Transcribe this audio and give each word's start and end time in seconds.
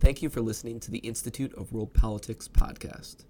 Thank 0.00 0.22
you 0.22 0.30
for 0.30 0.40
listening 0.40 0.80
to 0.80 0.90
the 0.90 1.00
Institute 1.00 1.52
of 1.58 1.74
World 1.74 1.92
Politics 1.92 2.48
podcast. 2.48 3.26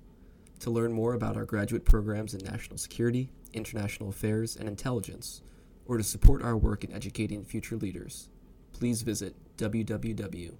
To 0.60 0.70
learn 0.70 0.92
more 0.92 1.14
about 1.14 1.36
our 1.36 1.44
graduate 1.44 1.84
programs 1.84 2.32
in 2.32 2.44
national 2.44 2.78
security, 2.78 3.28
international 3.52 4.08
affairs, 4.08 4.54
and 4.54 4.68
intelligence, 4.68 5.42
or 5.86 5.96
to 5.96 6.04
support 6.04 6.44
our 6.44 6.56
work 6.56 6.84
in 6.84 6.92
educating 6.92 7.42
future 7.42 7.74
leaders, 7.74 8.28
please 8.72 9.02
visit 9.02 9.34
www.iwp.edu. 9.56 10.56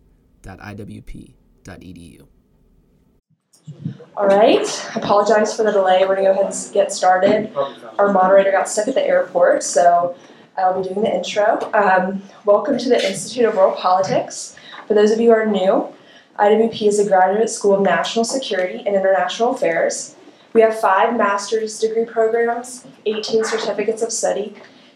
All 4.17 4.27
right, 4.27 4.90
apologize 4.97 5.56
for 5.56 5.63
the 5.63 5.71
delay. 5.71 6.01
We're 6.01 6.17
gonna 6.17 6.35
go 6.35 6.40
ahead 6.40 6.53
and 6.53 6.74
get 6.74 6.90
started. 6.92 7.54
Our 8.01 8.13
moderator 8.13 8.51
got 8.51 8.69
stuck 8.69 8.88
at 8.88 8.97
the 8.97 9.06
airport, 9.06 9.63
so 9.63 10.17
I'll 10.58 10.83
be 10.83 10.88
doing 10.88 11.03
the 11.03 11.15
intro. 11.15 11.71
Um, 11.72 12.21
welcome 12.45 12.79
to 12.79 12.88
the 12.88 13.08
Institute 13.08 13.45
of 13.45 13.54
World 13.54 13.79
Politics. 13.79 14.56
For 14.88 14.95
those 14.95 15.13
of 15.13 15.21
you 15.21 15.29
who 15.29 15.37
are 15.37 15.47
new, 15.47 15.95
IWP 16.41 16.88
is 16.88 16.98
a 16.98 17.07
graduate 17.07 17.51
school 17.51 17.74
of 17.74 17.83
national 17.83 18.24
security 18.24 18.78
and 18.78 18.96
international 18.96 19.55
affairs. 19.55 20.16
We 20.55 20.62
have 20.62 20.80
five 20.80 21.14
master's 21.14 21.78
degree 21.78 22.06
programs, 22.06 22.87
18 23.05 23.45
certificates 23.45 24.01
of 24.01 24.10
study, 24.10 24.55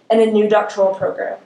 and 0.08 0.22
a 0.22 0.32
new 0.32 0.48
doctoral 0.48 0.94
program. 0.94 1.38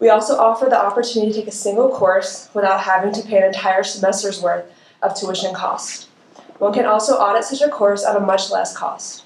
We 0.00 0.08
also 0.08 0.38
offer 0.38 0.64
the 0.64 0.82
opportunity 0.82 1.32
to 1.32 1.40
take 1.40 1.48
a 1.48 1.52
single 1.52 1.90
course 1.90 2.48
without 2.54 2.80
having 2.80 3.12
to 3.12 3.22
pay 3.22 3.36
an 3.36 3.44
entire 3.44 3.82
semester's 3.82 4.40
worth 4.40 4.64
of 5.02 5.14
tuition 5.14 5.52
cost. 5.54 6.08
One 6.56 6.72
can 6.72 6.86
also 6.86 7.16
audit 7.16 7.44
such 7.44 7.60
a 7.60 7.68
course 7.68 8.06
at 8.06 8.16
a 8.16 8.20
much 8.20 8.50
less 8.50 8.74
cost. 8.74 9.24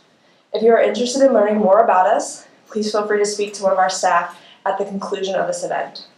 If 0.53 0.65
you 0.65 0.73
are 0.73 0.83
interested 0.83 1.25
in 1.25 1.33
learning 1.33 1.59
more 1.59 1.79
about 1.79 2.09
us, 2.09 2.49
please 2.67 2.91
feel 2.91 3.07
free 3.07 3.21
to 3.21 3.27
speak 3.27 3.55
to 3.55 3.63
one 3.63 3.73
of 3.73 3.79
our 3.79 3.89
staff 3.89 4.37
at 4.67 4.79
the 4.79 4.85
conclusion 4.85 5.37
of 5.37 5.47
this 5.47 5.63
event. 5.63 6.09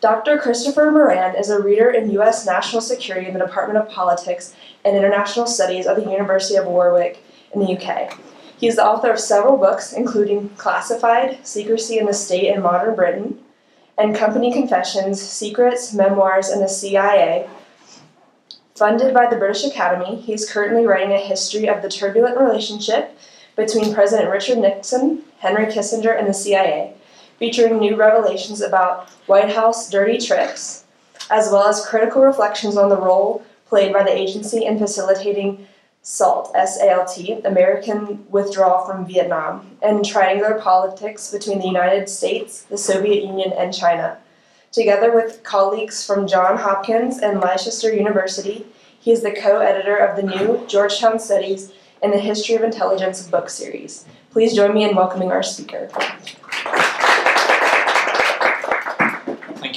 Dr. 0.00 0.36
Christopher 0.38 0.90
Moran 0.90 1.36
is 1.36 1.48
a 1.48 1.62
reader 1.62 1.90
in 1.90 2.10
U.S. 2.12 2.44
National 2.44 2.82
Security 2.82 3.28
in 3.28 3.32
the 3.32 3.44
Department 3.44 3.78
of 3.78 3.88
Politics 3.88 4.54
and 4.84 4.94
International 4.94 5.46
Studies 5.46 5.86
at 5.86 5.96
the 5.96 6.10
University 6.10 6.56
of 6.56 6.66
Warwick 6.66 7.22
in 7.54 7.60
the 7.60 7.76
UK. 7.76 8.18
He 8.58 8.66
is 8.66 8.76
the 8.76 8.86
author 8.86 9.10
of 9.10 9.18
several 9.18 9.56
books, 9.56 9.94
including 9.94 10.50
Classified, 10.50 11.38
Secrecy 11.46 11.98
in 11.98 12.06
the 12.06 12.12
State 12.12 12.54
in 12.54 12.62
Modern 12.62 12.94
Britain, 12.94 13.38
and 13.96 14.14
Company 14.14 14.52
Confessions, 14.52 15.20
Secrets, 15.20 15.94
Memoirs, 15.94 16.48
and 16.48 16.62
the 16.62 16.68
CIA. 16.68 17.48
Funded 18.74 19.14
by 19.14 19.26
the 19.26 19.36
British 19.36 19.64
Academy, 19.64 20.20
he 20.20 20.34
is 20.34 20.50
currently 20.50 20.84
writing 20.84 21.12
a 21.12 21.18
history 21.18 21.66
of 21.68 21.80
the 21.80 21.88
turbulent 21.88 22.38
relationship 22.38 23.16
between 23.56 23.94
President 23.94 24.30
Richard 24.30 24.58
Nixon, 24.58 25.22
Henry 25.38 25.66
Kissinger, 25.66 26.18
and 26.18 26.28
the 26.28 26.34
CIA, 26.34 26.95
featuring 27.38 27.78
new 27.78 27.96
revelations 27.96 28.60
about 28.60 29.08
White 29.26 29.50
House 29.50 29.90
dirty 29.90 30.18
tricks, 30.18 30.84
as 31.30 31.50
well 31.50 31.66
as 31.66 31.86
critical 31.86 32.22
reflections 32.22 32.76
on 32.76 32.88
the 32.88 32.96
role 32.96 33.44
played 33.66 33.92
by 33.92 34.02
the 34.02 34.16
agency 34.16 34.64
in 34.64 34.78
facilitating 34.78 35.66
SALT, 36.02 36.52
S-A-L-T, 36.54 37.40
American 37.44 38.24
withdrawal 38.30 38.86
from 38.86 39.06
Vietnam, 39.06 39.76
and 39.82 40.04
triangular 40.04 40.60
politics 40.60 41.32
between 41.32 41.58
the 41.58 41.66
United 41.66 42.08
States, 42.08 42.62
the 42.62 42.78
Soviet 42.78 43.24
Union, 43.24 43.52
and 43.52 43.74
China. 43.74 44.18
Together 44.70 45.12
with 45.12 45.42
colleagues 45.42 46.06
from 46.06 46.28
Johns 46.28 46.60
Hopkins 46.60 47.18
and 47.18 47.40
Leicester 47.40 47.92
University, 47.92 48.66
he 49.00 49.10
is 49.10 49.22
the 49.22 49.32
co-editor 49.32 49.96
of 49.96 50.16
the 50.16 50.22
new 50.22 50.64
Georgetown 50.68 51.18
Studies 51.18 51.72
in 52.02 52.12
the 52.12 52.20
History 52.20 52.54
of 52.54 52.62
Intelligence 52.62 53.26
book 53.26 53.50
series. 53.50 54.04
Please 54.30 54.54
join 54.54 54.74
me 54.74 54.84
in 54.84 54.94
welcoming 54.94 55.32
our 55.32 55.42
speaker. 55.42 55.88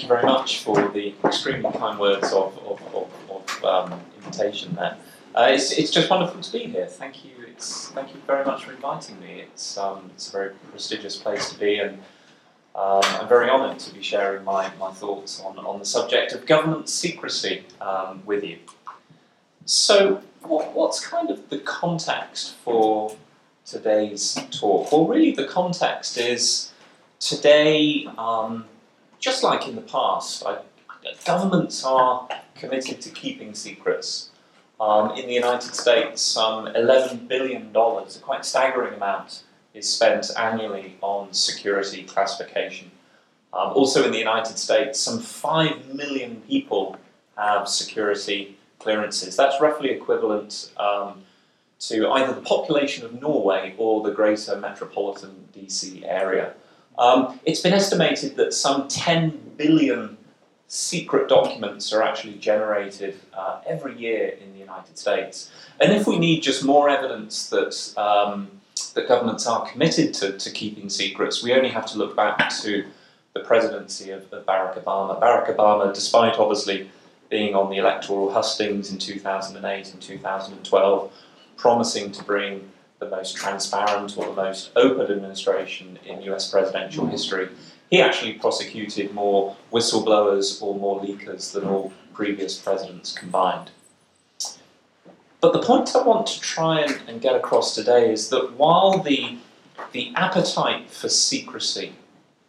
Very 0.10 0.24
much 0.24 0.64
for 0.64 0.90
the 0.90 1.14
extremely 1.24 1.72
kind 1.78 2.00
words 2.00 2.34
of, 2.34 2.58
of, 2.66 2.82
of, 2.96 3.10
of 3.30 3.64
um, 3.64 4.02
invitation 4.18 4.76
there. 4.76 4.98
Uh, 5.36 5.50
it's, 5.52 5.72
it's 5.72 5.92
just 5.92 6.10
wonderful 6.10 6.42
to 6.42 6.52
be 6.52 6.66
here. 6.66 6.88
Thank 6.88 7.24
you. 7.24 7.32
It's, 7.48 7.90
thank 7.90 8.14
you 8.14 8.20
very 8.26 8.44
much 8.44 8.66
for 8.66 8.72
inviting 8.74 9.20
me. 9.20 9.42
It's, 9.42 9.78
um, 9.78 10.10
it's 10.16 10.30
a 10.30 10.32
very 10.32 10.54
prestigious 10.72 11.16
place 11.16 11.52
to 11.52 11.60
be, 11.60 11.78
and 11.78 12.00
um, 12.76 13.02
I'm 13.04 13.28
very 13.28 13.50
honoured 13.50 13.78
to 13.80 13.94
be 13.94 14.02
sharing 14.02 14.44
my, 14.44 14.72
my 14.80 14.92
thoughts 14.92 15.42
on, 15.42 15.60
on 15.60 15.78
the 15.78 15.86
subject 15.86 16.34
of 16.34 16.48
government 16.48 16.90
secrecy 16.90 17.64
um, 17.80 18.24
with 18.26 18.44
you. 18.44 18.58
So, 19.66 20.24
what, 20.42 20.74
what's 20.74 21.06
kind 21.06 21.30
of 21.30 21.50
the 21.50 21.60
context 21.60 22.56
for 22.64 23.16
today's 23.64 24.40
talk? 24.50 24.92
Well, 24.92 25.06
really, 25.06 25.32
the 25.32 25.46
context 25.46 26.18
is 26.18 26.72
today, 27.20 28.08
um, 28.18 28.66
just 29.20 29.44
like 29.44 29.68
in 29.68 29.76
the 29.76 29.82
past, 29.82 30.46
I, 30.46 30.60
governments 31.26 31.84
are 31.84 32.28
committed 32.56 33.02
to 33.02 33.10
keeping 33.10 33.54
secrets. 33.54 34.30
Um, 34.80 35.12
in 35.12 35.28
the 35.28 35.34
United 35.34 35.76
States, 35.76 36.22
some 36.22 36.68
$11 36.68 37.28
billion, 37.28 37.76
a 37.76 38.06
quite 38.22 38.46
staggering 38.46 38.94
amount, 38.94 39.44
is 39.74 39.90
spent 39.90 40.30
annually 40.38 40.98
on 41.02 41.34
security 41.34 42.04
classification. 42.04 42.92
Um, 43.54 43.74
also 43.74 44.06
in 44.06 44.12
the 44.12 44.18
United 44.18 44.58
States, 44.58 45.00
some 45.00 45.20
5 45.20 45.94
million 45.94 46.42
people 46.48 46.98
have 47.38 47.68
security 47.68 48.58
clearances. 48.80 49.36
That's 49.36 49.60
roughly 49.60 49.90
equivalent 49.90 50.72
um, 50.78 51.24
to 51.80 52.10
either 52.10 52.34
the 52.34 52.42
population 52.42 53.06
of 53.06 53.20
Norway 53.22 53.76
or 53.78 54.04
the 54.04 54.12
greater 54.12 54.56
metropolitan 54.58 55.48
DC 55.56 56.04
area. 56.06 56.54
Um, 56.98 57.40
it's 57.46 57.62
been 57.62 57.74
estimated 57.74 58.36
that 58.36 58.54
some 58.54 58.88
10 58.88 59.54
billion 59.58 60.18
secret 60.68 61.28
documents 61.28 61.92
are 61.92 62.04
actually 62.04 62.36
generated 62.36 63.20
uh, 63.34 63.62
every 63.66 63.98
year 63.98 64.38
in 64.42 64.54
the 64.54 64.60
United 64.60 64.98
States. 64.98 65.52
And 65.80 65.92
if 65.92 66.06
we 66.06 66.20
need 66.20 66.42
just 66.42 66.64
more 66.64 66.90
evidence 66.90 67.50
that, 67.50 67.94
um, 67.98 68.52
that 68.94 69.08
governments 69.08 69.48
are 69.48 69.66
committed 69.66 70.14
to, 70.16 70.38
to 70.38 70.52
keeping 70.52 70.90
secrets, 70.90 71.44
we 71.44 71.54
only 71.54 71.70
have 71.70 71.86
to 71.88 71.98
look 71.98 72.16
back 72.16 72.52
to 72.62 72.86
the 73.34 73.40
presidency 73.40 74.12
of, 74.12 74.32
of 74.32 74.46
Barack 74.46 74.84
Obama. 74.84 75.20
Barack 75.20 75.56
Obama, 75.56 75.94
despite 75.94 76.36
obviously 76.36 76.90
being 77.30 77.56
on 77.56 77.70
the 77.70 77.78
electoral 77.78 78.32
hustings 78.32 78.92
in 78.92 78.98
2008 78.98 79.94
and 79.94 80.02
2012, 80.02 81.12
promising 81.58 82.12
to 82.12 82.24
bring 82.24 82.70
the 83.00 83.10
most 83.10 83.36
transparent 83.36 84.18
or 84.18 84.26
the 84.26 84.34
most 84.34 84.72
open 84.76 85.12
administration 85.12 85.98
in 86.06 86.22
US 86.24 86.52
presidential 86.52 87.06
mm. 87.06 87.12
history. 87.12 87.50
He 87.90 88.02
actually 88.02 88.34
prosecuted 88.34 89.14
more 89.14 89.56
whistleblowers 89.72 90.62
or 90.62 90.78
more 90.78 91.02
leakers 91.02 91.54
than 91.54 91.66
all 91.66 91.92
previous 92.14 92.58
presidents 92.60 93.14
combined. 93.14 93.72
But 95.42 95.54
the 95.54 95.62
point 95.62 95.96
I 95.96 96.04
want 96.04 96.28
to 96.28 96.40
try 96.42 96.82
and, 96.82 97.00
and 97.08 97.22
get 97.22 97.36
across 97.36 97.74
today 97.74 98.12
is 98.12 98.30
that 98.30 98.54
while 98.54 99.00
the, 99.00 99.38
the 99.94 100.12
appetite 100.16 100.90
for 100.92 101.08
secrecy 101.08 101.94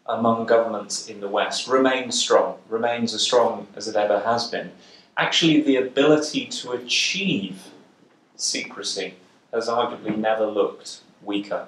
among 0.06 0.46
governments 0.46 1.08
in 1.08 1.20
the 1.20 1.28
West 1.28 1.68
remains 1.68 2.18
strong, 2.18 2.58
remains 2.68 3.14
as 3.14 3.22
strong 3.22 3.68
as 3.76 3.86
it 3.86 3.94
ever 3.94 4.20
has 4.20 4.48
been, 4.48 4.72
actually 5.16 5.60
the 5.60 5.76
ability 5.76 6.46
to 6.46 6.72
achieve 6.72 7.62
secrecy 8.34 9.14
has 9.52 9.68
arguably 9.68 10.16
never 10.16 10.46
looked 10.46 11.00
weaker. 11.22 11.66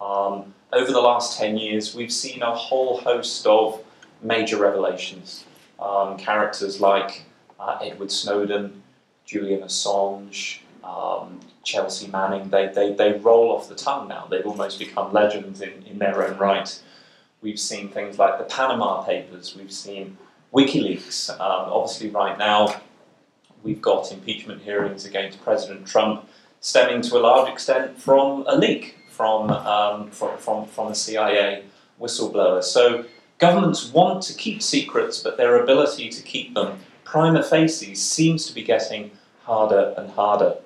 Um, 0.00 0.54
over 0.72 0.92
the 0.92 1.00
last 1.00 1.38
10 1.38 1.56
years, 1.56 1.94
we've 1.94 2.12
seen 2.12 2.42
a 2.42 2.54
whole 2.54 2.98
host 2.98 3.46
of 3.46 3.82
major 4.22 4.58
revelations. 4.58 5.44
Um, 5.78 6.16
characters 6.16 6.80
like 6.80 7.22
uh, 7.58 7.78
Edward 7.82 8.10
Snowden, 8.10 8.82
Julian 9.24 9.60
Assange, 9.60 10.58
um, 10.82 11.40
Chelsea 11.64 12.08
Manning, 12.08 12.48
they, 12.50 12.66
they, 12.74 12.92
they 12.92 13.12
roll 13.12 13.52
off 13.52 13.68
the 13.68 13.74
tongue 13.74 14.08
now. 14.08 14.26
They've 14.26 14.46
almost 14.46 14.78
become 14.78 15.12
legends 15.12 15.60
in, 15.60 15.82
in 15.84 15.98
their 15.98 16.26
own 16.26 16.38
right. 16.38 16.80
We've 17.42 17.60
seen 17.60 17.88
things 17.88 18.18
like 18.18 18.38
the 18.38 18.44
Panama 18.44 19.02
Papers, 19.02 19.54
we've 19.56 19.72
seen 19.72 20.16
WikiLeaks. 20.52 21.30
Um, 21.30 21.38
obviously, 21.40 22.10
right 22.10 22.36
now, 22.38 22.80
we've 23.62 23.82
got 23.82 24.10
impeachment 24.10 24.62
hearings 24.62 25.04
against 25.04 25.40
President 25.42 25.86
Trump 25.86 26.28
stemming 26.60 27.02
to 27.02 27.16
a 27.16 27.20
large 27.20 27.50
extent 27.50 28.00
from 28.00 28.44
a 28.46 28.56
leak 28.56 28.96
from, 29.18 29.50
um, 29.50 30.10
from, 30.10 30.38
from, 30.38 30.66
from 30.66 30.92
a 30.92 30.94
CIA 30.94 31.64
whistleblower. 32.00 32.62
So 32.62 33.04
governments 33.38 33.92
want 33.92 34.22
to 34.24 34.34
keep 34.34 34.62
secrets, 34.62 35.20
but 35.20 35.36
their 35.36 35.62
ability 35.62 36.08
to 36.10 36.22
keep 36.22 36.54
them 36.54 36.78
prima 37.04 37.42
facie 37.42 37.94
seems 37.94 38.46
to 38.46 38.54
be 38.54 38.62
getting 38.62 39.10
harder 39.42 39.94
and 39.96 40.10
harder. 40.10 40.56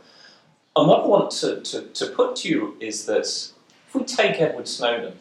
And 0.74 0.88
what 0.88 1.04
I 1.04 1.06
want 1.06 1.30
to, 1.40 1.60
to, 1.60 1.82
to 1.82 2.06
put 2.08 2.36
to 2.36 2.48
you 2.48 2.76
is 2.80 3.06
that 3.06 3.26
if 3.88 3.94
we 3.94 4.04
take 4.04 4.40
Edward 4.40 4.68
Snowden, 4.68 5.18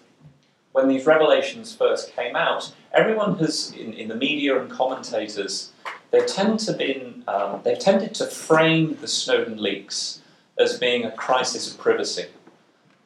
when 0.71 0.87
these 0.87 1.05
revelations 1.05 1.75
first 1.75 2.13
came 2.15 2.35
out, 2.35 2.73
everyone 2.93 3.37
has, 3.37 3.71
in, 3.73 3.93
in 3.93 4.07
the 4.07 4.15
media 4.15 4.59
and 4.59 4.69
commentators, 4.69 5.71
they 6.11 6.25
tend 6.25 6.59
to 6.61 6.73
been, 6.73 7.23
um, 7.27 7.61
they've 7.63 7.79
tended 7.79 8.13
to 8.15 8.25
frame 8.25 8.97
the 8.99 9.07
Snowden 9.07 9.61
leaks 9.61 10.20
as 10.61 10.77
being 10.77 11.05
a 11.05 11.11
crisis 11.11 11.71
of 11.71 11.79
privacy. 11.79 12.25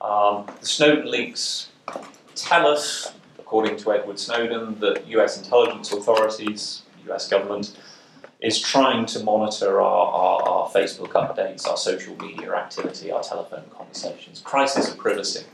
Um, 0.02 0.46
the 0.60 0.66
Snowden 0.66 1.10
leaks 1.10 1.70
tell 2.36 2.68
us, 2.68 3.14
according 3.40 3.78
to 3.78 3.94
Edward 3.94 4.20
Snowden, 4.20 4.80
that 4.80 5.08
US 5.08 5.38
intelligence 5.38 5.92
authorities, 5.92 6.84
US 7.08 7.28
government, 7.28 7.78
is 8.42 8.60
trying 8.60 9.06
to 9.08 9.24
monitor 9.24 9.82
our, 9.82 10.08
our, 10.08 10.42
our 10.44 10.70
Facebook 10.70 11.14
updates, 11.14 11.68
our 11.68 11.78
social 11.78 12.16
media 12.18 12.54
activity, 12.54 13.12
our 13.12 13.24
telephone 13.24 13.64
conversations. 13.72 14.42
Crisis 14.44 14.92
of 14.92 14.98
privacy. 14.98 15.46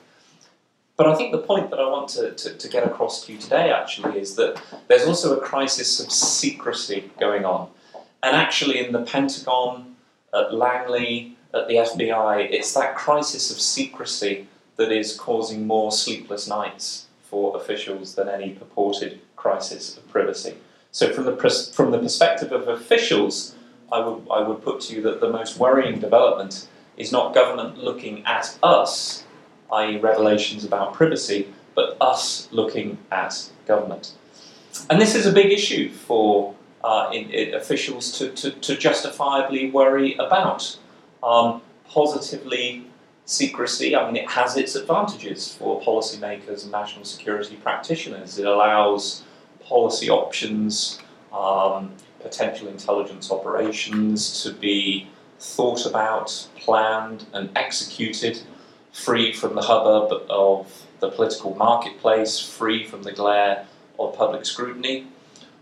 But 0.97 1.07
I 1.07 1.15
think 1.15 1.31
the 1.31 1.39
point 1.39 1.69
that 1.69 1.79
I 1.79 1.87
want 1.89 2.09
to, 2.09 2.31
to, 2.31 2.53
to, 2.55 2.67
get 2.67 2.85
across 2.85 3.25
to 3.25 3.33
you 3.33 3.39
today 3.39 3.71
actually 3.71 4.19
is 4.19 4.35
that 4.35 4.61
there's 4.87 5.05
also 5.05 5.37
a 5.37 5.41
crisis 5.41 5.99
of 5.99 6.11
secrecy 6.11 7.09
going 7.19 7.45
on. 7.45 7.69
And 8.21 8.35
actually, 8.35 8.85
in 8.85 8.91
the 8.91 9.01
Pentagon, 9.01 9.95
at 10.33 10.53
Langley, 10.53 11.37
at 11.53 11.67
the 11.67 11.75
FBI, 11.75 12.49
it's 12.51 12.73
that 12.73 12.95
crisis 12.95 13.51
of 13.51 13.59
secrecy 13.59 14.47
that 14.77 14.91
is 14.91 15.15
causing 15.15 15.67
more 15.67 15.91
sleepless 15.91 16.47
nights 16.47 17.07
for 17.23 17.55
officials 17.55 18.15
than 18.15 18.27
any 18.27 18.51
purported 18.51 19.19
crisis 19.35 19.97
of 19.97 20.07
privacy. 20.09 20.55
So, 20.91 21.13
from 21.13 21.25
the, 21.25 21.71
from 21.73 21.91
the 21.91 21.99
perspective 21.99 22.51
of 22.51 22.67
officials, 22.67 23.55
I 23.91 23.99
would, 23.99 24.27
I 24.29 24.41
would 24.41 24.61
put 24.61 24.81
to 24.81 24.95
you 24.95 25.01
that 25.03 25.21
the 25.21 25.29
most 25.29 25.57
worrying 25.57 25.99
development 25.99 26.67
is 26.97 27.11
not 27.11 27.33
government 27.33 27.77
looking 27.77 28.25
at 28.25 28.57
us, 28.61 29.23
i.e., 29.71 29.97
revelations 29.97 30.63
about 30.65 30.93
privacy, 30.93 31.53
but 31.75 31.97
us 32.01 32.49
looking 32.51 32.97
at 33.11 33.49
government. 33.65 34.13
And 34.89 35.01
this 35.01 35.15
is 35.15 35.25
a 35.25 35.31
big 35.31 35.51
issue 35.51 35.89
for 35.89 36.55
uh, 36.83 37.09
in, 37.13 37.29
in 37.29 37.53
officials 37.53 38.17
to, 38.17 38.29
to, 38.31 38.51
to, 38.51 38.75
justifiably 38.75 39.69
worry 39.69 40.15
about. 40.15 40.77
Um, 41.23 41.61
positively, 41.87 42.87
secrecy, 43.25 43.95
I 43.95 44.05
mean, 44.05 44.15
it 44.15 44.29
has 44.29 44.57
its 44.57 44.75
advantages 44.75 45.53
for 45.53 45.81
policymakers 45.81 46.63
and 46.63 46.71
national 46.71 47.05
security 47.05 47.55
practitioners. 47.55 48.37
It 48.39 48.45
allows 48.45 49.23
policy 49.63 50.09
options, 50.09 50.99
um, 51.31 51.93
potential 52.19 52.67
intelligence 52.67 53.31
operations 53.31 54.43
to 54.43 54.53
be 54.53 55.07
thought 55.39 55.85
about, 55.85 56.47
planned, 56.57 57.25
and 57.33 57.49
executed, 57.55 58.41
free 58.91 59.31
from 59.31 59.55
the 59.55 59.61
hubbub 59.61 60.23
of 60.29 60.85
the 60.99 61.09
political 61.09 61.55
marketplace, 61.55 62.39
free 62.39 62.85
from 62.85 63.03
the 63.03 63.11
glare 63.11 63.65
of 63.97 64.15
public 64.15 64.45
scrutiny. 64.45 65.07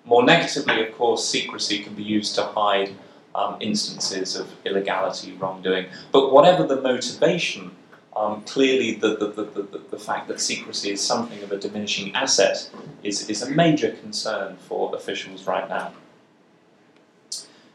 More 0.05 0.23
negatively, 0.23 0.85
of 0.87 0.95
course, 0.97 1.27
secrecy 1.27 1.83
can 1.83 1.93
be 1.93 2.03
used 2.03 2.35
to 2.35 2.43
hide 2.43 2.95
um, 3.39 3.57
instances 3.61 4.35
of 4.35 4.53
illegality, 4.65 5.31
wrongdoing. 5.33 5.85
But 6.11 6.33
whatever 6.33 6.67
the 6.67 6.81
motivation, 6.81 7.71
um, 8.15 8.41
clearly 8.43 8.95
the, 8.95 9.15
the, 9.15 9.27
the, 9.27 9.81
the, 9.91 9.99
fact 9.99 10.27
that 10.27 10.41
secrecy 10.41 10.91
is 10.91 10.99
something 10.99 11.41
of 11.41 11.51
a 11.53 11.57
diminishing 11.57 12.13
asset 12.13 12.69
is, 13.01 13.29
is 13.29 13.41
a 13.41 13.49
major 13.49 13.91
concern 13.91 14.57
for 14.57 14.93
officials 14.93 15.47
right 15.47 15.69
now. 15.69 15.93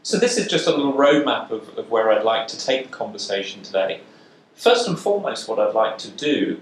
So, 0.02 0.18
this 0.18 0.36
is 0.36 0.48
just 0.48 0.66
a 0.66 0.70
little 0.70 0.92
roadmap 0.92 1.50
of, 1.50 1.78
of 1.78 1.90
where 1.90 2.12
I'd 2.12 2.24
like 2.24 2.46
to 2.48 2.58
take 2.58 2.90
the 2.90 2.92
conversation 2.92 3.62
today. 3.62 4.00
First 4.54 4.86
and 4.86 4.98
foremost, 4.98 5.48
what 5.48 5.58
I'd 5.58 5.74
like 5.74 5.96
to 5.98 6.10
do 6.10 6.60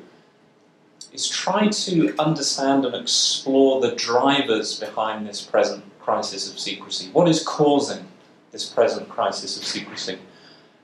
is 1.12 1.28
try 1.28 1.66
to 1.66 2.14
understand 2.20 2.84
and 2.84 2.94
explore 2.94 3.81
the 3.81 3.96
drivers 3.96 4.78
behind 4.78 5.26
this 5.26 5.43
present 5.43 5.82
crisis 5.99 6.50
of 6.50 6.60
secrecy. 6.60 7.10
What 7.12 7.28
is 7.28 7.43
causing 7.43 8.06
this 8.52 8.69
present 8.69 9.08
crisis 9.08 9.56
of 9.56 9.64
secrecy? 9.64 10.19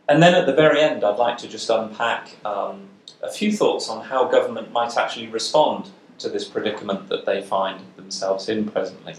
And 0.09 0.23
then 0.23 0.35
at 0.35 0.47
the 0.47 0.55
very 0.55 0.81
end, 0.81 1.05
I'd 1.05 1.19
like 1.19 1.39
to 1.39 1.49
just 1.49 1.71
unpack 1.71 2.31
um, 2.45 2.89
a 3.23 3.31
few 3.31 3.53
thoughts 3.53 3.89
on 3.89 4.05
how 4.05 4.25
government 4.25 4.73
might 4.73 4.97
actually 4.97 5.29
respond 5.29 5.91
to 6.19 6.29
this 6.29 6.47
predicament 6.49 7.09
that 7.09 7.27
they 7.27 7.43
find 7.43 7.81
themselves 7.97 8.49
in 8.49 8.69
presently. 8.69 9.15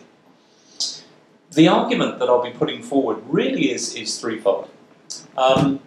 The 1.51 1.67
argument 1.67 2.19
that 2.19 2.27
I'll 2.27 2.43
be 2.43 2.51
putting 2.51 2.81
forward 2.81 3.21
really 3.27 3.71
is, 3.71 3.95
is 3.95 4.19
threefold. 4.19 4.69
Um, 5.37 5.79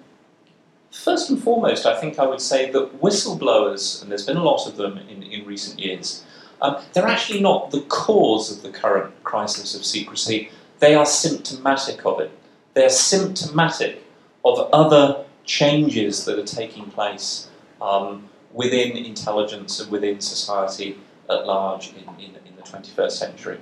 First 0.92 1.30
and 1.30 1.42
foremost, 1.42 1.86
I 1.86 1.98
think 1.98 2.18
I 2.18 2.26
would 2.26 2.40
say 2.40 2.70
that 2.70 3.00
whistleblowers, 3.00 4.02
and 4.02 4.10
there's 4.10 4.26
been 4.26 4.36
a 4.36 4.44
lot 4.44 4.68
of 4.68 4.76
them 4.76 4.98
in, 4.98 5.22
in 5.22 5.46
recent 5.46 5.80
years, 5.80 6.22
um, 6.60 6.76
they're 6.92 7.08
actually 7.08 7.40
not 7.40 7.70
the 7.70 7.80
cause 7.82 8.54
of 8.54 8.62
the 8.62 8.68
current 8.68 9.24
crisis 9.24 9.74
of 9.74 9.86
secrecy, 9.86 10.50
they 10.80 10.94
are 10.94 11.06
symptomatic 11.06 12.04
of 12.04 12.20
it. 12.20 12.30
They're 12.74 12.88
symptomatic 12.88 14.02
of 14.44 14.68
other 14.72 15.24
changes 15.44 16.24
that 16.24 16.38
are 16.38 16.44
taking 16.44 16.86
place 16.90 17.48
um, 17.80 18.28
within 18.52 18.96
intelligence 18.96 19.80
and 19.80 19.90
within 19.90 20.20
society 20.20 20.98
at 21.28 21.46
large 21.46 21.90
in, 21.90 22.04
in, 22.18 22.30
in, 22.46 22.56
the 22.56 22.62
21st 22.62 23.12
century. 23.12 23.58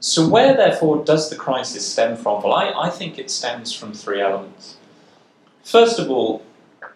So, 0.00 0.28
where 0.28 0.54
therefore 0.54 1.04
does 1.04 1.30
the 1.30 1.36
crisis 1.36 1.90
stem 1.90 2.16
from? 2.16 2.42
Well, 2.42 2.52
I, 2.52 2.72
I 2.86 2.90
think 2.90 3.18
it 3.18 3.30
stems 3.30 3.72
from 3.72 3.92
three 3.92 4.20
elements. 4.20 4.76
First 5.64 5.98
of 5.98 6.10
all, 6.10 6.44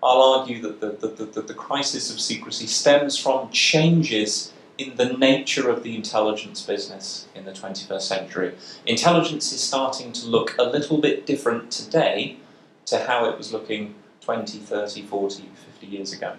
I'll 0.03 0.23
argue 0.23 0.61
that 0.63 0.81
the, 0.81 1.09
the, 1.09 1.25
the, 1.25 1.43
the, 1.43 1.55
crisis 1.55 2.13
of 2.13 2.21
secrecy 2.21 2.67
stems 2.67 3.19
from 3.19 3.51
changes 3.51 4.53
in 4.81 4.97
the 4.97 5.13
nature 5.13 5.69
of 5.69 5.83
the 5.83 5.95
intelligence 5.95 6.63
business 6.63 7.29
in 7.35 7.45
the 7.45 7.53
21st 7.53 8.01
century. 8.01 8.55
Intelligence 8.87 9.53
is 9.53 9.61
starting 9.61 10.11
to 10.13 10.27
look 10.27 10.57
a 10.59 10.63
little 10.63 10.99
bit 10.99 11.27
different 11.27 11.71
today 11.71 12.39
to 12.87 12.99
how 12.99 13.29
it 13.29 13.37
was 13.37 13.53
looking 13.53 13.95
20, 14.23 14.59
30, 14.59 15.03
40, 15.03 15.43
50 15.81 15.87
years 15.87 16.13
ago. 16.15 16.37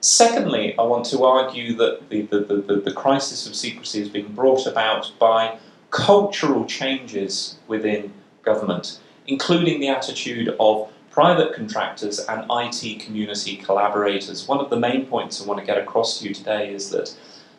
Secondly, 0.00 0.76
I 0.78 0.82
want 0.82 1.04
to 1.06 1.24
argue 1.24 1.76
that 1.76 2.08
the, 2.08 2.22
the, 2.22 2.40
the, 2.40 2.82
the 2.84 2.92
crisis 2.92 3.46
of 3.46 3.54
secrecy 3.54 4.02
is 4.02 4.08
being 4.08 4.32
brought 4.32 4.66
about 4.66 5.12
by 5.18 5.58
cultural 5.90 6.64
changes 6.66 7.56
within 7.68 8.12
government, 8.42 8.98
including 9.26 9.80
the 9.80 9.88
attitude 9.88 10.54
of 10.58 10.90
private 11.18 11.52
contractors 11.52 12.20
and 12.20 12.46
IT 12.48 13.00
community 13.00 13.56
collaborators. 13.56 14.46
One 14.46 14.60
of 14.60 14.70
the 14.70 14.78
main 14.78 15.04
points 15.04 15.42
I 15.42 15.46
want 15.46 15.58
to 15.58 15.66
get 15.66 15.76
across 15.76 16.20
to 16.20 16.28
you 16.28 16.32
today 16.32 16.72
is 16.72 16.90
that 16.90 17.12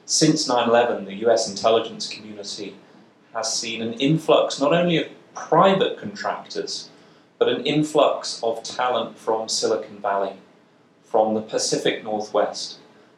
since 0.06 0.48
9 0.48 0.70
11, 0.70 1.04
the 1.04 1.16
US 1.28 1.50
intelligence 1.50 2.08
community 2.08 2.78
has 3.34 3.54
seen 3.54 3.82
an 3.82 3.96
influx 3.96 4.62
not 4.62 4.72
only 4.72 4.96
of 5.04 5.10
private 5.36 5.98
contractors, 5.98 6.88
but 7.38 7.50
an 7.50 7.66
influx 7.66 8.42
of 8.44 8.64
talent 8.64 9.18
from 9.18 9.50
Silicon 9.50 10.00
Valley, 10.00 10.38
from 11.04 11.34
the 11.34 11.42
Pacific 11.42 12.02
Northwest, 12.02 12.78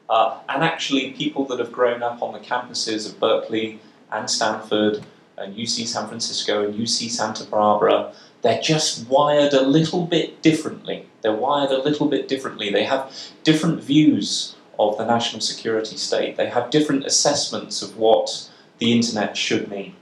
uh, 0.09 0.39
and 0.49 0.63
actually 0.63 1.11
people 1.11 1.45
that 1.45 1.59
have 1.59 1.71
grown 1.71 2.01
up 2.01 2.19
on 2.23 2.33
the 2.33 2.39
campuses 2.39 3.07
of 3.07 3.19
Berkeley 3.19 3.79
and 4.11 4.27
Stanford 4.27 5.05
and 5.37 5.55
UC 5.55 5.85
San 5.85 6.07
Francisco 6.07 6.65
and 6.65 6.73
UC 6.73 7.11
Santa 7.11 7.43
Barbara 7.43 8.11
they're 8.41 8.61
just 8.61 9.07
wired 9.07 9.53
a 9.53 9.61
little 9.61 10.05
bit 10.05 10.41
differently. 10.41 11.07
They're 11.21 11.35
wired 11.35 11.71
a 11.71 11.81
little 11.81 12.07
bit 12.07 12.27
differently. 12.27 12.71
They 12.71 12.85
have 12.85 13.15
different 13.43 13.83
views 13.83 14.55
of 14.79 14.97
the 14.97 15.05
national 15.05 15.41
security 15.41 15.97
state. 15.97 16.37
They 16.37 16.49
have 16.49 16.71
different 16.71 17.05
assessments 17.05 17.81
of 17.81 17.97
what 17.97 18.49
the 18.79 18.91
internet 18.91 19.37
should 19.37 19.69
mean. 19.69 19.95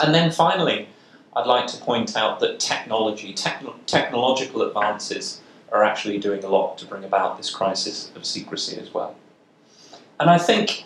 And 0.00 0.14
then 0.14 0.30
finally, 0.30 0.88
I'd 1.34 1.46
like 1.46 1.66
to 1.68 1.76
point 1.78 2.16
out 2.16 2.40
that 2.40 2.60
technology, 2.60 3.34
technological 3.34 4.62
advances, 4.62 5.40
are 5.72 5.82
actually 5.82 6.18
doing 6.18 6.44
a 6.44 6.48
lot 6.48 6.78
to 6.78 6.86
bring 6.86 7.04
about 7.04 7.36
this 7.36 7.50
crisis 7.50 8.10
of 8.14 8.24
secrecy 8.24 8.80
as 8.80 8.94
well. 8.94 9.16
And 10.20 10.30
I 10.30 10.38
think, 10.38 10.84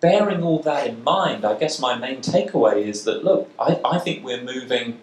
bearing 0.00 0.42
all 0.42 0.60
that 0.60 0.86
in 0.86 1.02
mind, 1.02 1.44
I 1.44 1.58
guess 1.58 1.80
my 1.80 1.96
main 1.96 2.20
takeaway 2.20 2.84
is 2.84 3.04
that 3.04 3.24
look, 3.24 3.50
I, 3.58 3.80
I 3.84 3.98
think 3.98 4.24
we're 4.24 4.42
moving 4.42 5.00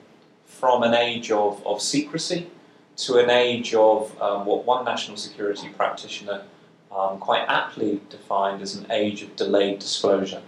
from 0.59 0.83
an 0.83 0.93
age 0.93 1.31
of, 1.31 1.65
of 1.65 1.81
secrecy 1.81 2.49
to 2.97 3.17
an 3.17 3.29
age 3.29 3.73
of 3.73 4.21
um, 4.21 4.45
what 4.45 4.65
one 4.65 4.83
national 4.83 5.15
security 5.15 5.69
practitioner 5.69 6.43
um, 6.91 7.17
quite 7.19 7.45
aptly 7.47 8.01
defined 8.09 8.61
as 8.61 8.75
an 8.75 8.91
age 8.91 9.21
of 9.21 9.35
delayed 9.37 9.79
disclosure. 9.79 10.41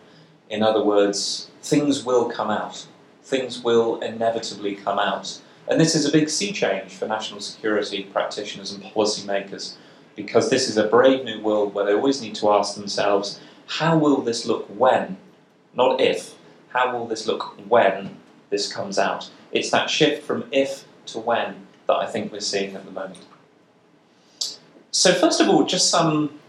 In 0.50 0.64
other 0.64 0.84
words, 0.84 1.50
things 1.62 2.04
will 2.04 2.30
come 2.30 2.50
out. 2.50 2.86
Things 3.24 3.64
will 3.64 4.02
inevitably 4.02 4.76
come 4.76 5.00
out. 5.00 5.40
And 5.70 5.80
this 5.80 5.96
is 5.96 6.06
a 6.06 6.12
big 6.12 6.30
sea 6.30 6.52
change 6.52 6.92
for 6.92 7.08
national 7.08 7.40
security 7.40 8.04
practitioners 8.04 8.74
and 8.74 8.84
policymakers 8.84 9.76
because 10.18 10.50
this 10.50 10.68
is 10.68 10.76
a 10.76 10.88
brave 10.88 11.24
new 11.24 11.40
world 11.40 11.74
where 11.74 11.86
they 11.86 11.94
always 11.94 12.22
need 12.22 12.36
to 12.36 12.52
ask 12.52 12.76
themselves 12.76 13.40
how 13.68 13.98
will 13.98 14.22
this 14.22 14.46
look 14.46 14.66
when, 14.78 15.16
not 15.74 16.02
if, 16.02 16.36
how 16.70 16.92
will 16.92 17.08
this 17.08 17.26
look 17.28 17.56
when 17.70 18.18
this 18.50 18.72
comes 18.72 19.00
out? 19.00 19.30
It's 19.52 19.70
that 19.72 19.90
shift 19.90 20.24
from 20.24 20.46
if 20.52 20.86
to 21.08 21.20
when 21.20 21.68
that 21.88 21.96
I 21.96 22.08
think 22.08 22.32
we're 22.32 22.40
seeing 22.40 22.76
at 22.76 22.86
the 22.86 22.92
moment. 22.92 23.26
So, 24.92 25.14
first 25.14 25.40
of 25.40 25.50
all, 25.50 25.66
just 25.66 25.90
some 25.90 26.40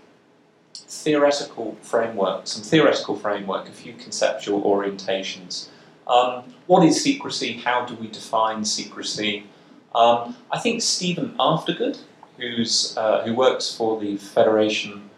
theoretical 0.75 1.77
framework, 1.83 2.47
some 2.47 2.63
theoretical 2.63 3.17
framework, 3.17 3.69
a 3.69 3.73
few 3.73 3.95
conceptual 3.95 4.63
orientations. 4.63 5.69
Um, 6.07 6.45
what 6.67 6.85
is 6.85 7.03
secrecy? 7.03 7.55
How 7.55 7.85
do 7.87 7.95
we 7.95 8.09
define 8.09 8.65
secrecy? 8.65 9.47
Um, 9.95 10.37
I 10.51 10.59
think 10.59 10.83
Stephen 10.83 11.35
Aftergood, 11.39 11.99
who's, 12.37 12.97
uh, 12.97 13.23
who 13.25 13.35
works 13.35 13.75
for 13.75 14.01
the 14.01 14.17
Federation 14.17 15.09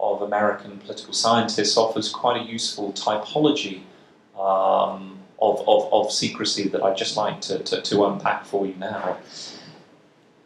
of 0.00 0.22
American 0.22 0.78
Political 0.78 1.12
Scientists, 1.12 1.76
offers 1.76 2.10
quite 2.10 2.40
a 2.40 2.44
useful 2.44 2.92
typology 2.92 3.82
um, 4.38 5.11
of, 5.42 5.68
of, 5.68 5.92
of 5.92 6.12
secrecy 6.12 6.68
that 6.68 6.82
I'd 6.82 6.96
just 6.96 7.16
like 7.16 7.40
to, 7.42 7.58
to, 7.58 7.82
to 7.82 8.04
unpack 8.06 8.46
for 8.46 8.64
you 8.64 8.74
now. 8.76 9.18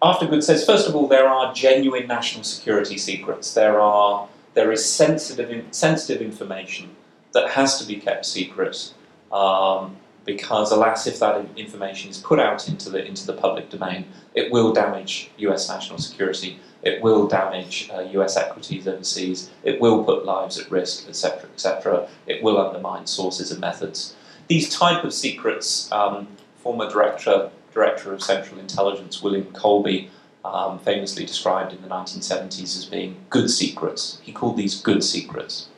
Aftergood 0.02 0.42
says, 0.42 0.64
first 0.64 0.88
of 0.88 0.96
all, 0.96 1.06
there 1.06 1.28
are 1.28 1.52
genuine 1.52 2.06
national 2.06 2.44
security 2.44 2.96
secrets. 2.96 3.54
There 3.54 3.80
are 3.80 4.28
there 4.54 4.72
is 4.72 4.82
sensitive 4.90 5.64
sensitive 5.70 6.22
information 6.22 6.96
that 7.32 7.50
has 7.50 7.78
to 7.78 7.86
be 7.86 7.96
kept 7.96 8.24
secret 8.24 8.94
um, 9.30 9.96
because, 10.24 10.72
alas, 10.72 11.06
if 11.06 11.18
that 11.20 11.46
information 11.56 12.10
is 12.10 12.18
put 12.18 12.40
out 12.40 12.68
into 12.68 12.88
the 12.88 13.04
into 13.04 13.26
the 13.26 13.34
public 13.34 13.68
domain, 13.68 14.06
it 14.34 14.50
will 14.50 14.72
damage 14.72 15.30
U.S. 15.38 15.68
national 15.68 15.98
security. 15.98 16.58
It 16.82 17.02
will 17.02 17.26
damage 17.26 17.90
uh, 17.92 18.00
U.S. 18.12 18.36
equities 18.36 18.88
overseas. 18.88 19.50
It 19.62 19.80
will 19.80 20.04
put 20.04 20.24
lives 20.24 20.58
at 20.58 20.70
risk, 20.70 21.08
etc., 21.08 21.48
etc. 21.50 22.08
It 22.26 22.42
will 22.42 22.58
undermine 22.58 23.06
sources 23.06 23.50
and 23.50 23.60
methods. 23.60 24.14
These 24.48 24.70
type 24.70 25.04
of 25.04 25.12
secrets, 25.12 25.90
um, 25.92 26.28
former 26.62 26.88
director 26.88 27.50
director 27.72 28.14
of 28.14 28.22
Central 28.22 28.58
Intelligence 28.58 29.22
William 29.22 29.52
Colby 29.52 30.10
um, 30.44 30.78
famously 30.78 31.26
described 31.26 31.74
in 31.74 31.82
the 31.82 31.88
1970s 31.88 32.76
as 32.78 32.86
being 32.86 33.16
good 33.28 33.50
secrets. 33.50 34.18
He 34.22 34.32
called 34.32 34.56
these 34.56 34.80
good 34.80 35.04
secrets. 35.04 35.68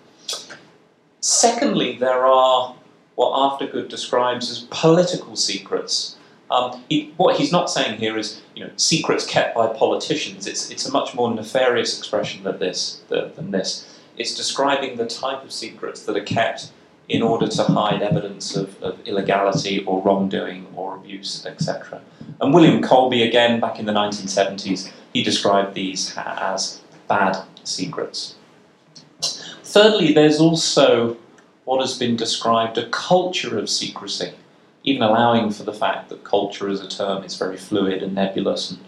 Secondly, 1.20 1.96
there 1.96 2.24
are 2.24 2.76
what 3.16 3.32
Aftergood 3.32 3.88
describes 3.88 4.48
as 4.50 4.66
political 4.70 5.34
secrets. 5.34 6.16
Um, 6.50 6.84
he, 6.88 7.12
what 7.16 7.36
he's 7.36 7.50
not 7.50 7.68
saying 7.68 7.98
here 7.98 8.16
is, 8.16 8.40
you 8.54 8.64
know, 8.64 8.70
secrets 8.76 9.26
kept 9.26 9.56
by 9.56 9.66
politicians. 9.66 10.46
It's, 10.46 10.70
it's 10.70 10.86
a 10.86 10.92
much 10.92 11.14
more 11.14 11.34
nefarious 11.34 11.98
expression 11.98 12.44
than 12.44 12.58
this, 12.60 13.02
than 13.08 13.50
this. 13.50 13.98
It's 14.16 14.34
describing 14.34 14.96
the 14.96 15.06
type 15.06 15.42
of 15.42 15.52
secrets 15.52 16.04
that 16.04 16.16
are 16.16 16.22
kept 16.22 16.70
in 17.08 17.22
order 17.22 17.48
to 17.48 17.62
hide 17.64 18.02
evidence 18.02 18.54
of, 18.54 18.80
of 18.82 19.00
illegality 19.06 19.84
or 19.84 20.02
wrongdoing 20.02 20.66
or 20.76 20.96
abuse, 20.96 21.46
etc. 21.46 22.00
And 22.40 22.52
William 22.52 22.82
Colby, 22.82 23.22
again, 23.22 23.60
back 23.60 23.78
in 23.78 23.86
the 23.86 23.92
1970s, 23.92 24.90
he 25.12 25.22
described 25.22 25.74
these 25.74 26.14
as 26.16 26.80
bad 27.08 27.38
secrets. 27.64 28.34
Thirdly, 29.64 30.12
there's 30.12 30.40
also 30.40 31.16
what 31.64 31.80
has 31.80 31.98
been 31.98 32.16
described 32.16 32.78
a 32.78 32.88
culture 32.88 33.58
of 33.58 33.68
secrecy, 33.68 34.32
even 34.84 35.02
allowing 35.02 35.50
for 35.50 35.64
the 35.64 35.72
fact 35.72 36.08
that 36.08 36.24
culture 36.24 36.68
as 36.68 36.80
a 36.80 36.88
term 36.88 37.24
is 37.24 37.36
very 37.36 37.58
fluid 37.58 38.02
and 38.02 38.14
nebulous 38.14 38.70
and 38.70 38.80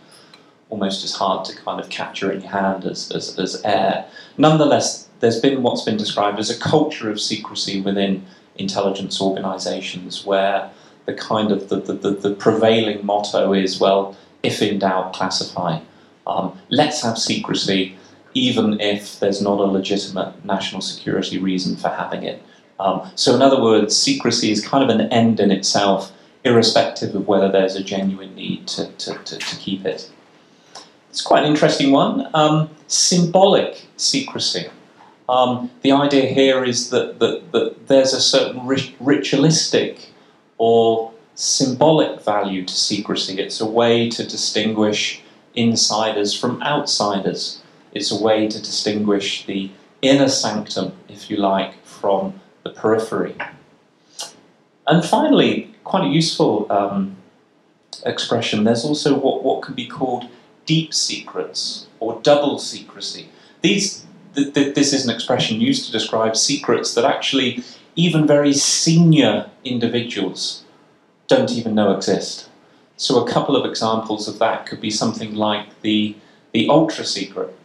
almost 0.71 1.05
as 1.05 1.13
hard 1.13 1.45
to 1.45 1.57
kind 1.57 1.81
of 1.81 1.91
capture 1.91 2.33
in 2.33 2.41
your 2.41 2.51
hand 2.51 2.87
as, 2.87 3.11
as, 3.11 3.39
as 3.39 3.61
air. 3.65 4.07
Nonetheless, 4.39 5.10
there's 5.21 5.41
been 5.41 5.63
what's 5.63 5.83
been 5.83 5.97
described 5.97 6.39
as 6.39 6.51
a 6.51 6.59
culture 6.59 7.11
of 7.11 7.21
secrecy 7.21 7.81
within 7.81 8.27
intelligence 8.57 9.21
organizations 9.21 10.27
where 10.27 10.71
the 11.07 11.15
kind 11.15 11.51
of 11.53 11.69
the, 11.69 11.77
the, 11.77 11.93
the, 11.95 12.11
the 12.11 12.35
prevailing 12.35 13.05
motto 13.05 13.53
is 13.53 13.81
well, 13.81 14.17
if 14.43 14.61
in 14.63 14.79
doubt, 14.79 15.13
classify. 15.13 15.81
Um, 16.27 16.59
let's 16.69 17.03
have 17.03 17.19
secrecy, 17.19 17.97
even 18.35 18.81
if 18.81 19.19
there's 19.21 19.41
not 19.41 19.59
a 19.59 19.65
legitimate 19.65 20.45
national 20.45 20.81
security 20.81 21.39
reason 21.39 21.77
for 21.77 21.89
having 21.89 22.23
it. 22.23 22.43
Um, 22.79 23.11
so, 23.15 23.35
in 23.35 23.43
other 23.43 23.61
words, 23.61 23.97
secrecy 23.97 24.51
is 24.51 24.67
kind 24.67 24.89
of 24.89 24.97
an 24.97 25.13
end 25.13 25.41
in 25.41 25.51
itself, 25.51 26.13
irrespective 26.45 27.15
of 27.15 27.29
whether 27.29 27.51
there's 27.51 27.77
a 27.77 27.85
genuine 27.85 28.35
need 28.35 28.67
to, 28.69 28.91
to, 28.93 29.19
to, 29.19 29.37
to 29.37 29.57
keep 29.57 29.85
it. 29.85 30.11
It's 31.11 31.21
quite 31.21 31.45
an 31.45 31.51
interesting 31.51 31.91
one. 31.91 32.31
Um, 32.33 32.71
symbolic 32.87 33.87
secrecy. 33.97 34.69
Um, 35.31 35.71
the 35.83 35.93
idea 35.93 36.27
here 36.27 36.65
is 36.65 36.91
that, 36.91 37.21
that, 37.21 37.53
that 37.53 37.87
there's 37.87 38.13
a 38.13 38.21
certain 38.21 38.67
ritualistic 38.99 40.11
or 40.59 41.13
symbolic 41.37 42.21
value 42.23 42.65
to 42.65 42.75
secrecy. 42.75 43.41
It's 43.41 43.61
a 43.61 43.67
way 43.67 44.11
to 44.11 44.25
distinguish 44.25 45.23
insiders 45.55 46.39
from 46.39 46.61
outsiders. 46.65 47.63
It's 47.93 48.11
a 48.11 48.21
way 48.21 48.49
to 48.49 48.59
distinguish 48.59 49.47
the 49.47 49.71
inner 50.03 50.29
sanctum, 50.29 50.95
if 51.09 51.31
you 51.31 51.37
like, 51.37 51.81
from 51.85 52.41
the 52.65 52.71
periphery. 52.71 53.37
And 54.89 55.05
finally, 55.05 55.73
quite 55.85 56.07
a 56.07 56.09
useful 56.09 56.67
um, 56.73 57.17
expression, 58.05 58.65
there's 58.65 58.85
also 58.85 59.17
what, 59.17 59.45
what 59.45 59.63
can 59.63 59.77
be 59.77 59.87
called 59.87 60.25
deep 60.67 60.93
secrets 60.93 61.87
or 62.01 62.21
double 62.23 62.59
secrecy. 62.59 63.29
These, 63.61 64.07
th- 64.35 64.55
th- 64.55 64.75
this 64.75 64.93
is 64.93 65.05
an 65.05 65.15
expression 65.15 65.61
used 65.61 65.87
to 65.87 65.93
describe 65.93 66.37
secrets 66.37 66.95
that 66.95 67.05
actually 67.05 67.63
even 67.97 68.27
very 68.27 68.53
senior 68.53 69.51
individuals 69.65 70.65
don't 71.27 71.53
even 71.53 71.75
know 71.75 71.95
exist. 71.95 72.49
So, 72.97 73.25
a 73.25 73.31
couple 73.31 73.57
of 73.57 73.65
examples 73.65 74.29
of 74.29 74.39
that 74.41 74.67
could 74.67 74.81
be 74.81 74.91
something 74.91 75.35
like 75.35 75.81
the, 75.81 76.15
the 76.53 76.69
ultra 76.69 77.05
secret 77.05 77.57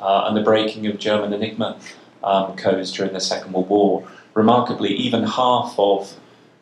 uh, 0.00 0.24
and 0.26 0.36
the 0.36 0.42
breaking 0.42 0.86
of 0.86 0.98
German 0.98 1.32
Enigma 1.32 1.78
um, 2.24 2.56
codes 2.56 2.92
during 2.92 3.12
the 3.12 3.20
Second 3.20 3.52
World 3.52 3.68
War. 3.68 4.08
Remarkably, 4.34 4.90
even 4.90 5.22
half 5.24 5.74
of 5.78 6.14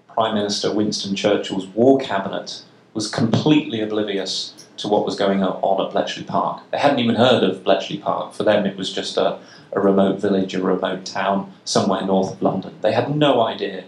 Prime 0.08 0.34
Minister 0.34 0.74
Winston 0.74 1.14
Churchill's 1.14 1.66
war 1.68 1.98
cabinet 1.98 2.62
was 2.92 3.08
completely 3.08 3.80
oblivious 3.80 4.57
to 4.78 4.88
what 4.88 5.04
was 5.04 5.16
going 5.16 5.42
on 5.42 5.86
at 5.86 5.92
Bletchley 5.92 6.24
Park. 6.24 6.62
They 6.70 6.78
hadn't 6.78 7.00
even 7.00 7.16
heard 7.16 7.42
of 7.42 7.64
Bletchley 7.64 7.98
Park. 7.98 8.32
For 8.32 8.44
them, 8.44 8.66
it 8.66 8.76
was 8.76 8.92
just 8.92 9.16
a, 9.16 9.38
a 9.72 9.80
remote 9.80 10.20
village, 10.20 10.54
a 10.54 10.62
remote 10.62 11.04
town 11.04 11.52
somewhere 11.64 12.04
north 12.04 12.32
of 12.32 12.42
London. 12.42 12.74
They 12.80 12.92
had 12.92 13.14
no 13.14 13.42
idea 13.42 13.84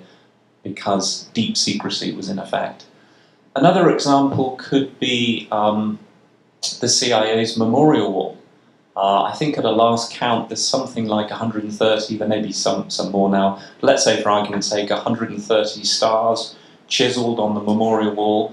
because 0.62 1.24
deep 1.32 1.56
secrecy 1.56 2.12
was 2.14 2.28
in 2.28 2.38
effect. 2.38 2.86
Another 3.56 3.90
example 3.90 4.56
could 4.58 4.98
be 5.00 5.48
um, 5.50 5.98
the 6.80 6.88
CIA's 6.88 7.56
memorial 7.56 8.12
wall. 8.12 8.36
Uh, 8.96 9.22
I 9.22 9.32
think 9.32 9.56
at 9.56 9.64
a 9.64 9.70
last 9.70 10.12
count 10.12 10.48
there's 10.48 10.64
something 10.64 11.06
like 11.06 11.30
130, 11.30 12.16
there 12.16 12.28
may 12.28 12.42
be 12.42 12.52
some, 12.52 12.90
some 12.90 13.10
more 13.12 13.30
now. 13.30 13.62
Let's 13.80 14.04
say, 14.04 14.22
for 14.22 14.30
argument's 14.30 14.66
sake, 14.66 14.90
130 14.90 15.84
stars 15.84 16.56
chiseled 16.88 17.38
on 17.38 17.54
the 17.54 17.60
memorial 17.60 18.14
wall, 18.14 18.52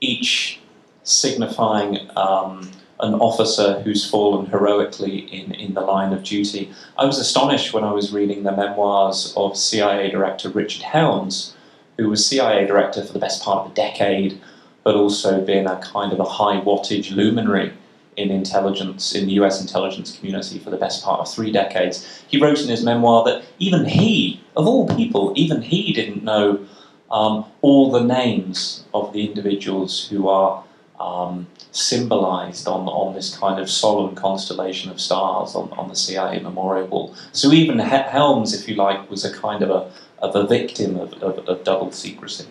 each 0.00 0.60
signifying 1.08 2.08
um, 2.16 2.70
an 3.00 3.14
officer 3.14 3.80
who's 3.80 4.08
fallen 4.08 4.46
heroically 4.46 5.18
in, 5.18 5.52
in 5.52 5.74
the 5.74 5.80
line 5.80 6.12
of 6.12 6.22
duty. 6.22 6.70
I 6.96 7.06
was 7.06 7.18
astonished 7.18 7.72
when 7.72 7.84
I 7.84 7.92
was 7.92 8.12
reading 8.12 8.42
the 8.42 8.52
memoirs 8.52 9.32
of 9.36 9.56
CIA 9.56 10.10
Director 10.10 10.48
Richard 10.50 10.82
Helms, 10.82 11.54
who 11.96 12.08
was 12.08 12.26
CIA 12.26 12.66
Director 12.66 13.04
for 13.04 13.12
the 13.12 13.18
best 13.18 13.42
part 13.42 13.64
of 13.64 13.72
a 13.72 13.74
decade, 13.74 14.40
but 14.84 14.96
also 14.96 15.44
been 15.44 15.66
a 15.66 15.80
kind 15.80 16.12
of 16.12 16.20
a 16.20 16.24
high 16.24 16.60
wattage 16.60 17.10
luminary 17.14 17.72
in 18.16 18.30
intelligence, 18.30 19.14
in 19.14 19.26
the 19.26 19.32
US 19.34 19.60
intelligence 19.60 20.16
community 20.16 20.58
for 20.58 20.70
the 20.70 20.76
best 20.76 21.04
part 21.04 21.20
of 21.20 21.32
three 21.32 21.52
decades. 21.52 22.22
He 22.26 22.40
wrote 22.40 22.60
in 22.60 22.68
his 22.68 22.84
memoir 22.84 23.24
that 23.24 23.44
even 23.60 23.84
he, 23.84 24.42
of 24.56 24.66
all 24.66 24.88
people, 24.88 25.32
even 25.36 25.62
he 25.62 25.92
didn't 25.92 26.24
know 26.24 26.66
um, 27.10 27.44
all 27.62 27.92
the 27.92 28.02
names 28.02 28.84
of 28.92 29.12
the 29.12 29.24
individuals 29.24 30.08
who 30.08 30.28
are 30.28 30.64
um, 31.00 31.46
symbolized 31.72 32.66
on, 32.66 32.88
on 32.88 33.14
this 33.14 33.36
kind 33.36 33.60
of 33.60 33.70
solemn 33.70 34.14
constellation 34.14 34.90
of 34.90 35.00
stars 35.00 35.54
on, 35.54 35.70
on 35.72 35.88
the 35.88 35.96
CIA 35.96 36.40
memorial 36.40 36.88
wall. 36.88 37.14
So 37.32 37.52
even 37.52 37.78
Helms, 37.78 38.54
if 38.54 38.68
you 38.68 38.74
like, 38.74 39.08
was 39.10 39.24
a 39.24 39.32
kind 39.32 39.62
of 39.62 39.70
a, 39.70 39.90
of 40.20 40.34
a 40.34 40.46
victim 40.46 40.96
of, 40.96 41.12
of, 41.22 41.38
of 41.48 41.64
double 41.64 41.92
secrecy. 41.92 42.46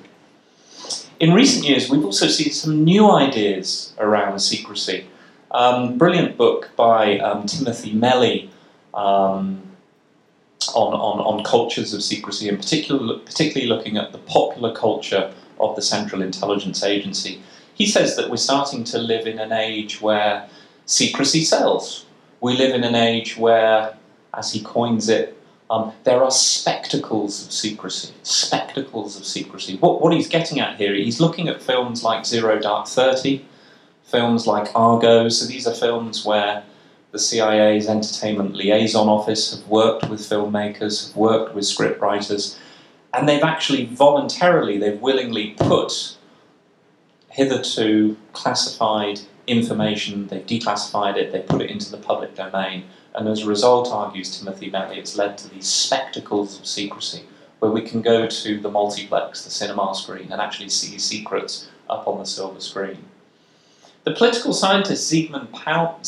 In 1.19 1.33
recent 1.33 1.67
years, 1.67 1.89
we've 1.89 2.05
also 2.05 2.27
seen 2.27 2.51
some 2.51 2.83
new 2.83 3.09
ideas 3.09 3.93
around 3.97 4.39
secrecy. 4.39 5.07
Um, 5.51 5.97
brilliant 5.97 6.37
book 6.37 6.69
by 6.75 7.17
um, 7.19 7.47
Timothy 7.47 7.93
Melley 7.93 8.49
um, 8.93 9.61
on, 10.75 10.93
on, 10.93 11.19
on 11.19 11.43
cultures 11.43 11.93
of 11.93 12.03
secrecy, 12.03 12.49
and 12.49 12.57
particular, 12.57 13.17
particularly 13.19 13.67
looking 13.67 13.97
at 13.97 14.11
the 14.11 14.19
popular 14.19 14.75
culture 14.75 15.33
of 15.59 15.75
the 15.75 15.81
Central 15.81 16.21
Intelligence 16.21 16.83
Agency. 16.83 17.41
He 17.77 17.85
says 17.85 18.15
that 18.15 18.31
we're 18.31 18.37
starting 18.37 18.83
to 18.85 18.97
live 18.97 19.27
in 19.27 19.37
an 19.37 19.51
age 19.51 20.01
where 20.01 20.49
secrecy 20.87 21.43
sells. 21.43 22.07
We 22.41 22.57
live 22.57 22.73
in 22.73 22.83
an 22.83 22.95
age 22.95 23.37
where, 23.37 23.95
as 24.33 24.51
he 24.51 24.61
coins 24.63 25.09
it, 25.09 25.37
um, 25.69 25.93
there 26.03 26.23
are 26.23 26.31
spectacles 26.31 27.45
of 27.45 27.51
secrecy. 27.51 28.15
Spectacles 28.23 29.15
of 29.15 29.25
secrecy. 29.25 29.77
What, 29.77 30.01
what 30.01 30.11
he's 30.11 30.27
getting 30.27 30.59
at 30.59 30.77
here, 30.77 30.95
he's 30.95 31.19
looking 31.19 31.49
at 31.49 31.61
films 31.61 32.03
like 32.03 32.25
Zero 32.25 32.57
Dark 32.57 32.87
Thirty, 32.87 33.45
films 34.05 34.47
like 34.47 34.73
Argo. 34.73 35.29
So 35.29 35.45
these 35.45 35.67
are 35.67 35.75
films 35.75 36.25
where 36.25 36.63
the 37.11 37.19
CIA's 37.19 37.87
Entertainment 37.87 38.55
Liaison 38.55 39.07
Office 39.07 39.55
have 39.55 39.67
worked 39.67 40.09
with 40.09 40.21
filmmakers, 40.21 41.09
have 41.09 41.15
worked 41.15 41.53
with 41.53 41.63
scriptwriters, 41.63 42.57
and 43.13 43.29
they've 43.29 43.43
actually 43.43 43.85
voluntarily, 43.85 44.79
they've 44.79 44.99
willingly 44.99 45.51
put 45.59 46.16
hitherto 47.37 48.17
classified 48.33 49.19
information, 49.45 50.25
they've 50.25 50.47
declassified 50.47 51.15
it, 51.15 51.31
they 51.31 51.39
put 51.39 51.61
it 51.61 51.69
into 51.69 51.91
the 51.91 51.97
public 51.97 52.33
domain, 52.33 52.83
and 53.13 53.27
as 53.27 53.43
a 53.43 53.45
result, 53.45 53.87
argues 53.91 54.39
Timothy 54.39 54.71
Melley, 54.71 54.97
it's 54.97 55.15
led 55.15 55.37
to 55.37 55.47
these 55.47 55.67
spectacles 55.67 56.57
of 56.57 56.65
secrecy 56.65 57.21
where 57.59 57.69
we 57.69 57.83
can 57.83 58.01
go 58.01 58.25
to 58.25 58.59
the 58.59 58.71
multiplex, 58.71 59.43
the 59.43 59.51
cinema 59.51 59.93
screen, 59.93 60.31
and 60.31 60.41
actually 60.41 60.69
see 60.69 60.97
secrets 60.97 61.69
up 61.87 62.07
on 62.07 62.17
the 62.17 62.25
silver 62.25 62.59
screen. 62.59 63.05
The 64.03 64.15
political 64.15 64.51
scientist 64.51 65.11
Zygmunt, 65.11 65.51
Pau- 65.51 65.99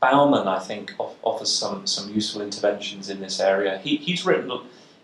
Bauman, 0.00 0.48
I 0.48 0.58
think, 0.58 0.94
offers 0.98 1.52
some, 1.52 1.86
some 1.86 2.12
useful 2.12 2.42
interventions 2.42 3.08
in 3.08 3.20
this 3.20 3.38
area. 3.38 3.78
He, 3.78 3.98
he's 3.98 4.26
written, 4.26 4.50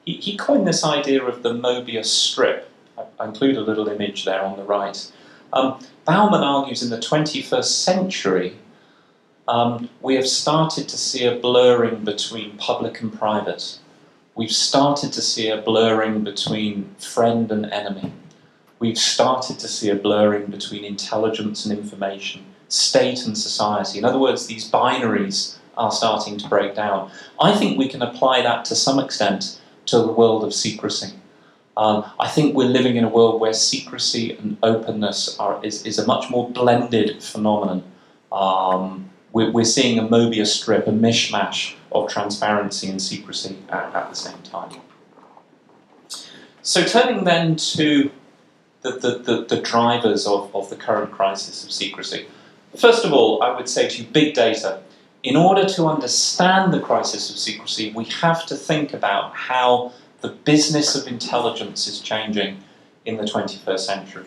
he, 0.05 0.15
he 0.15 0.37
coined 0.37 0.67
this 0.67 0.85
idea 0.85 1.23
of 1.23 1.45
the 1.45 1.53
Mobius 1.53 2.07
strip. 2.07 2.69
I, 2.99 3.05
I 3.21 3.29
include 3.29 3.57
a 3.57 3.61
little 3.61 3.89
image 3.89 4.25
there 4.25 4.43
on 4.43 4.57
the 4.57 4.65
right. 4.65 5.13
Um, 5.53 5.81
Bauman 6.05 6.43
argues 6.43 6.83
in 6.83 6.91
the 6.91 6.99
21st 6.99 7.65
century 7.65 8.57
um, 9.49 9.89
we 10.01 10.15
have 10.15 10.29
started 10.29 10.89
to 10.89 10.97
see 10.97 11.25
a 11.25 11.35
blurring 11.35 12.05
between 12.05 12.57
public 12.57 13.01
and 13.01 13.13
private. 13.13 13.79
We've 14.37 14.53
started 14.53 15.13
to 15.13 15.21
see 15.21 15.49
a 15.49 15.61
blurring 15.61 16.23
between 16.23 16.95
friend 16.99 17.51
and 17.51 17.67
enemy. 17.67 18.13
We've 18.79 18.99
started 18.99 19.59
to 19.59 19.67
see 19.69 19.91
a 19.91 19.97
blurring 19.97 20.47
between 20.47 20.85
intelligence 20.85 21.67
and 21.67 21.77
information, 21.77 22.45
state 22.69 23.27
and 23.27 23.37
society. 23.37 23.99
In 23.99 24.05
other 24.05 24.21
words, 24.21 24.47
these 24.47 24.71
binaries 24.71 25.57
are 25.77 25.91
starting 25.91 26.39
to 26.39 26.49
break 26.49 26.77
down. 26.77 27.11
I 27.41 27.57
think 27.57 27.77
we 27.77 27.89
can 27.89 28.03
apply 28.03 28.43
that 28.43 28.65
to 28.67 28.77
some 28.77 29.01
extent 29.01 29.61
to 29.87 29.99
the 29.99 30.13
world 30.13 30.45
of 30.45 30.55
secrecy. 30.55 31.20
Um, 31.77 32.05
I 32.19 32.29
think 32.29 32.55
we're 32.55 32.69
living 32.69 32.97
in 32.97 33.05
a 33.05 33.09
world 33.09 33.41
where 33.41 33.53
secrecy 33.53 34.33
and 34.33 34.59
openness 34.63 35.39
are, 35.39 35.65
is, 35.65 35.87
is 35.87 35.99
a 35.99 36.07
much 36.07 36.29
more 36.31 36.51
blended 36.51 37.23
phenomenon. 37.23 37.85
Um, 38.33 39.11
we're, 39.33 39.51
we're 39.51 39.65
seeing 39.65 39.99
a 39.99 40.03
Mobius 40.03 40.49
strip, 40.49 40.87
a 40.87 40.91
mishmash 40.91 41.75
of 41.93 42.11
transparency 42.11 42.89
and 42.89 43.01
secrecy 43.01 43.57
at, 43.69 43.95
at 43.95 44.11
the 44.11 44.17
same 44.17 44.43
time. 44.43 44.81
So, 46.63 46.85
turning 46.85 47.25
then 47.25 47.57
to 47.57 48.11
the, 48.83 48.93
the, 48.93 49.19
the, 49.19 49.45
the, 49.45 49.61
drivers 49.63 50.27
of, 50.27 50.55
of 50.55 50.69
the 50.71 50.77
current 50.77 51.11
crisis 51.11 51.65
of 51.65 51.71
secrecy. 51.71 52.27
First 52.77 53.05
of 53.05 53.13
all, 53.13 53.43
I 53.43 53.55
would 53.55 53.69
say 53.69 53.89
to 53.89 54.03
you, 54.03 54.09
big 54.09 54.35
data. 54.35 54.83
In 55.23 55.37
order 55.37 55.67
to 55.67 55.87
understand 55.87 56.73
the 56.73 56.81
crisis 56.81 57.31
of 57.31 57.37
secrecy, 57.37 57.93
we 57.93 58.05
have 58.07 58.47
to 58.47 58.55
think 58.55 58.95
about 58.95 59.35
how 59.35 59.93
the 60.21 60.29
business 60.29 60.95
of 60.95 61.07
intelligence 61.07 61.87
is 61.87 62.01
changing 62.01 62.59
in 63.05 63.17
the 63.17 63.25
21st 63.25 63.79
century. 63.79 64.27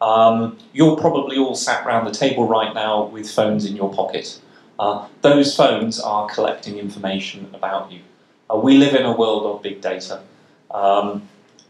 Um, 0.00 0.58
you're 0.72 0.96
probably 0.96 1.38
all 1.38 1.54
sat 1.54 1.86
around 1.86 2.04
the 2.04 2.12
table 2.12 2.46
right 2.46 2.74
now 2.74 3.06
with 3.06 3.30
phones 3.30 3.64
in 3.64 3.76
your 3.76 3.92
pocket. 3.92 4.40
Uh, 4.78 5.08
those 5.22 5.56
phones 5.56 5.98
are 5.98 6.28
collecting 6.28 6.78
information 6.78 7.50
about 7.54 7.90
you. 7.90 8.00
Uh, 8.52 8.58
we 8.58 8.76
live 8.76 8.94
in 8.94 9.04
a 9.04 9.16
world 9.16 9.44
of 9.46 9.62
big 9.62 9.80
data. 9.80 10.20
Um, 10.70 11.26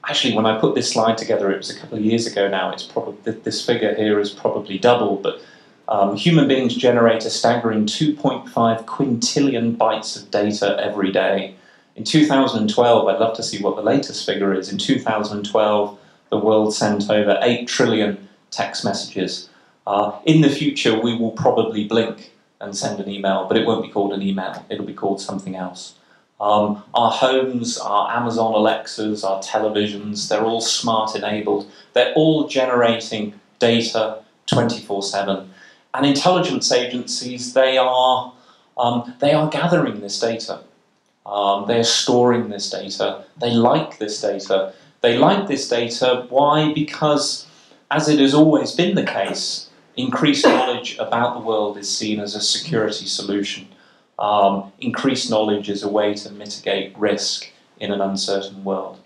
actually, 0.08 0.34
when 0.34 0.44
I 0.44 0.58
put 0.58 0.74
this 0.74 0.92
slide 0.92 1.16
together, 1.16 1.52
it 1.52 1.58
was 1.58 1.70
a 1.70 1.78
couple 1.78 1.98
of 1.98 2.04
years 2.04 2.26
ago 2.26 2.48
now. 2.48 2.72
It's 2.72 2.82
probably 2.82 3.32
this 3.32 3.64
figure 3.64 3.94
here 3.94 4.18
is 4.18 4.30
probably 4.30 4.78
double, 4.78 5.16
but 5.16 5.40
um, 5.88 6.16
human 6.16 6.48
beings 6.48 6.74
generate 6.74 7.24
a 7.24 7.30
staggering 7.30 7.86
2.5 7.86 8.84
quintillion 8.84 9.76
bytes 9.76 10.20
of 10.20 10.30
data 10.32 10.76
every 10.82 11.12
day. 11.12 11.54
In 11.96 12.04
2012, 12.04 13.08
I'd 13.08 13.18
love 13.18 13.34
to 13.36 13.42
see 13.42 13.62
what 13.62 13.74
the 13.74 13.82
latest 13.82 14.26
figure 14.26 14.52
is. 14.52 14.70
In 14.70 14.76
2012, 14.76 15.98
the 16.28 16.38
world 16.38 16.74
sent 16.74 17.08
over 17.08 17.38
8 17.40 17.66
trillion 17.66 18.28
text 18.50 18.84
messages. 18.84 19.48
Uh, 19.86 20.12
in 20.26 20.42
the 20.42 20.50
future, 20.50 21.00
we 21.00 21.16
will 21.16 21.30
probably 21.30 21.88
blink 21.88 22.32
and 22.60 22.76
send 22.76 23.00
an 23.00 23.08
email, 23.08 23.46
but 23.48 23.56
it 23.56 23.66
won't 23.66 23.82
be 23.82 23.90
called 23.90 24.12
an 24.12 24.20
email, 24.20 24.64
it'll 24.68 24.84
be 24.84 24.92
called 24.92 25.22
something 25.22 25.56
else. 25.56 25.94
Um, 26.38 26.82
our 26.92 27.10
homes, 27.10 27.78
our 27.78 28.14
Amazon 28.14 28.52
Alexas, 28.52 29.24
our 29.24 29.40
televisions, 29.42 30.28
they're 30.28 30.44
all 30.44 30.60
smart 30.60 31.16
enabled. 31.16 31.70
They're 31.94 32.12
all 32.12 32.46
generating 32.46 33.40
data 33.58 34.18
24 34.44 35.02
7. 35.02 35.50
And 35.94 36.04
intelligence 36.04 36.70
agencies, 36.72 37.54
they 37.54 37.78
are, 37.78 38.34
um, 38.76 39.14
they 39.20 39.32
are 39.32 39.48
gathering 39.48 40.00
this 40.00 40.20
data. 40.20 40.60
Um, 41.26 41.66
they're 41.66 41.84
storing 41.84 42.48
this 42.48 42.70
data. 42.70 43.24
They 43.36 43.50
like 43.50 43.98
this 43.98 44.20
data. 44.20 44.72
They 45.00 45.18
like 45.18 45.48
this 45.48 45.68
data. 45.68 46.26
Why? 46.28 46.72
Because, 46.72 47.46
as 47.90 48.08
it 48.08 48.20
has 48.20 48.32
always 48.32 48.72
been 48.72 48.94
the 48.94 49.04
case, 49.04 49.68
increased 49.96 50.44
knowledge 50.44 50.96
about 50.98 51.34
the 51.34 51.44
world 51.44 51.76
is 51.76 51.94
seen 51.94 52.20
as 52.20 52.34
a 52.34 52.40
security 52.40 53.06
solution. 53.06 53.66
Um, 54.18 54.72
increased 54.78 55.28
knowledge 55.28 55.68
is 55.68 55.82
a 55.82 55.88
way 55.88 56.14
to 56.14 56.30
mitigate 56.30 56.96
risk 56.96 57.50
in 57.80 57.92
an 57.92 58.00
uncertain 58.00 58.64
world. 58.64 59.00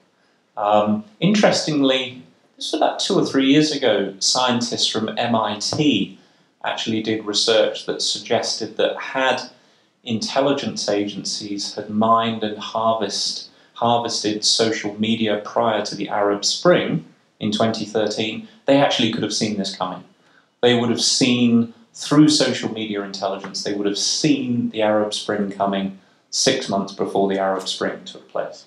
Um, 0.56 1.04
interestingly, 1.20 2.22
this 2.56 2.72
was 2.72 2.80
about 2.80 3.00
two 3.00 3.14
or 3.14 3.24
three 3.24 3.46
years 3.46 3.72
ago, 3.72 4.14
scientists 4.18 4.86
from 4.86 5.18
MIT 5.18 6.18
actually 6.64 7.02
did 7.02 7.24
research 7.24 7.86
that 7.86 8.02
suggested 8.02 8.76
that 8.76 8.96
had 8.98 9.40
intelligence 10.04 10.88
agencies 10.88 11.74
had 11.74 11.90
mined 11.90 12.42
and 12.42 12.58
harvest, 12.58 13.48
harvested 13.74 14.44
social 14.44 14.98
media 15.00 15.42
prior 15.44 15.84
to 15.84 15.94
the 15.94 16.08
Arab 16.08 16.44
Spring 16.44 17.04
in 17.38 17.50
2013, 17.50 18.48
they 18.66 18.76
actually 18.76 19.12
could 19.12 19.22
have 19.22 19.34
seen 19.34 19.56
this 19.56 19.74
coming. 19.74 20.04
They 20.60 20.74
would 20.74 20.90
have 20.90 21.00
seen, 21.00 21.72
through 21.94 22.28
social 22.28 22.72
media 22.72 23.02
intelligence, 23.02 23.64
they 23.64 23.74
would 23.74 23.86
have 23.86 23.98
seen 23.98 24.70
the 24.70 24.82
Arab 24.82 25.14
Spring 25.14 25.50
coming 25.50 25.98
six 26.30 26.68
months 26.68 26.92
before 26.92 27.28
the 27.28 27.38
Arab 27.38 27.68
Spring 27.68 28.04
took 28.04 28.28
place. 28.28 28.66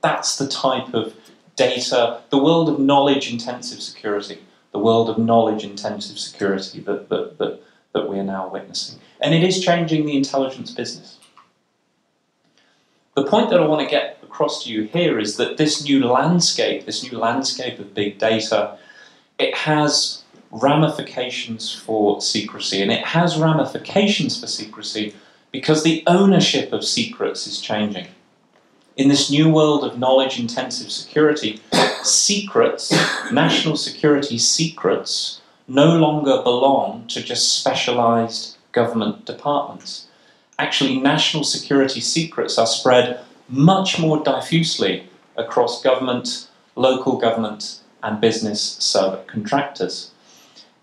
That's 0.00 0.36
the 0.36 0.48
type 0.48 0.92
of 0.94 1.14
data, 1.56 2.20
the 2.30 2.42
world 2.42 2.68
of 2.68 2.78
knowledge 2.78 3.30
intensive 3.30 3.80
security, 3.80 4.40
the 4.72 4.78
world 4.78 5.08
of 5.08 5.18
knowledge 5.18 5.64
intensive 5.64 6.18
security 6.18 6.80
that, 6.80 7.08
that, 7.08 7.38
that, 7.38 7.60
that 7.94 8.08
we 8.08 8.18
are 8.18 8.24
now 8.24 8.48
witnessing. 8.48 9.00
And 9.20 9.34
it 9.34 9.42
is 9.42 9.64
changing 9.64 10.04
the 10.04 10.16
intelligence 10.16 10.70
business. 10.70 11.18
The 13.14 13.24
point 13.24 13.50
that 13.50 13.60
I 13.60 13.66
want 13.66 13.80
to 13.82 13.90
get 13.90 14.18
across 14.22 14.64
to 14.64 14.70
you 14.70 14.84
here 14.84 15.18
is 15.18 15.36
that 15.36 15.56
this 15.56 15.84
new 15.84 16.04
landscape, 16.04 16.84
this 16.84 17.10
new 17.10 17.16
landscape 17.16 17.78
of 17.78 17.94
big 17.94 18.18
data, 18.18 18.76
it 19.38 19.54
has 19.54 20.24
ramifications 20.50 21.72
for 21.72 22.20
secrecy. 22.20 22.82
And 22.82 22.90
it 22.90 23.04
has 23.04 23.38
ramifications 23.38 24.38
for 24.40 24.48
secrecy 24.48 25.14
because 25.52 25.84
the 25.84 26.02
ownership 26.08 26.72
of 26.72 26.84
secrets 26.84 27.46
is 27.46 27.60
changing. 27.60 28.08
In 28.96 29.08
this 29.08 29.30
new 29.30 29.48
world 29.48 29.84
of 29.84 29.98
knowledge 29.98 30.38
intensive 30.38 30.90
security, 30.90 31.60
secrets, 32.02 32.92
national 33.32 33.76
security 33.76 34.38
secrets, 34.38 35.40
no 35.66 35.96
longer 35.96 36.42
belong 36.42 37.06
to 37.08 37.22
just 37.22 37.58
specialized 37.58 38.56
government 38.72 39.24
departments. 39.24 40.08
Actually, 40.58 41.00
national 41.00 41.44
security 41.44 42.00
secrets 42.00 42.58
are 42.58 42.66
spread 42.66 43.20
much 43.48 43.98
more 43.98 44.22
diffusely 44.22 45.08
across 45.36 45.82
government, 45.82 46.48
local 46.76 47.16
government, 47.18 47.80
and 48.02 48.20
business 48.20 48.78
subcontractors. 48.78 50.10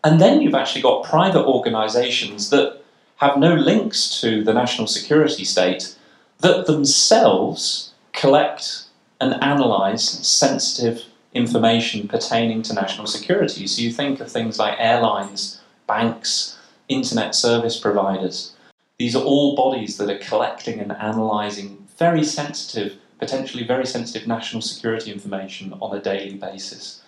And 0.03 0.19
then 0.19 0.41
you've 0.41 0.55
actually 0.55 0.81
got 0.81 1.03
private 1.03 1.45
organisations 1.45 2.49
that 2.49 2.81
have 3.17 3.37
no 3.37 3.53
links 3.53 4.19
to 4.21 4.43
the 4.43 4.53
national 4.53 4.87
security 4.87 5.45
state 5.45 5.95
that 6.39 6.65
themselves 6.65 7.93
collect 8.13 8.85
and 9.19 9.35
analyse 9.41 10.27
sensitive 10.27 11.03
information 11.33 12.07
pertaining 12.07 12.61
to 12.63 12.73
national 12.73 13.07
security. 13.07 13.67
So 13.67 13.81
you 13.81 13.91
think 13.91 14.19
of 14.19 14.31
things 14.31 14.59
like 14.59 14.77
airlines, 14.79 15.61
banks, 15.87 16.57
internet 16.87 17.35
service 17.35 17.79
providers. 17.79 18.53
These 18.97 19.15
are 19.15 19.23
all 19.23 19.55
bodies 19.55 19.97
that 19.97 20.09
are 20.09 20.19
collecting 20.19 20.79
and 20.79 20.91
analysing 20.91 21.87
very 21.97 22.23
sensitive, 22.23 22.97
potentially 23.19 23.63
very 23.63 23.85
sensitive 23.85 24.27
national 24.27 24.61
security 24.61 25.11
information 25.11 25.73
on 25.81 25.95
a 25.95 26.01
daily 26.01 26.35
basis. 26.35 27.01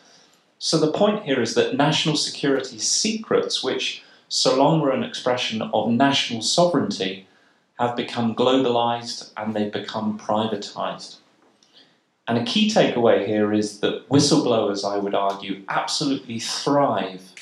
So 0.59 0.77
the 0.77 0.91
point 0.91 1.25
here 1.25 1.41
is 1.41 1.55
that 1.55 1.75
national 1.75 2.15
security 2.15 2.79
secrets, 2.79 3.63
which 3.63 4.03
so 4.29 4.57
long 4.57 4.79
were 4.79 4.91
an 4.91 5.03
expression 5.03 5.62
of 5.62 5.89
national 5.89 6.41
sovereignty, 6.41 7.27
have 7.79 7.95
become 7.95 8.33
globalized 8.33 9.31
and 9.36 9.53
they've 9.53 9.71
become 9.71 10.17
privatized. 10.17 11.17
And 12.27 12.38
a 12.38 12.45
key 12.45 12.69
takeaway 12.69 13.25
here 13.25 13.51
is 13.53 13.79
that 13.81 14.07
whistleblowers, 14.09 14.89
I 14.89 14.97
would 14.97 15.13
argue, 15.13 15.63
absolutely 15.67 16.39
thrive 16.39 17.33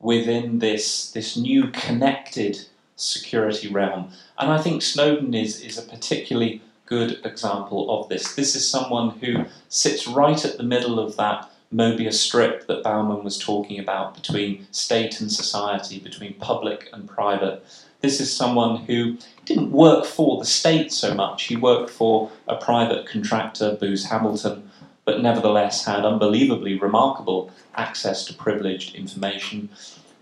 within 0.00 0.60
this, 0.60 1.10
this 1.12 1.36
new 1.36 1.68
connected 1.68 2.58
security 2.96 3.68
realm. 3.68 4.10
And 4.38 4.50
I 4.50 4.58
think 4.58 4.82
Snowden 4.82 5.34
is, 5.34 5.60
is 5.60 5.76
a 5.76 5.82
particularly 5.82 6.62
good 6.86 7.20
example 7.24 7.90
of 7.90 8.08
this. 8.08 8.34
This 8.34 8.54
is 8.54 8.68
someone 8.68 9.10
who 9.18 9.44
sits 9.68 10.06
right 10.06 10.42
at 10.44 10.56
the 10.56 10.62
middle 10.62 10.98
of 10.98 11.16
that 11.16 11.50
Mobius 11.72 12.14
strip 12.14 12.66
that 12.66 12.84
Bauman 12.84 13.24
was 13.24 13.38
talking 13.38 13.80
about 13.80 14.14
between 14.14 14.66
state 14.70 15.20
and 15.20 15.30
society, 15.30 15.98
between 15.98 16.34
public 16.34 16.88
and 16.92 17.08
private. 17.08 17.64
This 18.00 18.20
is 18.20 18.34
someone 18.34 18.76
who 18.84 19.16
didn't 19.44 19.72
work 19.72 20.04
for 20.04 20.38
the 20.38 20.44
state 20.44 20.92
so 20.92 21.14
much. 21.14 21.44
He 21.44 21.56
worked 21.56 21.90
for 21.90 22.30
a 22.48 22.56
private 22.56 23.06
contractor, 23.06 23.76
Booz 23.78 24.06
Hamilton, 24.06 24.70
but 25.04 25.20
nevertheless 25.20 25.84
had 25.84 26.04
unbelievably 26.04 26.78
remarkable 26.78 27.50
access 27.74 28.24
to 28.26 28.34
privileged 28.34 28.94
information. 28.94 29.68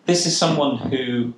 This 0.07 0.27
is 0.27 0.37
someone 0.37 0.77
who 0.77 1.35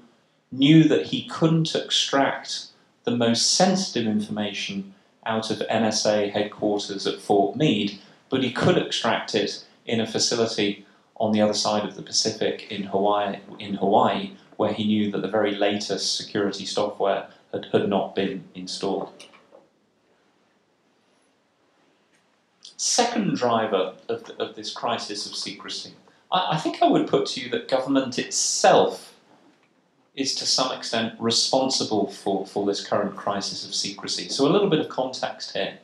knew 0.50 0.84
that 0.84 1.06
he 1.06 1.28
couldn't 1.28 1.74
extract 1.74 2.66
the 3.04 3.16
most 3.16 3.54
sensitive 3.54 4.06
information 4.06 4.94
out 5.26 5.50
of 5.50 5.58
NSA 5.70 6.32
headquarters 6.32 7.06
at 7.06 7.20
Fort 7.20 7.56
Meade, 7.56 7.98
but 8.30 8.42
he 8.42 8.52
could 8.52 8.78
extract 8.78 9.34
it 9.34 9.64
in 9.84 10.00
a 10.00 10.06
facility 10.06 10.86
on 11.16 11.32
the 11.32 11.40
other 11.40 11.54
side 11.54 11.84
of 11.84 11.96
the 11.96 12.02
Pacific 12.02 12.66
in 12.70 12.84
Hawaii, 12.84 13.38
in 13.58 13.74
Hawaii 13.74 14.32
where 14.56 14.72
he 14.72 14.84
knew 14.84 15.10
that 15.10 15.22
the 15.22 15.28
very 15.28 15.54
latest 15.54 16.16
security 16.16 16.64
software 16.64 17.28
had, 17.54 17.66
had 17.72 17.88
not 17.88 18.14
been 18.14 18.44
installed. 18.54 19.26
Second 22.76 23.36
driver 23.36 23.94
of, 24.08 24.24
the, 24.24 24.42
of 24.42 24.56
this 24.56 24.72
crisis 24.72 25.26
of 25.26 25.36
secrecy, 25.36 25.94
I, 26.30 26.52
I 26.52 26.56
think 26.58 26.82
I 26.82 26.88
would 26.88 27.08
put 27.08 27.26
to 27.28 27.40
you 27.40 27.48
that 27.50 27.68
government 27.68 28.18
itself 28.18 29.14
is 30.14 30.34
to 30.36 30.46
some 30.46 30.76
extent 30.76 31.14
responsible 31.18 32.10
for, 32.10 32.46
for 32.46 32.66
this 32.66 32.86
current 32.86 33.16
crisis 33.16 33.66
of 33.66 33.74
secrecy. 33.74 34.28
So, 34.28 34.46
a 34.46 34.50
little 34.50 34.68
bit 34.68 34.80
of 34.80 34.88
context 34.88 35.52
here. 35.52 35.78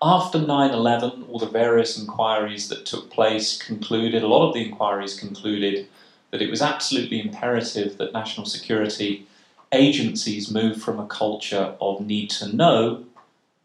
After 0.00 0.38
9 0.38 0.70
11, 0.70 1.24
all 1.28 1.40
the 1.40 1.46
various 1.46 1.98
inquiries 1.98 2.68
that 2.68 2.86
took 2.86 3.10
place 3.10 3.60
concluded, 3.60 4.22
a 4.22 4.28
lot 4.28 4.46
of 4.46 4.54
the 4.54 4.64
inquiries 4.64 5.18
concluded 5.18 5.88
that 6.30 6.42
it 6.42 6.50
was 6.50 6.62
absolutely 6.62 7.20
imperative 7.20 7.96
that 7.98 8.12
national 8.12 8.46
security 8.46 9.26
agencies 9.72 10.50
move 10.50 10.80
from 10.80 10.98
a 10.98 11.06
culture 11.06 11.74
of 11.80 12.00
need 12.00 12.30
to 12.30 12.54
know 12.54 13.04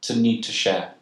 to 0.02 0.16
need 0.16 0.44
to 0.44 0.52
share. 0.52 0.94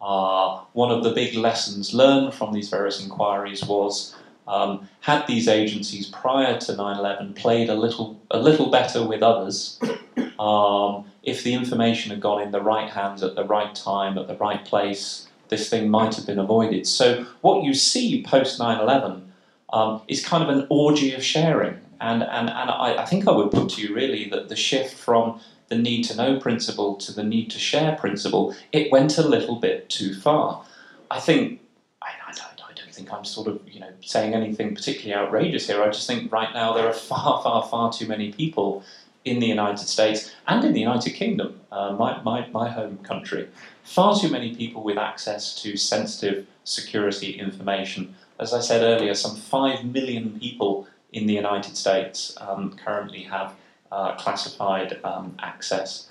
Uh, 0.00 0.60
one 0.72 0.90
of 0.90 1.04
the 1.04 1.10
big 1.10 1.34
lessons 1.34 1.94
learned 1.94 2.34
from 2.34 2.52
these 2.52 2.68
various 2.68 3.02
inquiries 3.02 3.64
was 3.64 4.14
um, 4.48 4.88
had 5.00 5.26
these 5.26 5.46
agencies 5.46 6.08
prior 6.08 6.58
to 6.58 6.72
9/11 6.72 7.36
played 7.36 7.68
a 7.68 7.74
little 7.74 8.20
a 8.30 8.38
little 8.38 8.70
better 8.70 9.06
with 9.06 9.22
others, 9.22 9.78
um, 10.38 11.04
if 11.22 11.44
the 11.44 11.54
information 11.54 12.10
had 12.10 12.20
gone 12.20 12.42
in 12.42 12.50
the 12.50 12.60
right 12.60 12.90
hands 12.90 13.22
at 13.22 13.36
the 13.36 13.44
right 13.44 13.74
time 13.74 14.18
at 14.18 14.26
the 14.26 14.36
right 14.36 14.64
place, 14.64 15.28
this 15.48 15.70
thing 15.70 15.88
might 15.88 16.16
have 16.16 16.26
been 16.26 16.38
avoided. 16.38 16.86
So 16.86 17.24
what 17.40 17.62
you 17.62 17.74
see 17.74 18.22
post 18.24 18.58
9/11 18.58 19.22
um, 19.72 20.02
is 20.08 20.24
kind 20.24 20.42
of 20.42 20.48
an 20.48 20.66
orgy 20.68 21.14
of 21.14 21.22
sharing. 21.22 21.78
And, 22.02 22.24
and, 22.24 22.50
and 22.50 22.70
I, 22.70 23.02
I, 23.02 23.04
think 23.06 23.28
I 23.28 23.30
would 23.30 23.52
put 23.52 23.70
to 23.70 23.80
you 23.80 23.94
really 23.94 24.28
that 24.30 24.48
the 24.48 24.56
shift 24.56 24.94
from 24.94 25.40
the 25.68 25.76
need 25.76 26.02
to 26.04 26.16
know 26.16 26.38
principle 26.40 26.96
to 26.96 27.12
the 27.12 27.22
need 27.22 27.48
to 27.52 27.60
share 27.60 27.94
principle, 27.94 28.56
it 28.72 28.90
went 28.90 29.18
a 29.18 29.22
little 29.22 29.56
bit 29.56 29.88
too 29.88 30.12
far. 30.12 30.64
I 31.10 31.20
think, 31.20 31.60
I, 32.02 32.10
don't 32.74 32.92
think 32.92 33.12
I'm 33.12 33.24
sort 33.24 33.46
of 33.46 33.60
you 33.66 33.80
know 33.80 33.90
saying 34.00 34.34
anything 34.34 34.74
particularly 34.74 35.14
outrageous 35.14 35.66
here. 35.68 35.82
I 35.82 35.86
just 35.86 36.06
think 36.06 36.32
right 36.32 36.52
now 36.52 36.72
there 36.72 36.88
are 36.88 36.92
far, 37.10 37.40
far, 37.42 37.62
far 37.68 37.92
too 37.92 38.06
many 38.06 38.32
people 38.32 38.82
in 39.24 39.38
the 39.38 39.46
United 39.46 39.86
States 39.86 40.34
and 40.48 40.64
in 40.64 40.72
the 40.72 40.80
United 40.80 41.10
Kingdom, 41.10 41.60
uh, 41.70 41.92
my, 41.92 42.20
my, 42.22 42.48
my 42.48 42.68
home 42.68 42.98
country, 42.98 43.48
far 43.84 44.18
too 44.18 44.28
many 44.28 44.56
people 44.56 44.82
with 44.82 44.98
access 44.98 45.62
to 45.62 45.76
sensitive 45.76 46.44
security 46.64 47.38
information 47.38 48.16
as 48.42 48.52
I 48.52 48.60
said 48.60 48.82
earlier, 48.82 49.14
some 49.14 49.36
5 49.36 49.84
million 49.84 50.38
people 50.38 50.88
in 51.12 51.26
the 51.26 51.34
United 51.34 51.76
States 51.76 52.36
um, 52.40 52.76
currently 52.84 53.22
have 53.22 53.54
uh, 53.90 54.16
classified 54.16 54.98
um, 55.04 55.36
access. 55.38 56.08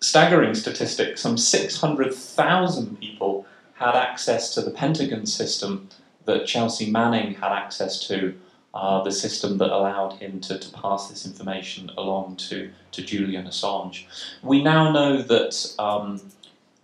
Staggering 0.00 0.54
statistics 0.54 1.20
some 1.20 1.38
600,000 1.38 3.00
people 3.00 3.46
had 3.74 3.94
access 3.94 4.52
to 4.54 4.60
the 4.60 4.70
Pentagon 4.70 5.26
system 5.26 5.88
that 6.24 6.46
Chelsea 6.46 6.90
Manning 6.90 7.34
had 7.34 7.52
access 7.52 8.06
to, 8.08 8.34
uh, 8.74 9.02
the 9.02 9.12
system 9.12 9.58
that 9.58 9.70
allowed 9.70 10.14
him 10.14 10.40
to, 10.40 10.58
to 10.58 10.72
pass 10.72 11.08
this 11.08 11.26
information 11.26 11.90
along 11.96 12.36
to, 12.36 12.70
to 12.92 13.02
Julian 13.02 13.46
Assange. 13.46 14.04
We 14.42 14.62
now 14.62 14.92
know 14.92 15.22
that 15.22 15.74
um, 15.78 16.20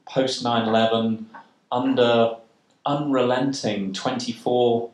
post 0.07 0.43
9 0.43 0.69
11, 0.69 1.31
under 1.71 2.37
unrelenting 2.87 3.93
24 3.93 4.91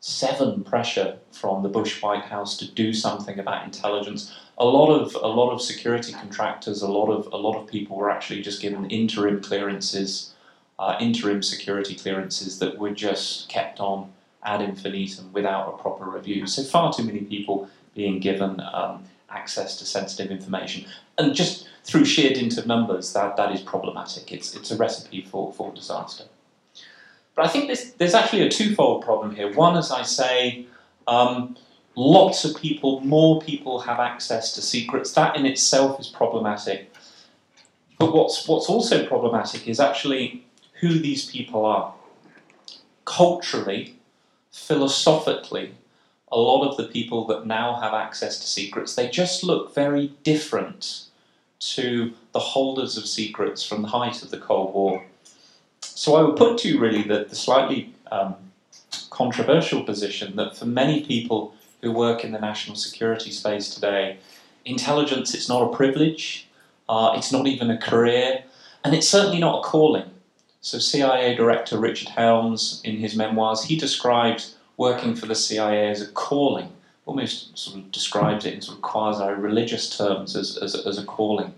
7 0.00 0.62
pressure 0.62 1.18
from 1.32 1.62
the 1.62 1.68
Bush 1.68 2.00
White 2.00 2.24
House 2.24 2.56
to 2.58 2.70
do 2.70 2.92
something 2.92 3.38
about 3.38 3.64
intelligence. 3.64 4.32
A 4.56 4.64
lot 4.64 4.90
of 4.92 5.14
a 5.14 5.26
lot 5.26 5.52
of 5.52 5.60
security 5.60 6.12
contractors, 6.12 6.82
a 6.82 6.88
lot 6.88 7.10
of 7.10 7.32
a 7.32 7.36
lot 7.36 7.56
of 7.56 7.66
people 7.66 7.96
were 7.96 8.10
actually 8.10 8.42
just 8.42 8.60
given 8.60 8.90
interim 8.90 9.40
clearances, 9.42 10.34
uh, 10.78 10.96
interim 11.00 11.42
security 11.42 11.94
clearances 11.94 12.58
that 12.60 12.78
were 12.78 12.90
just 12.90 13.48
kept 13.48 13.80
on 13.80 14.12
ad 14.44 14.60
infinitum 14.60 15.32
without 15.32 15.68
a 15.68 15.82
proper 15.82 16.04
review. 16.04 16.46
So 16.46 16.62
far 16.62 16.92
too 16.92 17.04
many 17.04 17.20
people 17.20 17.68
being 17.94 18.20
given 18.20 18.60
um, 18.72 19.04
access 19.30 19.76
to 19.78 19.84
sensitive 19.84 20.30
information, 20.30 20.86
and 21.18 21.34
just 21.34 21.68
through 21.84 22.04
sheer 22.04 22.32
dint 22.32 22.56
of 22.56 22.66
numbers, 22.66 23.12
that 23.14 23.36
that 23.36 23.52
is 23.52 23.60
problematic. 23.62 24.30
It's 24.30 24.54
it's 24.54 24.70
a 24.70 24.76
recipe 24.76 25.22
for 25.22 25.52
for 25.52 25.72
disaster. 25.72 26.24
But 27.38 27.46
I 27.46 27.50
think 27.50 27.68
this, 27.68 27.92
there's 27.92 28.14
actually 28.14 28.42
a 28.42 28.50
twofold 28.50 29.04
problem 29.04 29.32
here. 29.32 29.54
One, 29.54 29.76
as 29.76 29.92
I 29.92 30.02
say, 30.02 30.66
um, 31.06 31.56
lots 31.94 32.44
of 32.44 32.56
people, 32.56 32.98
more 33.02 33.40
people 33.40 33.78
have 33.78 34.00
access 34.00 34.52
to 34.54 34.60
secrets. 34.60 35.12
That 35.12 35.36
in 35.36 35.46
itself 35.46 36.00
is 36.00 36.08
problematic. 36.08 36.92
But 37.96 38.12
what's, 38.12 38.48
what's 38.48 38.68
also 38.68 39.06
problematic 39.06 39.68
is 39.68 39.78
actually 39.78 40.46
who 40.80 40.98
these 40.98 41.30
people 41.30 41.64
are. 41.64 41.94
Culturally, 43.04 43.94
philosophically, 44.50 45.76
a 46.32 46.36
lot 46.36 46.68
of 46.68 46.76
the 46.76 46.88
people 46.88 47.24
that 47.28 47.46
now 47.46 47.78
have 47.80 47.94
access 47.94 48.40
to 48.40 48.48
secrets, 48.48 48.96
they 48.96 49.08
just 49.08 49.44
look 49.44 49.72
very 49.76 50.08
different 50.24 51.04
to 51.60 52.14
the 52.32 52.40
holders 52.40 52.96
of 52.96 53.06
secrets 53.06 53.64
from 53.64 53.82
the 53.82 53.88
height 53.88 54.24
of 54.24 54.32
the 54.32 54.38
Cold 54.38 54.74
War. 54.74 55.04
So 55.98 56.14
I 56.14 56.22
would 56.22 56.36
put 56.36 56.58
to 56.58 56.68
you 56.68 56.78
really 56.78 57.02
that 57.08 57.28
the 57.28 57.34
slightly 57.34 57.92
um, 58.12 58.36
controversial 59.10 59.82
position 59.82 60.36
that 60.36 60.56
for 60.56 60.64
many 60.64 61.04
people 61.04 61.56
who 61.82 61.90
work 61.90 62.22
in 62.22 62.30
the 62.30 62.38
national 62.38 62.76
security 62.76 63.32
space 63.32 63.68
today, 63.74 64.18
intelligence 64.64 65.34
it's 65.34 65.48
not 65.48 65.60
a 65.60 65.76
privilege, 65.76 66.46
uh, 66.88 67.14
it's 67.16 67.32
not 67.32 67.48
even 67.48 67.68
a 67.68 67.76
career, 67.76 68.44
and 68.84 68.94
it's 68.94 69.08
certainly 69.08 69.40
not 69.40 69.58
a 69.58 69.62
calling. 69.62 70.08
So 70.60 70.78
CIA 70.78 71.34
Director 71.34 71.80
Richard 71.80 72.10
Helms, 72.10 72.80
in 72.84 72.98
his 72.98 73.16
memoirs, 73.16 73.64
he 73.64 73.76
describes 73.76 74.54
working 74.76 75.16
for 75.16 75.26
the 75.26 75.34
CIA 75.34 75.90
as 75.90 76.00
a 76.00 76.06
calling, 76.06 76.68
almost 77.06 77.58
sort 77.58 77.76
of 77.76 77.90
describes 77.90 78.46
it 78.46 78.54
in 78.54 78.62
sort 78.62 78.78
of 78.78 78.82
quasi-religious 78.82 79.98
terms 79.98 80.36
as, 80.36 80.58
as, 80.58 80.76
as 80.76 80.96
a 80.96 81.04
calling. 81.04 81.54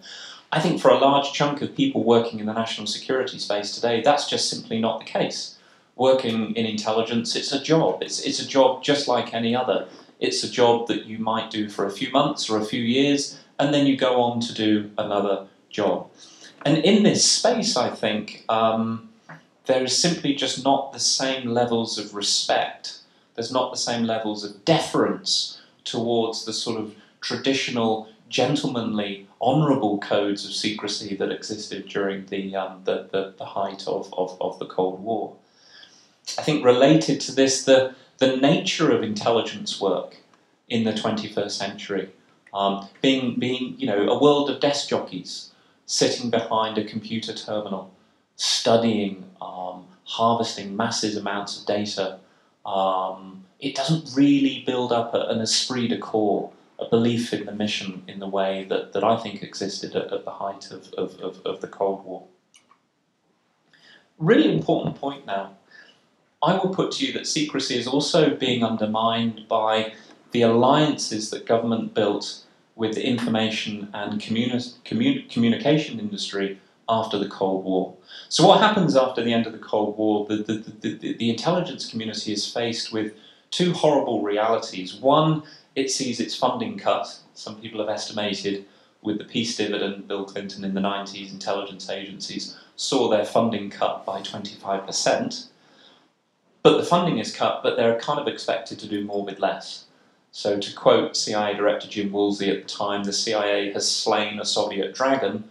I 0.53 0.61
think 0.61 0.81
for 0.81 0.91
a 0.91 0.99
large 0.99 1.33
chunk 1.33 1.63
of 1.63 1.77
people 1.77 2.03
working 2.03 2.41
in 2.41 2.47
the 2.47 2.53
national 2.53 2.87
security 2.89 3.39
space 3.39 3.73
today, 3.73 4.03
that's 4.03 4.29
just 4.29 4.51
simply 4.51 4.81
not 4.81 4.99
the 4.99 5.05
case. 5.05 5.57
Working 5.95 6.55
in 6.57 6.67
intelligence, 6.67 7.37
it's 7.37 7.53
a 7.53 7.63
job. 7.63 8.03
It's, 8.03 8.21
it's 8.21 8.41
a 8.41 8.47
job 8.47 8.83
just 8.83 9.07
like 9.07 9.33
any 9.33 9.55
other. 9.55 9.87
It's 10.19 10.43
a 10.43 10.51
job 10.51 10.89
that 10.89 11.07
you 11.07 11.19
might 11.19 11.51
do 11.51 11.69
for 11.69 11.87
a 11.87 11.91
few 11.91 12.11
months 12.11 12.51
or 12.51 12.59
a 12.59 12.65
few 12.65 12.83
years, 12.83 13.39
and 13.59 13.73
then 13.73 13.87
you 13.87 13.97
go 13.97 14.21
on 14.21 14.41
to 14.41 14.55
do 14.55 14.91
another 14.99 15.47
job. 15.69 16.11
And 16.65 16.79
in 16.79 17.05
this 17.05 17.25
space, 17.25 17.77
I 17.77 17.91
think 17.91 18.45
um, 18.49 19.09
there 19.67 19.85
is 19.85 19.97
simply 19.97 20.35
just 20.35 20.65
not 20.65 20.93
the 20.93 20.99
same 20.99 21.49
levels 21.49 21.97
of 21.97 22.15
respect. 22.15 22.99
There's 23.35 23.53
not 23.53 23.71
the 23.71 23.79
same 23.79 24.05
levels 24.05 24.45
of 24.45 24.65
deference 24.65 25.61
towards 25.85 26.45
the 26.45 26.53
sort 26.53 26.81
of 26.81 26.95
traditional 27.21 28.09
gentlemanly, 28.31 29.27
honourable 29.43 29.99
codes 29.99 30.47
of 30.47 30.53
secrecy 30.53 31.17
that 31.17 31.31
existed 31.31 31.89
during 31.89 32.25
the, 32.27 32.57
um, 32.57 32.81
the, 32.85 33.09
the, 33.11 33.35
the, 33.37 33.45
height 33.45 33.87
of, 33.87 34.13
of, 34.17 34.41
of 34.41 34.59
the 34.59 34.67
Cold 34.67 35.03
War. 35.03 35.37
I 36.39 36.43
think 36.43 36.65
related 36.65 37.21
to 37.23 37.33
this, 37.33 37.65
the, 37.65 37.95
the 38.19 38.37
nature 38.37 38.93
of 38.93 39.03
intelligence 39.03 39.81
work 39.81 40.17
in 40.69 40.85
the 40.85 40.93
21st 40.93 41.51
century, 41.51 42.11
um, 42.55 42.89
being, 43.03 43.39
being 43.39 43.75
you 43.79 43.87
know, 43.87 44.09
a 44.09 44.23
world 44.23 44.49
of 44.49 44.61
desk 44.61 44.89
jockeys 44.89 45.51
sitting 45.87 46.31
behind 46.31 46.79
a 46.79 46.85
computer 46.85 47.35
terminal, 47.35 47.93
studying, 48.37 49.25
um, 49.43 49.85
harvesting 50.05 50.77
massive 50.77 51.17
amounts 51.17 51.59
of 51.59 51.67
data. 51.67 52.19
Um, 52.65 53.45
it 53.59 53.75
doesn't 53.75 54.17
really 54.17 54.63
build 54.65 54.93
up 54.93 55.15
an 55.15 55.41
esprit 55.41 55.89
de 55.89 55.99
corps 55.99 56.53
a 56.81 56.89
belief 56.89 57.33
in 57.33 57.47
the 57.47 57.53
mission 57.53 58.03
in 58.09 58.19
the 58.19 58.27
way 58.27 58.65
that, 58.69 58.93
that 58.93 59.05
I 59.05 59.17
think 59.17 59.43
existed 59.43 59.95
at, 59.95 60.13
at 60.13 60.25
the 60.25 60.31
height 60.31 60.71
of, 60.71 60.93
of, 60.95 61.21
of, 61.21 61.41
of 61.45 61.61
the 61.61 61.69
Cold 61.69 62.05
War. 62.05 62.27
Really 64.19 64.53
important 64.53 64.97
point 64.97 65.27
now. 65.27 65.57
I 66.43 66.55
will 66.55 66.75
put 66.75 66.93
to 66.93 67.07
you 67.07 67.13
that 67.13 67.27
secrecy 67.27 67.79
is 67.79 67.87
also 67.87 68.35
being 68.35 68.65
undermined 68.65 69.47
by 69.47 69.93
the 70.33 70.43
alliances 70.43 71.31
that 71.31 71.47
government 71.47 71.95
built 71.95 72.45
with 72.77 72.95
the 72.95 73.07
information 73.07 73.91
and 73.93 74.21
communi- 74.21 74.83
commun- 74.85 75.29
communication 75.29 75.99
industry 75.99 76.59
after 76.89 77.19
the 77.19 77.29
Cold 77.29 77.65
War. 77.65 77.95
So, 78.29 78.47
what 78.47 78.61
happens 78.61 78.97
after 78.97 79.23
the 79.23 79.33
end 79.33 79.47
of 79.47 79.53
the 79.53 79.59
Cold 79.59 79.99
War? 79.99 80.27
The, 80.27 80.37
the, 80.37 80.55
the, 80.55 80.95
the, 80.95 81.17
the 81.17 81.31
intelligence 81.31 81.89
community 81.89 82.33
is 82.33 82.51
faced 82.51 82.93
with 82.93 83.13
two 83.51 83.73
horrible 83.73 84.23
realities. 84.23 84.95
One, 84.95 85.43
it 85.75 85.91
sees 85.91 86.21
its 86.21 86.35
funding 86.35 86.79
cut. 86.79 87.19
Some 87.35 87.61
people 87.61 87.81
have 87.81 87.89
estimated 87.89 88.67
with 89.03 89.19
the 89.19 89.25
peace 89.25 89.57
dividend, 89.57 90.09
Bill 90.09 90.25
Clinton 90.25 90.65
in 90.65 90.75
the 90.75 90.81
90s, 90.81 91.33
intelligence 91.33 91.89
agencies 91.89 92.57
saw 92.77 93.09
their 93.09 93.25
funding 93.25 93.71
cut 93.71 94.05
by 94.05 94.21
25%. 94.21 95.47
But 96.63 96.77
the 96.77 96.85
funding 96.85 97.19
is 97.19 97.35
cut, 97.35 97.63
but 97.63 97.77
they're 97.77 97.99
kind 97.99 98.21
of 98.21 98.29
expected 98.29 98.79
to 98.81 98.89
do 98.89 99.05
more 99.05 99.25
with 99.25 99.39
less. 99.39 99.85
So, 100.33 100.61
to 100.61 100.75
quote 100.75 101.17
CIA 101.17 101.55
Director 101.55 101.89
Jim 101.89 102.13
Woolsey 102.13 102.51
at 102.51 102.63
the 102.63 102.69
time, 102.69 103.05
the 103.05 103.13
CIA 103.13 103.73
has 103.73 103.91
slain 103.91 104.39
a 104.39 104.45
Soviet 104.45 104.95
dragon, 104.95 105.45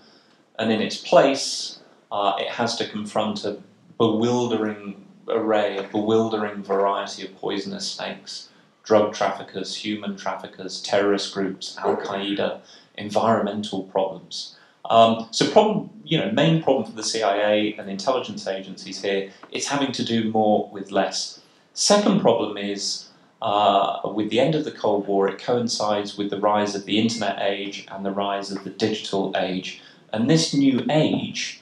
and 0.58 0.72
in 0.72 0.82
its 0.82 0.98
place, 0.98 1.80
uh, 2.12 2.36
it 2.40 2.48
has 2.48 2.78
to 2.78 2.88
confront 2.88 3.44
a 3.44 3.58
bewildering 3.98 5.06
array, 5.28 5.78
a 5.78 5.84
bewildering 5.84 6.64
variety 6.64 7.26
of 7.26 7.36
poisonous 7.36 7.92
snakes 7.92 8.50
drug 8.90 9.14
traffickers, 9.14 9.76
human 9.76 10.18
traffickers, 10.18 10.82
terrorist 10.82 11.32
groups, 11.32 11.78
Al 11.78 11.96
Qaeda, 11.96 12.60
environmental 12.96 13.84
problems. 13.84 14.56
Um, 14.90 15.28
so, 15.30 15.48
problem, 15.52 15.92
you 16.04 16.18
know, 16.18 16.32
main 16.32 16.64
problem 16.64 16.86
for 16.86 16.94
the 16.94 17.04
CIA 17.04 17.76
and 17.78 17.88
intelligence 17.88 18.48
agencies 18.48 19.04
here 19.04 19.30
is 19.52 19.68
having 19.68 19.92
to 19.92 20.04
do 20.04 20.32
more 20.32 20.68
with 20.74 20.92
less. 20.92 21.40
Second 21.76 22.20
problem 22.20 22.58
is 22.58 23.10
uh, 23.44 24.00
with 24.06 24.32
the 24.32 24.40
end 24.40 24.56
of 24.56 24.66
the 24.66 24.72
Cold 24.72 25.06
War, 25.06 25.30
it 25.30 25.38
coincides 25.38 26.18
with 26.18 26.32
the 26.32 26.40
rise 26.40 26.74
of 26.74 26.86
the 26.86 26.98
internet 26.98 27.38
age 27.40 27.86
and 27.92 28.04
the 28.04 28.12
rise 28.12 28.50
of 28.50 28.64
the 28.64 28.72
digital 28.72 29.36
age. 29.38 29.84
And 30.12 30.28
this 30.28 30.52
new 30.52 30.84
age 30.90 31.62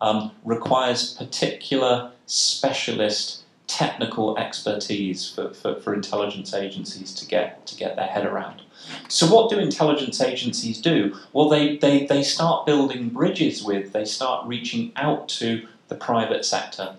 um, 0.00 0.30
requires 0.44 1.12
particular 1.12 2.12
specialist 2.26 3.42
technical 3.68 4.36
expertise 4.38 5.30
for, 5.30 5.52
for, 5.54 5.78
for 5.80 5.94
intelligence 5.94 6.52
agencies 6.54 7.14
to 7.14 7.26
get 7.26 7.66
to 7.66 7.76
get 7.76 7.94
their 7.94 8.06
head 8.06 8.26
around. 8.26 8.62
So 9.08 9.32
what 9.32 9.50
do 9.50 9.58
intelligence 9.58 10.20
agencies 10.20 10.80
do? 10.80 11.14
Well 11.32 11.48
they, 11.48 11.76
they, 11.76 12.06
they 12.06 12.22
start 12.22 12.66
building 12.66 13.10
bridges 13.10 13.62
with, 13.62 13.92
they 13.92 14.04
start 14.04 14.46
reaching 14.46 14.92
out 14.96 15.28
to 15.40 15.68
the 15.88 15.94
private 15.94 16.44
sector. 16.44 16.96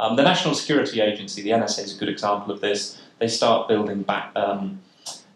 Um, 0.00 0.16
the 0.16 0.22
National 0.22 0.54
Security 0.54 1.00
Agency, 1.00 1.42
the 1.42 1.50
NSA 1.50 1.84
is 1.84 1.96
a 1.96 1.98
good 1.98 2.08
example 2.08 2.52
of 2.52 2.60
this. 2.60 3.00
They 3.18 3.28
start 3.28 3.68
building 3.68 4.02
back 4.02 4.32
um, 4.36 4.80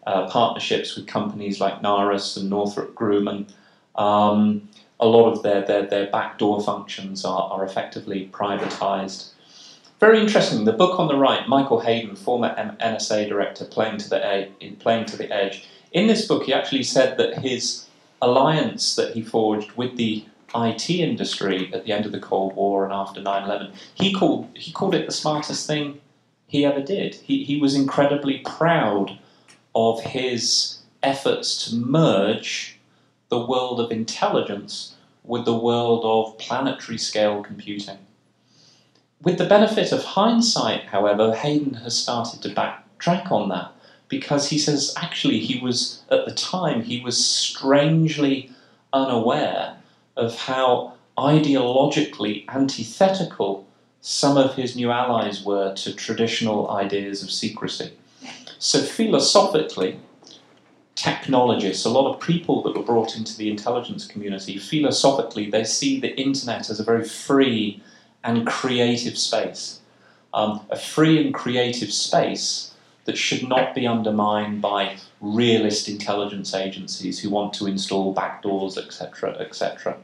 uh, 0.07 0.29
partnerships 0.29 0.97
with 0.97 1.07
companies 1.07 1.61
like 1.61 1.81
Narus 1.81 2.37
and 2.37 2.51
Northrop 2.51 2.95
Grumman. 2.95 3.51
Um, 3.97 4.69
a 5.01 5.07
lot 5.07 5.33
of 5.33 5.43
their, 5.43 5.63
their, 5.63 5.87
their 5.87 6.07
backdoor 6.07 6.63
functions 6.63 7.25
are, 7.25 7.51
are 7.51 7.65
effectively 7.65 8.31
privatized. 8.33 9.32
Very 10.03 10.19
interesting. 10.19 10.65
The 10.65 10.73
book 10.73 10.99
on 10.99 11.07
the 11.07 11.15
right, 11.15 11.47
Michael 11.47 11.79
Hayden, 11.79 12.17
former 12.17 12.53
NSA 12.57 13.29
director, 13.29 13.65
playing 13.65 13.99
to 13.99 14.11
the 14.11 14.27
edge, 14.27 14.51
playing 14.81 15.05
to 15.05 15.17
the 15.17 15.33
edge. 15.33 15.69
In 15.93 16.09
this 16.09 16.27
book, 16.27 16.43
he 16.43 16.53
actually 16.53 16.83
said 16.83 17.17
that 17.19 17.39
his 17.39 17.87
alliance 18.21 18.97
that 18.97 19.15
he 19.15 19.23
forged 19.23 19.71
with 19.77 19.97
the 19.97 20.25
IT 20.57 20.91
industry 20.91 21.71
at 21.73 21.85
the 21.85 21.93
end 21.93 22.05
of 22.05 22.11
the 22.11 22.19
Cold 22.19 22.57
War 22.57 22.83
and 22.83 22.93
after 22.93 23.21
9/11, 23.21 23.75
he 23.95 24.13
called 24.13 24.49
he 24.57 24.73
called 24.73 24.97
it 24.97 25.07
the 25.07 25.13
smartest 25.13 25.69
thing 25.69 26.01
he 26.49 26.65
ever 26.65 26.83
did. 26.83 27.15
He 27.15 27.45
he 27.45 27.61
was 27.61 27.77
incredibly 27.77 28.39
proud 28.39 29.21
of 29.73 30.01
his 30.01 30.79
efforts 31.05 31.65
to 31.65 31.77
merge 31.77 32.77
the 33.29 33.47
world 33.47 33.79
of 33.79 33.93
intelligence 33.93 34.97
with 35.23 35.45
the 35.45 35.57
world 35.57 36.03
of 36.05 36.39
planetary 36.39 36.99
scale 36.99 37.41
computing. 37.41 37.99
With 39.23 39.39
the 39.39 39.47
benefit 39.47 39.93
of 39.93 40.03
hindsight, 40.03 40.87
however, 40.87 41.35
Hayden 41.35 41.75
has 41.75 41.97
started 41.97 42.43
to 42.43 42.49
backtrack 42.49 43.31
on 43.31 43.49
that 43.51 43.73
because 44.09 44.49
he 44.49 44.59
says 44.59 44.93
actually 44.97 45.39
he 45.39 45.61
was, 45.61 46.03
at 46.11 46.27
the 46.27 46.35
time, 46.35 46.83
he 46.83 47.01
was 47.01 47.25
strangely 47.25 48.51
unaware 48.93 49.77
of 50.17 50.37
how 50.37 50.95
ideologically 51.17 52.49
antithetical 52.49 53.67
some 54.01 54.37
of 54.37 54.57
his 54.57 54.75
new 54.75 54.91
allies 54.91 55.45
were 55.45 55.73
to 55.75 55.95
traditional 55.95 56.69
ideas 56.71 57.23
of 57.23 57.31
secrecy. 57.31 57.93
So, 58.59 58.83
philosophically, 58.83 60.01
technologists, 60.97 61.85
a 61.85 61.91
lot 61.91 62.13
of 62.13 62.21
people 62.21 62.63
that 62.65 62.77
were 62.77 62.83
brought 62.83 63.17
into 63.17 63.37
the 63.37 63.51
intelligence 63.51 64.05
community, 64.05 64.59
philosophically, 64.59 65.49
they 65.49 65.63
see 65.63 66.01
the 66.01 66.17
internet 66.21 66.69
as 66.71 66.81
a 66.81 66.85
very 66.85 67.05
free 67.05 67.81
and 68.25 68.47
creative 68.47 69.19
space. 69.19 69.81
Um, 70.35 70.65
a 70.71 70.79
free 70.79 71.23
and 71.23 71.35
creative 71.35 71.93
space 71.93 72.73
that 73.05 73.19
should 73.19 73.49
not 73.49 73.75
be 73.75 73.87
undermined 73.87 74.63
by 74.63 74.97
realist 75.21 75.89
intelligence 75.89 76.55
agencies 76.55 77.21
who 77.21 77.31
want 77.31 77.53
to 77.55 77.67
install 77.67 78.15
backdoors, 78.15 78.79
etc., 78.79 79.33
etc. 79.39 79.97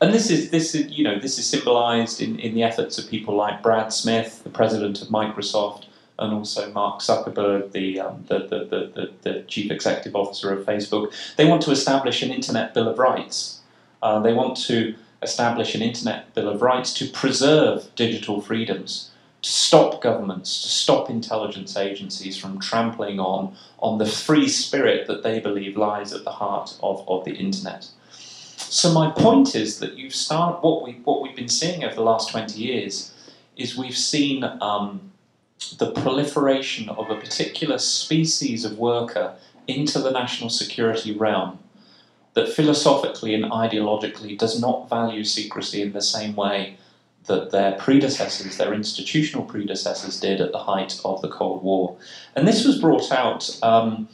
And 0.00 0.14
this 0.14 0.30
is 0.30 0.50
this 0.50 0.74
is 0.74 0.90
you 0.92 1.02
know 1.02 1.18
this 1.18 1.38
is 1.38 1.46
symbolised 1.46 2.20
in, 2.20 2.38
in 2.38 2.54
the 2.54 2.62
efforts 2.62 2.98
of 2.98 3.10
people 3.10 3.34
like 3.34 3.62
Brad 3.62 3.92
Smith, 3.92 4.44
the 4.44 4.50
president 4.50 5.02
of 5.02 5.08
Microsoft, 5.08 5.86
and 6.18 6.32
also 6.32 6.70
Mark 6.72 7.00
Zuckerberg, 7.00 7.72
the, 7.72 8.00
um, 8.00 8.24
the, 8.26 8.40
the, 8.40 8.90
the, 8.94 9.12
the, 9.22 9.42
chief 9.42 9.70
executive 9.70 10.16
officer 10.16 10.52
of 10.52 10.66
Facebook. 10.66 11.12
They 11.36 11.44
want 11.44 11.62
to 11.62 11.70
establish 11.70 12.22
an 12.22 12.30
Internet 12.30 12.74
Bill 12.74 12.88
of 12.88 12.98
Rights. 12.98 13.60
Uh, 14.02 14.20
they 14.20 14.32
want 14.32 14.56
to 14.66 14.94
establish 15.22 15.74
an 15.74 15.82
Internet 15.82 16.34
Bill 16.34 16.48
of 16.48 16.62
Rights 16.62 16.92
to 16.94 17.08
preserve 17.08 17.88
digital 17.96 18.40
freedoms, 18.40 19.10
to 19.42 19.50
stop 19.50 20.00
governments, 20.00 20.62
to 20.62 20.68
stop 20.68 21.10
intelligence 21.10 21.76
agencies 21.76 22.36
from 22.36 22.60
trampling 22.60 23.18
on, 23.20 23.54
on 23.80 23.98
the 23.98 24.06
free 24.06 24.48
spirit 24.48 25.06
that 25.06 25.22
they 25.22 25.40
believe 25.40 25.76
lies 25.76 26.12
at 26.12 26.24
the 26.24 26.30
heart 26.30 26.76
of, 26.82 27.04
of 27.08 27.24
the 27.24 27.34
Internet. 27.34 27.88
So 28.56 28.92
my 28.92 29.10
point 29.10 29.54
is 29.54 29.78
that 29.78 29.96
you've 29.96 30.14
started 30.14 30.60
what 30.60 30.82
we 30.82 30.92
what 31.04 31.22
we've 31.22 31.36
been 31.36 31.48
seeing 31.48 31.84
over 31.84 31.94
the 31.94 32.02
last 32.02 32.30
twenty 32.30 32.60
years 32.60 33.12
is 33.56 33.78
we've 33.78 33.96
seen 33.96 34.44
um, 34.60 35.12
the 35.78 35.92
proliferation 35.92 36.88
of 36.88 37.08
a 37.08 37.16
particular 37.16 37.78
species 37.78 38.64
of 38.64 38.78
worker 38.78 39.34
into 39.66 40.00
the 40.00 40.10
national 40.10 40.50
security 40.50 41.12
realm 41.12 41.58
that 42.38 42.48
philosophically 42.48 43.34
and 43.34 43.46
ideologically 43.46 44.38
does 44.38 44.60
not 44.60 44.88
value 44.88 45.24
secrecy 45.24 45.82
in 45.82 45.92
the 45.92 46.00
same 46.00 46.36
way 46.36 46.76
that 47.26 47.50
their 47.50 47.72
predecessors, 47.72 48.56
their 48.56 48.72
institutional 48.72 49.44
predecessors, 49.44 50.20
did 50.20 50.40
at 50.40 50.52
the 50.52 50.58
height 50.58 51.00
of 51.04 51.20
the 51.20 51.28
Cold 51.28 51.64
War. 51.64 51.96
And 52.36 52.46
this 52.46 52.64
was 52.64 52.80
brought 52.80 53.10
out 53.10 53.58
um, 53.64 54.08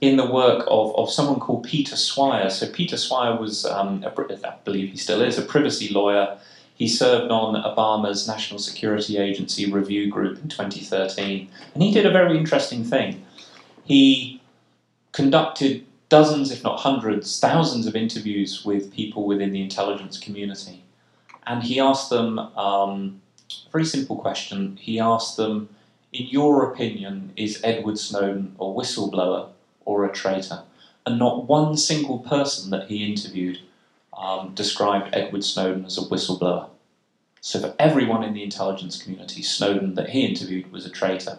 in 0.00 0.16
the 0.16 0.30
work 0.30 0.64
of, 0.68 0.94
of 0.94 1.10
someone 1.10 1.40
called 1.40 1.64
Peter 1.64 1.96
Swire. 1.96 2.48
So, 2.48 2.70
Peter 2.70 2.96
Swire 2.96 3.36
was, 3.36 3.66
um, 3.66 4.04
a, 4.04 4.48
I 4.48 4.54
believe 4.64 4.92
he 4.92 4.96
still 4.96 5.20
is, 5.20 5.36
a 5.36 5.42
privacy 5.42 5.92
lawyer 5.92 6.38
he 6.76 6.86
served 6.86 7.32
on 7.32 7.60
Obama's 7.60 8.28
National 8.28 8.60
Security 8.60 9.18
Agency 9.18 9.70
review 9.70 10.08
group 10.08 10.38
in 10.38 10.48
2013, 10.48 11.50
and 11.74 11.82
he 11.82 11.92
did 11.92 12.06
a 12.06 12.10
very 12.10 12.38
interesting 12.38 12.84
thing. 12.84 13.24
He 13.84 14.40
conducted 15.12 15.84
dozens, 16.14 16.52
if 16.52 16.62
not 16.62 16.78
hundreds, 16.78 17.40
thousands 17.40 17.88
of 17.88 17.96
interviews 17.96 18.64
with 18.64 18.94
people 18.94 19.26
within 19.26 19.50
the 19.50 19.60
intelligence 19.60 20.16
community. 20.16 20.84
And 21.44 21.64
he 21.64 21.80
asked 21.80 22.08
them 22.08 22.38
um, 22.38 23.20
a 23.50 23.70
very 23.72 23.84
simple 23.84 24.16
question. 24.16 24.76
He 24.76 25.00
asked 25.00 25.36
them, 25.36 25.68
In 26.12 26.26
your 26.26 26.70
opinion, 26.70 27.32
is 27.36 27.60
Edward 27.64 27.98
Snowden 27.98 28.54
a 28.60 28.64
whistleblower 28.64 29.48
or 29.84 30.04
a 30.04 30.12
traitor? 30.12 30.62
And 31.04 31.18
not 31.18 31.48
one 31.48 31.76
single 31.76 32.20
person 32.20 32.70
that 32.70 32.88
he 32.88 33.04
interviewed 33.04 33.58
um, 34.16 34.54
described 34.54 35.16
Edward 35.16 35.42
Snowden 35.42 35.84
as 35.84 35.98
a 35.98 36.02
whistleblower. 36.02 36.68
So 37.40 37.58
for 37.58 37.74
everyone 37.80 38.22
in 38.22 38.34
the 38.34 38.44
intelligence 38.44 39.02
community, 39.02 39.42
Snowden 39.42 39.96
that 39.96 40.10
he 40.10 40.24
interviewed 40.24 40.70
was 40.70 40.86
a 40.86 40.90
traitor. 40.90 41.38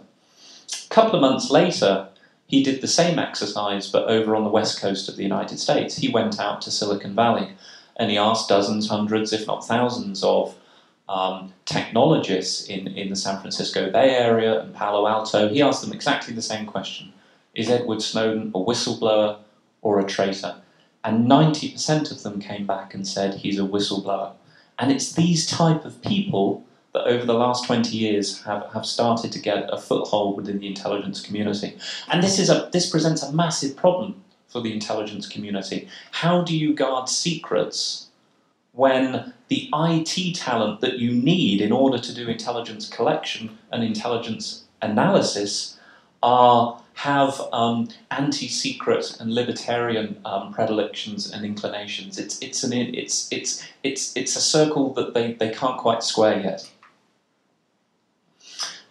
A 0.69 0.89
couple 0.89 1.15
of 1.15 1.21
months 1.21 1.49
later, 1.49 2.09
he 2.47 2.63
did 2.63 2.81
the 2.81 2.88
same 2.88 3.19
exercise, 3.19 3.89
but 3.89 4.10
over 4.10 4.36
on 4.36 4.43
the 4.43 4.49
west 4.49 4.79
coast 4.79 5.10
of 5.10 5.15
the 5.15 5.23
United 5.23 5.60
States. 5.60 5.97
He 5.97 6.10
went 6.10 6.39
out 6.39 6.62
to 6.62 6.71
Silicon 6.71 7.15
Valley 7.15 7.51
and 7.97 8.12
he 8.12 8.17
asked 8.17 8.49
dozens, 8.49 8.89
hundreds, 8.89 9.34
if 9.34 9.47
not 9.47 9.65
thousands, 9.65 10.23
of 10.23 10.55
um, 11.08 11.53
technologists 11.65 12.67
in, 12.67 12.88
in 12.88 13.10
the 13.10 13.15
San 13.15 13.39
Francisco 13.39 13.91
Bay 13.91 14.15
Area 14.15 14.60
and 14.60 14.73
Palo 14.73 15.08
Alto. 15.08 15.49
He 15.49 15.62
asked 15.62 15.81
them 15.81 15.93
exactly 15.93 16.34
the 16.34 16.41
same 16.41 16.65
question 16.65 17.13
Is 17.53 17.69
Edward 17.69 18.01
Snowden 18.01 18.51
a 18.53 18.60
whistleblower 18.60 19.39
or 19.81 19.99
a 19.99 20.05
traitor? 20.05 20.62
and 21.05 21.27
90% 21.27 22.12
of 22.12 22.23
them 22.23 22.39
came 22.39 22.65
back 22.65 22.95
and 22.95 23.08
said 23.08 23.36
he's 23.36 23.60
a 23.60 23.63
whistleblower. 23.63 24.34
And 24.79 24.91
it's 24.91 25.13
these 25.13 25.45
type 25.45 25.86
of 25.86 26.01
people 26.01 26.65
that 26.95 27.08
over 27.08 27.25
the 27.25 27.34
last 27.34 27.65
20 27.65 27.95
years 27.95 28.41
have, 28.43 28.65
have 28.73 28.86
started 28.86 29.31
to 29.34 29.39
get 29.39 29.69
a 29.71 29.77
foothold 29.77 30.38
within 30.38 30.60
the 30.60 30.67
intelligence 30.67 31.21
community. 31.21 31.77
And 32.10 32.23
this, 32.23 32.39
is 32.39 32.49
a, 32.49 32.69
this 32.71 32.89
presents 32.89 33.21
a 33.21 33.34
massive 33.34 33.75
problem 33.75 34.23
for 34.47 34.62
the 34.62 34.73
intelligence 34.73 35.27
community. 35.27 35.89
How 36.12 36.41
do 36.41 36.58
you 36.58 36.73
guard 36.73 37.10
secrets 37.10 38.08
when 38.71 39.34
the 39.49 39.69
IT 39.73 40.36
talent 40.36 40.81
that 40.81 40.99
you 40.99 41.12
need 41.12 41.62
in 41.62 41.71
order 41.71 41.97
to 41.97 42.13
do 42.13 42.27
intelligence 42.27 42.88
collection 42.88 43.58
and 43.71 43.84
intelligence 43.84 44.63
analysis 44.81 45.77
are 46.23 46.81
have 46.95 47.41
um, 47.51 47.89
anti-secret 48.12 49.17
and 49.19 49.34
libertarian 49.34 50.17
um, 50.23 50.53
predilections 50.53 51.29
and 51.29 51.45
inclinations. 51.45 52.17
It's 52.17 52.41
it's 52.41 52.63
an 52.63 52.71
it's 52.71 53.27
it's 53.31 53.67
it's 53.84 54.15
it's 54.15 54.36
a 54.38 54.41
circle 54.41 54.93
that 54.93 55.13
they, 55.13 55.34
they 55.34 55.49
can't 55.49 55.77
quite 55.77 56.03
square 56.03 56.39
yet. 56.39 56.71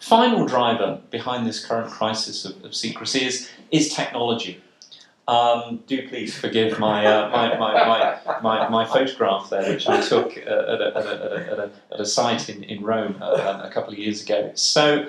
Final 0.05 0.45
driver 0.45 1.01
behind 1.11 1.47
this 1.47 1.65
current 1.65 1.91
crisis 1.91 2.45
of, 2.45 2.63
of 2.63 2.75
secrecy 2.75 3.25
is 3.25 3.49
is 3.71 3.95
technology. 3.95 4.61
Um, 5.27 5.83
do 5.87 6.07
please 6.07 6.37
forgive 6.37 6.79
my, 6.79 7.07
uh, 7.07 7.31
my, 7.31 7.57
my, 7.57 8.41
my, 8.43 8.69
my, 8.69 8.85
photograph 8.85 9.49
there, 9.49 9.67
which 9.71 9.89
I 9.89 10.03
took 10.03 10.37
uh, 10.37 10.41
at, 10.41 10.83
a, 10.83 10.93
at, 10.95 11.07
a, 11.07 11.49
at, 11.53 11.59
a, 11.59 11.71
at, 11.95 12.01
a, 12.01 12.05
site 12.05 12.51
in, 12.51 12.63
in 12.65 12.83
Rome 12.83 13.17
uh, 13.23 13.63
a 13.65 13.71
couple 13.73 13.95
of 13.95 13.99
years 13.99 14.23
ago. 14.23 14.53
So, 14.55 15.09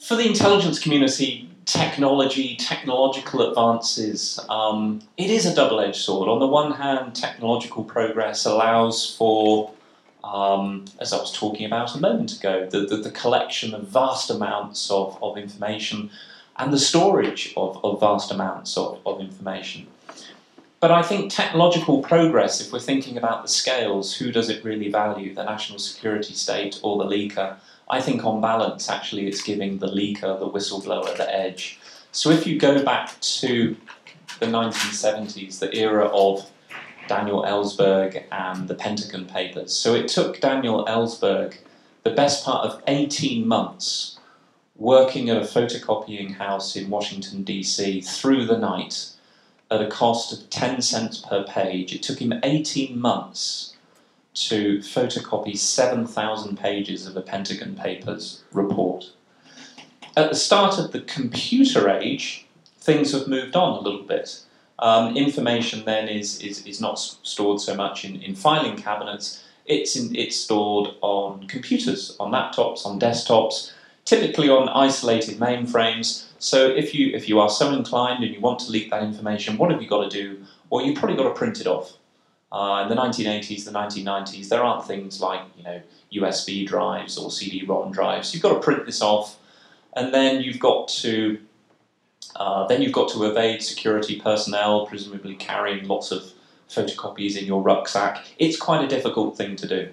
for 0.00 0.16
the 0.16 0.26
intelligence 0.26 0.80
community, 0.80 1.48
technology, 1.64 2.56
technological 2.56 3.48
advances, 3.48 4.40
um, 4.48 5.02
it 5.16 5.30
is 5.30 5.46
a 5.46 5.54
double 5.54 5.78
edged 5.78 6.02
sword. 6.02 6.28
On 6.28 6.40
the 6.40 6.48
one 6.48 6.72
hand, 6.72 7.14
technological 7.14 7.84
progress 7.84 8.44
allows 8.44 9.14
for, 9.14 9.72
um, 10.24 10.86
as 11.00 11.12
I 11.12 11.18
was 11.18 11.32
talking 11.32 11.66
about 11.66 11.94
a 11.94 12.00
moment 12.00 12.36
ago, 12.36 12.66
the, 12.70 12.80
the, 12.80 12.96
the, 12.96 13.10
collection 13.10 13.74
of 13.74 13.82
vast 13.88 14.30
amounts 14.30 14.90
of, 14.90 15.18
of 15.22 15.36
information 15.36 16.10
and 16.56 16.72
the 16.72 16.78
storage 16.78 17.52
of, 17.56 17.84
of 17.84 18.00
vast 18.00 18.30
amounts 18.30 18.76
of, 18.76 19.00
of 19.04 19.20
information. 19.20 19.86
But 20.80 20.90
I 20.90 21.02
think 21.02 21.30
technological 21.30 22.02
progress, 22.02 22.60
if 22.60 22.72
we're 22.72 22.78
thinking 22.78 23.16
about 23.16 23.42
the 23.42 23.48
scales, 23.48 24.16
who 24.16 24.32
does 24.32 24.48
it 24.48 24.64
really 24.64 24.90
value, 24.90 25.34
the 25.34 25.44
national 25.44 25.78
security 25.78 26.34
state 26.34 26.80
or 26.82 26.98
the 26.98 27.08
leaker? 27.10 27.56
I 27.88 28.00
think 28.00 28.24
on 28.24 28.40
balance, 28.40 28.88
actually, 28.88 29.26
it's 29.26 29.42
giving 29.42 29.78
the 29.78 29.88
leaker, 29.88 30.38
the 30.38 30.48
whistleblower, 30.48 31.16
the 31.16 31.34
edge. 31.34 31.78
So 32.12 32.30
if 32.30 32.46
you 32.46 32.58
go 32.58 32.82
back 32.82 33.18
to 33.20 33.76
the 34.40 34.46
1970s, 34.46 35.58
the 35.58 35.74
era 35.74 36.06
of 36.06 36.50
Daniel 37.08 37.42
Ellsberg 37.42 38.24
and 38.32 38.68
the 38.68 38.74
Pentagon 38.74 39.26
Papers. 39.26 39.74
So 39.74 39.94
it 39.94 40.08
took 40.08 40.40
Daniel 40.40 40.84
Ellsberg 40.86 41.56
the 42.02 42.10
best 42.10 42.44
part 42.44 42.66
of 42.66 42.82
18 42.86 43.46
months 43.46 44.18
working 44.76 45.30
at 45.30 45.36
a 45.36 45.40
photocopying 45.40 46.36
house 46.36 46.76
in 46.76 46.90
Washington, 46.90 47.44
D.C. 47.44 48.00
through 48.00 48.46
the 48.46 48.58
night 48.58 49.10
at 49.70 49.80
a 49.80 49.88
cost 49.88 50.32
of 50.32 50.50
10 50.50 50.82
cents 50.82 51.18
per 51.18 51.44
page. 51.44 51.94
It 51.94 52.02
took 52.02 52.18
him 52.18 52.34
18 52.42 52.98
months 52.98 53.74
to 54.34 54.78
photocopy 54.78 55.56
7,000 55.56 56.58
pages 56.58 57.06
of 57.06 57.16
a 57.16 57.22
Pentagon 57.22 57.76
Papers 57.76 58.42
report. 58.52 59.12
At 60.16 60.30
the 60.30 60.36
start 60.36 60.78
of 60.78 60.92
the 60.92 61.00
computer 61.00 61.88
age, 61.88 62.46
things 62.78 63.12
have 63.12 63.28
moved 63.28 63.56
on 63.56 63.78
a 63.78 63.80
little 63.80 64.02
bit. 64.02 64.40
Um, 64.78 65.16
information 65.16 65.84
then 65.84 66.08
is, 66.08 66.40
is, 66.40 66.66
is 66.66 66.80
not 66.80 66.98
stored 66.98 67.60
so 67.60 67.74
much 67.74 68.04
in, 68.04 68.20
in 68.22 68.34
filing 68.34 68.76
cabinets, 68.76 69.44
it's, 69.66 69.96
in, 69.96 70.14
it's 70.14 70.36
stored 70.36 70.90
on 71.00 71.46
computers, 71.46 72.16
on 72.20 72.32
laptops, 72.32 72.84
on 72.84 72.98
desktops, 73.00 73.72
typically 74.04 74.48
on 74.48 74.68
isolated 74.68 75.38
mainframes. 75.38 76.26
So 76.38 76.68
if 76.68 76.94
you, 76.94 77.14
if 77.14 77.28
you 77.28 77.40
are 77.40 77.48
so 77.48 77.72
inclined 77.72 78.22
and 78.24 78.34
you 78.34 78.40
want 78.40 78.58
to 78.60 78.70
leak 78.70 78.90
that 78.90 79.02
information, 79.02 79.56
what 79.56 79.70
have 79.70 79.80
you 79.80 79.88
got 79.88 80.10
to 80.10 80.10
do? 80.10 80.44
Well, 80.68 80.84
you've 80.84 80.98
probably 80.98 81.16
got 81.16 81.28
to 81.28 81.34
print 81.34 81.60
it 81.60 81.66
off. 81.66 81.96
Uh, 82.52 82.82
in 82.82 82.88
the 82.88 82.94
1980s, 82.94 83.64
the 83.64 83.72
1990s, 83.72 84.48
there 84.48 84.62
aren't 84.62 84.86
things 84.86 85.20
like 85.20 85.40
you 85.56 85.64
know 85.64 85.82
USB 86.12 86.64
drives 86.64 87.18
or 87.18 87.28
CD-ROM 87.28 87.90
drives. 87.90 88.32
You've 88.32 88.44
got 88.44 88.52
to 88.52 88.60
print 88.60 88.86
this 88.86 89.02
off, 89.02 89.38
and 89.94 90.14
then 90.14 90.40
you've 90.40 90.60
got 90.60 90.86
to 90.88 91.38
uh, 92.36 92.66
then 92.66 92.82
you've 92.82 92.92
got 92.92 93.08
to 93.10 93.24
evade 93.24 93.62
security 93.62 94.20
personnel, 94.20 94.86
presumably 94.86 95.34
carrying 95.36 95.86
lots 95.86 96.10
of 96.10 96.32
photocopies 96.68 97.36
in 97.36 97.44
your 97.44 97.62
rucksack. 97.62 98.24
It's 98.38 98.56
quite 98.56 98.84
a 98.84 98.88
difficult 98.88 99.36
thing 99.36 99.56
to 99.56 99.68
do. 99.68 99.88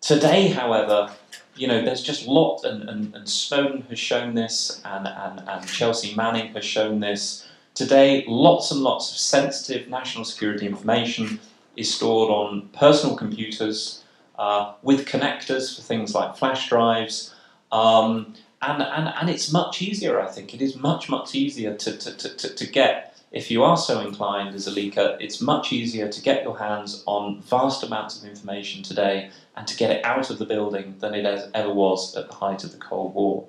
Today, 0.00 0.48
however, 0.48 1.12
you 1.56 1.66
know, 1.66 1.84
there's 1.84 2.02
just 2.02 2.26
lots, 2.26 2.64
and, 2.64 2.88
and, 2.88 3.14
and 3.14 3.28
Snowden 3.28 3.82
has 3.82 3.98
shown 3.98 4.34
this, 4.34 4.80
and, 4.84 5.06
and, 5.06 5.48
and 5.48 5.68
Chelsea 5.68 6.14
Manning 6.14 6.54
has 6.54 6.64
shown 6.64 7.00
this. 7.00 7.46
Today, 7.74 8.24
lots 8.26 8.70
and 8.70 8.80
lots 8.80 9.10
of 9.10 9.18
sensitive 9.18 9.88
national 9.88 10.24
security 10.24 10.66
information 10.66 11.40
is 11.76 11.92
stored 11.92 12.30
on 12.30 12.68
personal 12.72 13.16
computers 13.16 14.04
uh, 14.38 14.74
with 14.82 15.06
connectors 15.06 15.74
for 15.74 15.82
things 15.82 16.14
like 16.14 16.36
flash 16.36 16.68
drives. 16.68 17.34
Um, 17.72 18.34
and, 18.60 18.82
and, 18.82 19.08
and 19.08 19.30
it's 19.30 19.52
much 19.52 19.82
easier, 19.82 20.20
I 20.20 20.26
think. 20.26 20.54
It 20.54 20.62
is 20.62 20.76
much, 20.76 21.08
much 21.08 21.34
easier 21.34 21.74
to, 21.74 21.96
to, 21.96 22.16
to, 22.36 22.54
to 22.54 22.66
get, 22.66 23.16
if 23.30 23.50
you 23.50 23.62
are 23.62 23.76
so 23.76 24.00
inclined 24.00 24.54
as 24.54 24.66
a 24.66 24.70
leaker, 24.70 25.16
it's 25.20 25.40
much 25.40 25.72
easier 25.72 26.08
to 26.08 26.22
get 26.22 26.42
your 26.42 26.58
hands 26.58 27.02
on 27.06 27.40
vast 27.42 27.82
amounts 27.82 28.20
of 28.20 28.28
information 28.28 28.82
today 28.82 29.30
and 29.56 29.66
to 29.66 29.76
get 29.76 29.90
it 29.90 30.04
out 30.04 30.30
of 30.30 30.38
the 30.38 30.46
building 30.46 30.96
than 30.98 31.14
it 31.14 31.50
ever 31.54 31.72
was 31.72 32.16
at 32.16 32.28
the 32.28 32.34
height 32.34 32.64
of 32.64 32.72
the 32.72 32.78
Cold 32.78 33.14
War. 33.14 33.46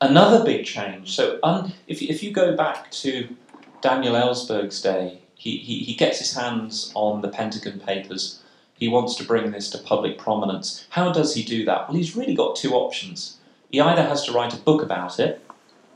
Another 0.00 0.44
big 0.44 0.66
change, 0.66 1.14
so 1.16 1.38
un, 1.42 1.72
if, 1.86 2.02
if 2.02 2.22
you 2.22 2.30
go 2.30 2.54
back 2.54 2.90
to 2.90 3.34
Daniel 3.80 4.14
Ellsberg's 4.14 4.82
day, 4.82 5.20
he, 5.34 5.56
he, 5.56 5.78
he 5.80 5.94
gets 5.94 6.18
his 6.18 6.34
hands 6.34 6.92
on 6.94 7.22
the 7.22 7.28
Pentagon 7.28 7.80
Papers. 7.80 8.42
He 8.74 8.88
wants 8.88 9.14
to 9.14 9.24
bring 9.24 9.52
this 9.52 9.70
to 9.70 9.78
public 9.78 10.18
prominence. 10.18 10.86
How 10.90 11.12
does 11.12 11.34
he 11.34 11.42
do 11.42 11.64
that? 11.64 11.88
Well, 11.88 11.96
he's 11.96 12.14
really 12.14 12.34
got 12.34 12.56
two 12.56 12.74
options. 12.74 13.38
He 13.70 13.80
either 13.80 14.02
has 14.02 14.24
to 14.24 14.32
write 14.32 14.54
a 14.54 14.58
book 14.58 14.82
about 14.82 15.18
it, 15.18 15.42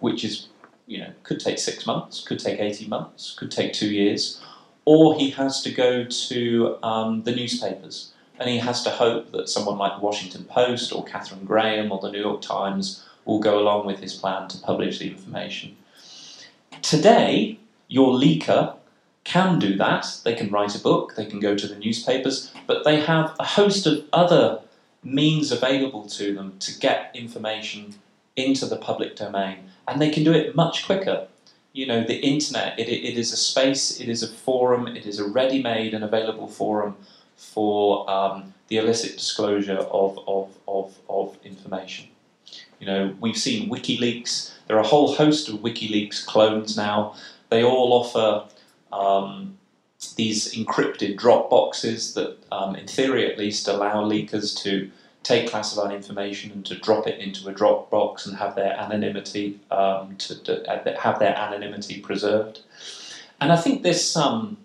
which 0.00 0.24
is, 0.24 0.48
you 0.86 0.98
know, 0.98 1.12
could 1.22 1.40
take 1.40 1.58
six 1.58 1.86
months, 1.86 2.22
could 2.26 2.38
take 2.38 2.60
18 2.60 2.88
months, 2.88 3.34
could 3.38 3.50
take 3.50 3.72
two 3.72 3.90
years, 3.90 4.40
or 4.84 5.14
he 5.16 5.30
has 5.30 5.62
to 5.62 5.70
go 5.70 6.04
to 6.04 6.78
um, 6.82 7.22
the 7.22 7.34
newspapers 7.34 8.12
and 8.40 8.48
he 8.48 8.58
has 8.58 8.82
to 8.82 8.90
hope 8.90 9.30
that 9.32 9.50
someone 9.50 9.76
like 9.76 9.96
the 9.96 10.04
Washington 10.04 10.44
Post 10.44 10.92
or 10.92 11.04
Katharine 11.04 11.44
Graham 11.44 11.92
or 11.92 12.00
the 12.00 12.10
New 12.10 12.20
York 12.20 12.40
Times 12.40 13.04
will 13.26 13.38
go 13.38 13.58
along 13.58 13.86
with 13.86 14.00
his 14.00 14.14
plan 14.14 14.48
to 14.48 14.58
publish 14.58 14.98
the 14.98 15.10
information. 15.10 15.76
Today, 16.80 17.58
your 17.86 18.14
leaker 18.14 18.76
can 19.24 19.58
do 19.58 19.76
that. 19.76 20.20
They 20.24 20.34
can 20.34 20.50
write 20.50 20.74
a 20.74 20.78
book, 20.78 21.14
they 21.16 21.26
can 21.26 21.38
go 21.38 21.54
to 21.54 21.68
the 21.68 21.76
newspapers, 21.76 22.50
but 22.66 22.84
they 22.84 23.00
have 23.00 23.36
a 23.38 23.44
host 23.44 23.86
of 23.86 24.04
other 24.14 24.60
means 25.02 25.50
available 25.50 26.06
to 26.06 26.34
them 26.34 26.56
to 26.60 26.78
get 26.78 27.10
information 27.14 27.94
into 28.36 28.66
the 28.66 28.76
public 28.76 29.16
domain. 29.16 29.70
And 29.88 30.00
they 30.00 30.10
can 30.10 30.24
do 30.24 30.32
it 30.32 30.54
much 30.54 30.86
quicker. 30.86 31.26
You 31.72 31.86
know, 31.86 32.04
the 32.04 32.20
internet, 32.20 32.78
it, 32.78 32.88
it 32.88 33.16
is 33.16 33.32
a 33.32 33.36
space, 33.36 34.00
it 34.00 34.08
is 34.08 34.22
a 34.22 34.28
forum, 34.28 34.86
it 34.88 35.06
is 35.06 35.18
a 35.18 35.28
ready 35.28 35.62
made 35.62 35.94
and 35.94 36.04
available 36.04 36.48
forum 36.48 36.96
for 37.36 38.08
um, 38.10 38.52
the 38.68 38.76
illicit 38.76 39.12
disclosure 39.12 39.78
of, 39.78 40.18
of, 40.26 40.56
of, 40.68 40.98
of 41.08 41.38
information. 41.44 42.08
You 42.78 42.86
know, 42.86 43.16
we've 43.20 43.36
seen 43.36 43.70
WikiLeaks, 43.70 44.52
there 44.66 44.76
are 44.76 44.82
a 44.82 44.86
whole 44.86 45.14
host 45.14 45.48
of 45.48 45.56
WikiLeaks 45.56 46.24
clones 46.24 46.76
now. 46.76 47.14
They 47.48 47.64
all 47.64 47.92
offer 47.92 48.46
um, 48.92 49.58
these 50.16 50.54
encrypted 50.54 51.16
drop 51.16 51.50
boxes 51.50 52.14
that, 52.14 52.36
um, 52.52 52.74
in 52.74 52.86
theory 52.86 53.30
at 53.30 53.38
least, 53.38 53.68
allow 53.68 54.02
leakers 54.02 54.56
to 54.62 54.90
take 55.22 55.50
classified 55.50 55.94
information 55.94 56.50
and 56.50 56.64
to 56.64 56.74
drop 56.78 57.06
it 57.06 57.20
into 57.20 57.48
a 57.48 57.52
drop 57.52 57.90
box 57.90 58.26
and 58.26 58.36
have 58.36 58.54
their 58.54 58.72
anonymity 58.78 59.60
um, 59.70 60.16
to, 60.16 60.42
to, 60.42 60.70
uh, 60.70 60.98
have 60.98 61.18
their 61.18 61.36
anonymity 61.36 62.00
preserved. 62.00 62.60
And 63.40 63.52
I 63.52 63.56
think 63.56 63.82
this 63.82 64.16
um, 64.16 64.56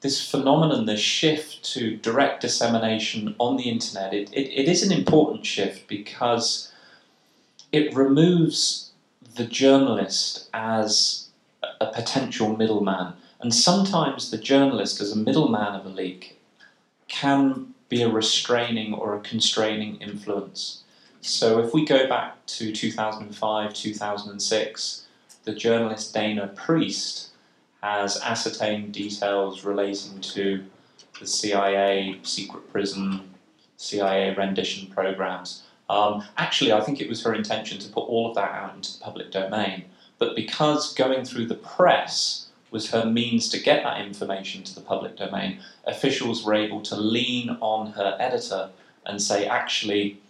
this 0.00 0.30
phenomenon, 0.30 0.86
this 0.86 1.00
shift 1.00 1.62
to 1.74 1.96
direct 1.98 2.40
dissemination 2.40 3.34
on 3.38 3.56
the 3.56 3.68
internet, 3.68 4.14
it, 4.14 4.32
it, 4.32 4.48
it 4.62 4.68
is 4.68 4.82
an 4.82 4.92
important 4.92 5.44
shift 5.44 5.86
because 5.88 6.72
it 7.70 7.94
removes 7.94 8.92
the 9.36 9.44
journalist 9.44 10.48
as 10.54 11.28
a 11.80 11.92
potential 11.92 12.56
middleman. 12.56 13.12
And 13.40 13.54
sometimes 13.54 14.30
the 14.30 14.38
journalist, 14.38 15.00
as 15.00 15.12
a 15.12 15.16
middleman 15.16 15.74
of 15.74 15.86
a 15.86 15.88
leak, 15.88 16.38
can 17.08 17.74
be 17.88 18.02
a 18.02 18.08
restraining 18.08 18.94
or 18.94 19.16
a 19.16 19.20
constraining 19.20 19.96
influence. 19.96 20.82
So 21.22 21.58
if 21.60 21.72
we 21.74 21.84
go 21.84 22.06
back 22.06 22.44
to 22.46 22.72
2005, 22.72 23.74
2006, 23.74 25.06
the 25.44 25.54
journalist 25.54 26.14
Dana 26.14 26.48
Priest 26.48 27.30
has 27.82 28.20
ascertained 28.20 28.92
details 28.92 29.64
relating 29.64 30.20
to 30.20 30.64
the 31.18 31.26
CIA 31.26 32.20
secret 32.22 32.70
prison, 32.70 33.22
CIA 33.78 34.34
rendition 34.34 34.90
programs. 34.90 35.62
Um, 35.88 36.24
actually, 36.36 36.72
I 36.72 36.82
think 36.82 37.00
it 37.00 37.08
was 37.08 37.24
her 37.24 37.34
intention 37.34 37.78
to 37.78 37.88
put 37.88 38.02
all 38.02 38.28
of 38.28 38.34
that 38.36 38.52
out 38.52 38.76
into 38.76 38.92
the 38.92 39.04
public 39.04 39.30
domain 39.30 39.84
but 40.20 40.36
because 40.36 40.94
going 40.94 41.24
through 41.24 41.46
the 41.46 41.56
press 41.56 42.39
was 42.70 42.90
her 42.90 43.04
means 43.04 43.48
to 43.50 43.60
get 43.60 43.82
that 43.82 44.00
information 44.00 44.62
to 44.64 44.74
the 44.74 44.80
public 44.80 45.16
domain, 45.16 45.60
officials 45.86 46.44
were 46.44 46.54
able 46.54 46.80
to 46.82 46.96
lean 46.96 47.56
on 47.60 47.92
her 47.92 48.16
editor 48.20 48.70
and 49.06 49.20
say, 49.20 49.46
actually, 49.46 50.20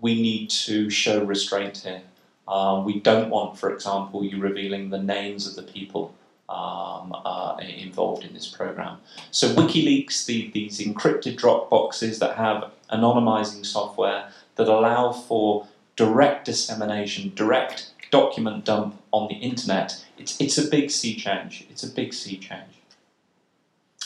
we 0.00 0.20
need 0.20 0.50
to 0.50 0.90
show 0.90 1.24
restraint 1.24 1.78
here. 1.78 2.02
Um, 2.48 2.84
we 2.84 3.00
don't 3.00 3.30
want, 3.30 3.58
for 3.58 3.72
example, 3.72 4.24
you 4.24 4.38
revealing 4.38 4.90
the 4.90 4.98
names 4.98 5.46
of 5.46 5.54
the 5.54 5.62
people 5.62 6.14
um, 6.48 7.14
uh, 7.24 7.56
involved 7.60 8.24
in 8.24 8.34
this 8.34 8.48
program. 8.48 8.98
So 9.30 9.54
WikiLeaks, 9.54 10.26
the, 10.26 10.50
these 10.50 10.80
encrypted 10.80 11.36
drop 11.36 11.70
boxes 11.70 12.18
that 12.18 12.36
have 12.36 12.70
anonymizing 12.92 13.64
software 13.64 14.28
that 14.56 14.68
allow 14.68 15.12
for 15.12 15.66
direct 15.96 16.44
dissemination, 16.44 17.32
direct 17.34 17.92
document 18.10 18.64
dump 18.64 19.00
on 19.12 19.28
the 19.28 19.36
internet, 19.36 20.04
it's, 20.22 20.40
it's 20.40 20.58
a 20.58 20.68
big 20.68 20.90
sea 20.90 21.16
change. 21.16 21.66
It's 21.68 21.82
a 21.82 21.90
big 21.90 22.14
sea 22.14 22.38
change. 22.38 22.74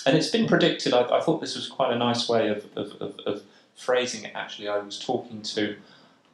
And 0.07 0.17
it's 0.17 0.31
been 0.31 0.47
predicted, 0.47 0.95
I, 0.95 1.03
I 1.03 1.21
thought 1.21 1.41
this 1.41 1.55
was 1.55 1.69
quite 1.69 1.93
a 1.93 1.99
nice 1.99 2.29
way 2.29 2.49
of, 2.49 2.65
of, 2.75 2.93
of, 3.03 3.19
of 3.27 3.43
phrasing 3.75 4.25
it 4.25 4.33
actually. 4.35 4.69
I 4.69 4.79
was 4.79 4.99
talking 4.99 5.43
to 5.43 5.77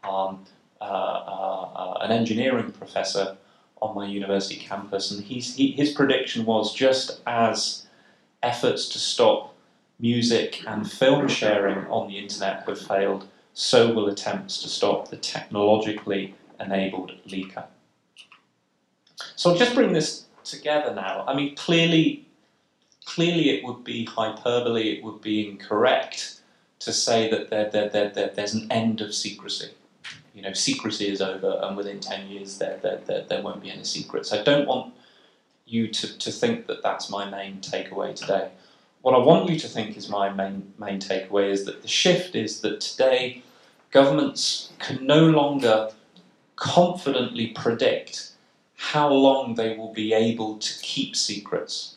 um, 0.04 0.44
uh, 0.80 0.84
uh, 0.84 1.68
uh 1.74 1.98
an 2.02 2.12
engineering 2.12 2.70
professor 2.70 3.36
on 3.80 3.96
my 3.96 4.06
university 4.06 4.56
campus, 4.56 5.10
and 5.10 5.24
he's, 5.24 5.56
he, 5.56 5.72
his 5.72 5.90
prediction 5.90 6.44
was 6.44 6.72
just 6.72 7.20
as 7.26 7.86
efforts 8.42 8.88
to 8.90 8.98
stop 8.98 9.54
music 9.98 10.62
and 10.66 10.90
film 10.90 11.26
sharing 11.26 11.84
on 11.86 12.06
the 12.06 12.18
internet 12.18 12.64
have 12.68 12.80
failed, 12.80 13.26
so 13.54 13.92
will 13.92 14.08
attempts 14.08 14.62
to 14.62 14.68
stop 14.68 15.08
the 15.08 15.16
technologically 15.16 16.34
enabled 16.60 17.12
leaker. 17.26 17.64
So 19.36 19.50
I'll 19.50 19.56
just 19.56 19.74
bring 19.74 19.92
this 19.92 20.24
together 20.44 20.94
now. 20.94 21.24
I 21.26 21.34
mean, 21.34 21.54
clearly, 21.56 22.26
clearly 23.04 23.50
it 23.50 23.64
would 23.64 23.84
be 23.84 24.04
hyperbole, 24.04 24.96
it 24.96 25.04
would 25.04 25.20
be 25.20 25.48
incorrect 25.48 26.40
to 26.80 26.92
say 26.92 27.30
that 27.30 27.50
there, 27.50 27.70
there, 27.70 27.88
there, 27.88 28.10
there, 28.10 28.32
there's 28.34 28.54
an 28.54 28.70
end 28.70 29.00
of 29.00 29.14
secrecy 29.14 29.70
you 30.34 30.42
know, 30.42 30.52
secrecy 30.52 31.08
is 31.08 31.20
over, 31.20 31.60
and 31.62 31.76
within 31.76 32.00
10 32.00 32.28
years 32.28 32.58
there, 32.58 32.78
there, 32.82 33.00
there, 33.06 33.22
there 33.22 33.42
won't 33.42 33.62
be 33.62 33.70
any 33.70 33.84
secrets. 33.84 34.32
I 34.32 34.42
don't 34.42 34.66
want 34.66 34.94
you 35.66 35.88
to, 35.88 36.18
to 36.18 36.30
think 36.30 36.66
that 36.66 36.82
that's 36.82 37.10
my 37.10 37.28
main 37.28 37.60
takeaway 37.60 38.14
today. 38.14 38.50
What 39.02 39.14
I 39.14 39.18
want 39.18 39.50
you 39.50 39.58
to 39.58 39.68
think 39.68 39.96
is 39.96 40.08
my 40.08 40.30
main, 40.30 40.72
main 40.78 41.00
takeaway 41.00 41.50
is 41.50 41.64
that 41.66 41.82
the 41.82 41.88
shift 41.88 42.34
is 42.34 42.60
that 42.60 42.80
today 42.80 43.42
governments 43.90 44.72
can 44.78 45.06
no 45.06 45.26
longer 45.26 45.90
confidently 46.56 47.48
predict 47.48 48.31
how 48.82 49.08
long 49.08 49.54
they 49.54 49.76
will 49.76 49.92
be 49.92 50.12
able 50.12 50.58
to 50.58 50.72
keep 50.82 51.14
secrets. 51.14 51.96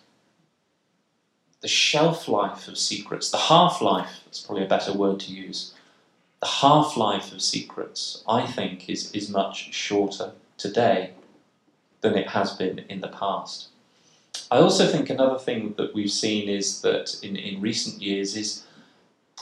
The 1.61 1.67
shelf 1.67 2.27
life 2.27 2.67
of 2.67 2.77
secrets, 2.77 3.31
the 3.31 3.37
half 3.37 3.81
life, 3.81 4.21
that's 4.23 4.39
probably 4.39 4.65
a 4.65 4.67
better 4.67 4.93
word 4.93 5.19
to 5.21 5.33
use, 5.33 5.73
the 6.41 6.47
half 6.47 6.95
life 6.95 7.33
of 7.33 7.41
secrets, 7.41 8.23
I 8.29 8.45
think, 8.45 8.87
is, 8.87 9.11
is 9.13 9.31
much 9.31 9.73
shorter 9.73 10.33
today 10.57 11.13
than 12.01 12.15
it 12.15 12.29
has 12.29 12.53
been 12.53 12.85
in 12.87 13.01
the 13.01 13.07
past. 13.07 13.69
I 14.51 14.57
also 14.57 14.87
think 14.87 15.09
another 15.09 15.39
thing 15.39 15.73
that 15.77 15.95
we've 15.95 16.11
seen 16.11 16.47
is 16.47 16.81
that 16.81 17.17
in, 17.23 17.35
in 17.35 17.61
recent 17.61 17.99
years 17.99 18.37
is 18.37 18.63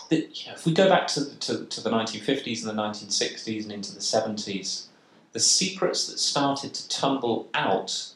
that 0.10 0.30
if 0.48 0.66
we 0.66 0.74
go 0.74 0.88
back 0.88 1.08
to 1.08 1.20
the, 1.20 1.36
to, 1.36 1.66
to 1.66 1.82
the 1.82 1.90
1950s 1.90 2.66
and 2.66 2.78
the 2.78 2.82
1960s 2.82 3.64
and 3.64 3.72
into 3.74 3.94
the 3.94 4.00
70s, 4.00 4.88
the 5.34 5.40
secrets 5.40 6.08
that 6.08 6.20
started 6.20 6.74
to 6.74 6.88
tumble 6.88 7.50
out 7.54 8.14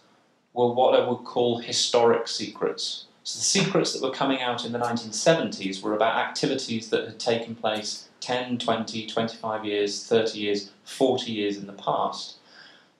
were 0.53 0.71
what 0.71 0.99
I 0.99 1.07
would 1.07 1.25
call 1.25 1.57
historic 1.59 2.27
secrets. 2.27 3.05
So 3.23 3.39
the 3.39 3.43
secrets 3.43 3.91
that 3.93 4.01
were 4.01 4.13
coming 4.13 4.41
out 4.41 4.65
in 4.65 4.71
the 4.71 4.79
1970s 4.79 5.81
were 5.81 5.93
about 5.93 6.15
activities 6.15 6.89
that 6.91 7.05
had 7.05 7.19
taken 7.19 7.55
place 7.55 8.07
10, 8.21 8.59
20, 8.59 9.07
25 9.07 9.65
years, 9.65 10.05
30 10.05 10.39
years, 10.39 10.71
40 10.85 11.31
years 11.31 11.57
in 11.57 11.67
the 11.67 11.73
past. 11.73 12.37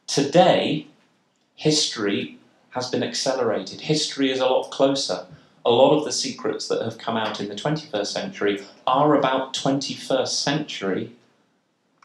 Today, 0.05 0.88
history 1.55 2.39
has 2.72 2.89
been 2.89 3.03
accelerated. 3.03 3.82
History 3.82 4.32
is 4.32 4.39
a 4.39 4.45
lot 4.45 4.70
closer. 4.72 5.26
A 5.65 5.72
lot 5.72 5.97
of 5.97 6.05
the 6.05 6.11
secrets 6.11 6.68
that 6.68 6.82
have 6.82 6.97
come 6.97 7.18
out 7.18 7.39
in 7.39 7.49
the 7.49 7.55
21st 7.55 8.07
century 8.07 8.63
are 8.86 9.15
about 9.15 9.53
21st 9.53 10.28
century 10.28 11.11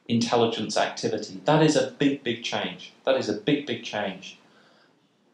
intelligence 0.09 0.77
activity. 0.77 1.41
That 1.45 1.63
is 1.63 1.77
a 1.77 1.91
big, 1.93 2.23
big 2.23 2.43
change. 2.43 2.93
That 3.05 3.17
is 3.17 3.29
a 3.29 3.35
big, 3.35 3.67
big 3.67 3.85
change. 3.85 4.39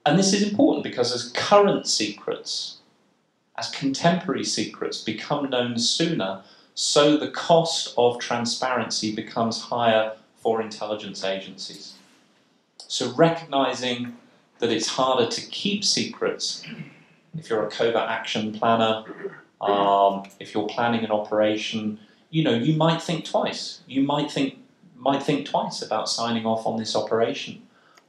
And 0.05 0.19
this 0.19 0.33
is 0.33 0.43
important 0.43 0.85
because 0.85 1.12
as 1.12 1.33
current 1.33 1.87
secrets, 1.87 2.79
as 3.57 3.71
contemporary 3.71 4.45
secrets 4.45 5.03
become 5.03 5.51
known 5.51 5.79
sooner, 5.79 6.43
so 6.75 7.16
the 7.16 7.31
cost 7.31 7.93
of 7.99 8.19
transparency 8.21 9.14
becomes 9.14 9.62
higher 9.62 10.12
for 10.37 10.62
intelligence 10.62 11.25
agencies. 11.25 11.95
So 12.77 13.12
recognizing 13.12 14.16
that 14.61 14.71
it's 14.71 14.89
harder 14.89 15.29
to 15.29 15.41
keep 15.51 15.85
secrets 15.85 16.64
if 17.37 17.51
you're 17.51 17.66
a 17.66 17.71
covert 17.71 18.09
action 18.09 18.53
planner, 18.53 19.05
um, 19.61 20.25
if 20.41 20.55
you're 20.55 20.69
planning 20.69 21.05
an 21.05 21.11
operation, 21.11 21.99
you 22.31 22.45
know, 22.45 22.55
you 22.55 22.74
might 22.76 23.03
think 23.03 23.24
twice. 23.24 23.81
You 23.87 24.03
might 24.03 24.31
think 24.31 24.59
might 24.97 25.22
think 25.22 25.47
twice 25.47 25.81
about 25.81 26.09
signing 26.09 26.45
off 26.45 26.66
on 26.66 26.76
this 26.76 26.97
operation. 26.97 27.62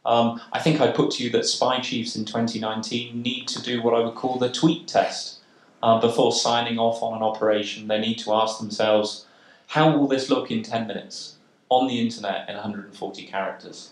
Um, 0.06 0.42
I 0.52 0.60
think 0.60 0.82
I 0.82 0.92
put 0.92 1.12
to 1.12 1.24
you 1.24 1.30
that 1.32 1.46
spy 1.46 1.80
chiefs 1.82 2.16
in 2.16 2.26
2019 2.26 3.22
need 3.22 3.48
to 3.50 3.62
do 3.62 3.82
what 3.84 3.94
I 3.94 4.00
would 4.00 4.16
call 4.16 4.40
the 4.40 4.52
tweet 4.52 4.88
test 4.88 5.40
uh, 5.82 6.00
before 6.00 6.32
signing 6.32 6.78
off 6.78 7.02
on 7.02 7.16
an 7.16 7.24
operation, 7.24 7.88
they 7.88 8.00
need 8.00 8.18
to 8.20 8.34
ask 8.34 8.60
themselves, 8.60 9.26
how 9.68 9.96
will 9.96 10.08
this 10.08 10.30
look 10.30 10.52
in 10.52 10.64
10 10.64 10.88
minutes 10.88 11.36
on 11.70 11.88
the 11.88 12.00
internet 12.00 12.50
in 12.50 12.56
140 12.56 13.26
characters? 13.26 13.92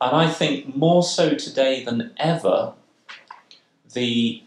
And 0.00 0.14
I 0.14 0.30
think 0.30 0.76
more 0.76 1.02
so 1.02 1.34
today 1.34 1.82
than 1.84 2.12
ever, 2.18 2.74
the, 3.92 4.42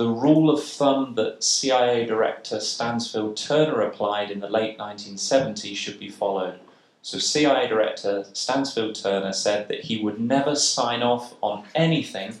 the 0.00 0.08
rule 0.08 0.48
of 0.48 0.64
thumb 0.64 1.14
that 1.16 1.44
CIA 1.44 2.06
Director 2.06 2.58
Stansfield 2.58 3.36
Turner 3.36 3.82
applied 3.82 4.30
in 4.30 4.40
the 4.40 4.48
late 4.48 4.78
1970s 4.78 5.76
should 5.76 6.00
be 6.00 6.08
followed. 6.08 6.58
So, 7.02 7.18
CIA 7.18 7.68
Director 7.68 8.24
Stansfield 8.32 8.94
Turner 8.94 9.34
said 9.34 9.68
that 9.68 9.84
he 9.84 10.02
would 10.02 10.18
never 10.18 10.56
sign 10.56 11.02
off 11.02 11.34
on 11.42 11.66
anything 11.74 12.38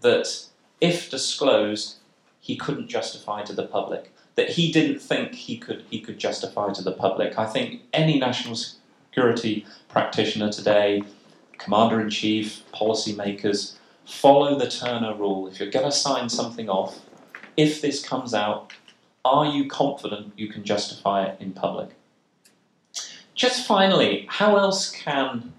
that, 0.00 0.46
if 0.80 1.10
disclosed, 1.10 1.96
he 2.40 2.56
couldn't 2.56 2.88
justify 2.88 3.42
to 3.42 3.52
the 3.52 3.66
public, 3.66 4.10
that 4.36 4.48
he 4.48 4.72
didn't 4.72 5.00
think 5.00 5.34
he 5.34 5.58
could, 5.58 5.84
he 5.90 6.00
could 6.00 6.18
justify 6.18 6.72
to 6.72 6.82
the 6.82 6.92
public. 6.92 7.38
I 7.38 7.44
think 7.44 7.82
any 7.92 8.18
national 8.18 8.56
security 8.56 9.66
practitioner 9.90 10.50
today, 10.50 11.02
commander 11.58 12.00
in 12.00 12.08
chief, 12.08 12.62
policymakers, 12.72 13.74
follow 14.06 14.58
the 14.58 14.68
Turner 14.68 15.14
rule. 15.14 15.48
If 15.48 15.60
you're 15.60 15.70
going 15.70 15.86
to 15.86 15.92
sign 15.92 16.28
something 16.28 16.68
off, 16.68 17.00
if 17.56 17.80
this 17.80 18.04
comes 18.04 18.34
out, 18.34 18.72
are 19.24 19.46
you 19.46 19.68
confident 19.68 20.32
you 20.36 20.48
can 20.48 20.64
justify 20.64 21.24
it 21.24 21.40
in 21.40 21.52
public? 21.52 21.90
Just 23.34 23.66
finally, 23.66 24.26
how 24.28 24.56
else 24.56 24.90
can 24.90 25.52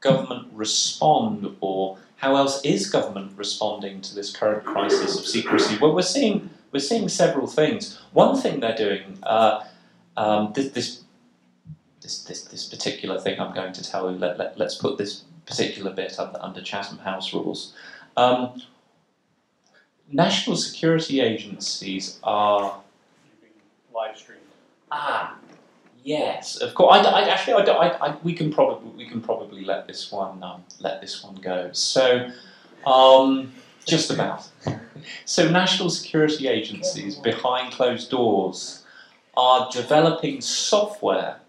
government 0.00 0.48
respond 0.52 1.56
or 1.60 1.98
how 2.16 2.36
else 2.36 2.64
is 2.64 2.88
government 2.88 3.32
responding 3.36 4.00
to 4.00 4.14
this 4.14 4.34
current 4.34 4.64
crisis 4.64 5.18
of 5.18 5.26
secrecy? 5.26 5.78
Well, 5.80 5.94
we're 5.94 6.02
seeing 6.02 6.50
we're 6.72 6.80
seeing 6.80 7.08
several 7.08 7.46
things. 7.46 8.00
One 8.12 8.36
thing 8.36 8.60
they're 8.60 8.74
doing, 8.74 9.18
uh, 9.22 9.64
um, 10.16 10.52
this, 10.54 10.70
this, 10.72 11.02
this 12.00 12.44
this 12.44 12.68
particular 12.68 13.20
thing 13.20 13.38
I'm 13.38 13.54
going 13.54 13.72
to 13.74 13.84
tell 13.84 14.10
you. 14.10 14.18
Let, 14.18 14.38
Let, 14.38 14.58
let, 14.58 14.66
us 14.66 14.76
put 14.76 14.98
this 14.98 15.22
particular 15.46 15.92
bit 15.92 16.18
under, 16.18 16.38
under 16.40 16.60
Chatham 16.62 16.98
House 16.98 17.32
rules. 17.32 17.74
Um, 18.16 18.62
national 20.10 20.56
security 20.56 21.20
agencies 21.20 22.18
are 22.22 22.80
live 23.92 24.16
streamed. 24.16 24.40
Ah, 24.90 25.36
Yes, 26.04 26.60
of 26.60 26.74
course. 26.74 27.06
I, 27.06 27.10
I 27.10 27.28
actually, 27.30 27.54
I, 27.54 27.72
I, 27.72 28.08
I, 28.08 28.16
we 28.22 28.34
can 28.34 28.52
probably 28.52 28.90
we 28.90 29.08
can 29.08 29.22
probably 29.22 29.64
let 29.64 29.86
this 29.86 30.12
one 30.12 30.42
um, 30.42 30.62
let 30.78 31.00
this 31.00 31.24
one 31.24 31.36
go. 31.36 31.70
So, 31.72 32.30
um, 32.86 33.52
just 33.84 34.10
about. 34.10 34.48
So, 35.26 35.50
national 35.50 35.90
security 35.90 36.48
agencies 36.48 37.16
behind 37.16 37.74
closed 37.74 38.10
doors 38.10 38.84
are 39.36 39.68
developing 39.70 40.40
software 40.40 41.40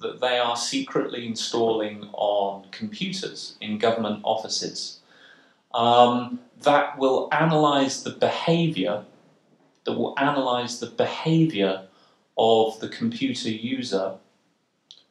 that 0.00 0.20
they 0.20 0.38
are 0.38 0.56
secretly 0.56 1.26
installing 1.26 2.08
on 2.12 2.66
computers 2.70 3.56
in 3.60 3.78
government 3.78 4.20
offices 4.24 5.00
um, 5.72 6.40
that 6.62 6.98
will 6.98 7.28
analyze 7.32 8.02
the 8.04 8.10
behavior 8.10 9.04
that 9.84 9.92
will 9.92 10.14
analyze 10.18 10.80
the 10.80 10.86
behavior 10.86 11.86
of 12.38 12.80
the 12.80 12.88
computer 12.88 13.50
user 13.50 14.14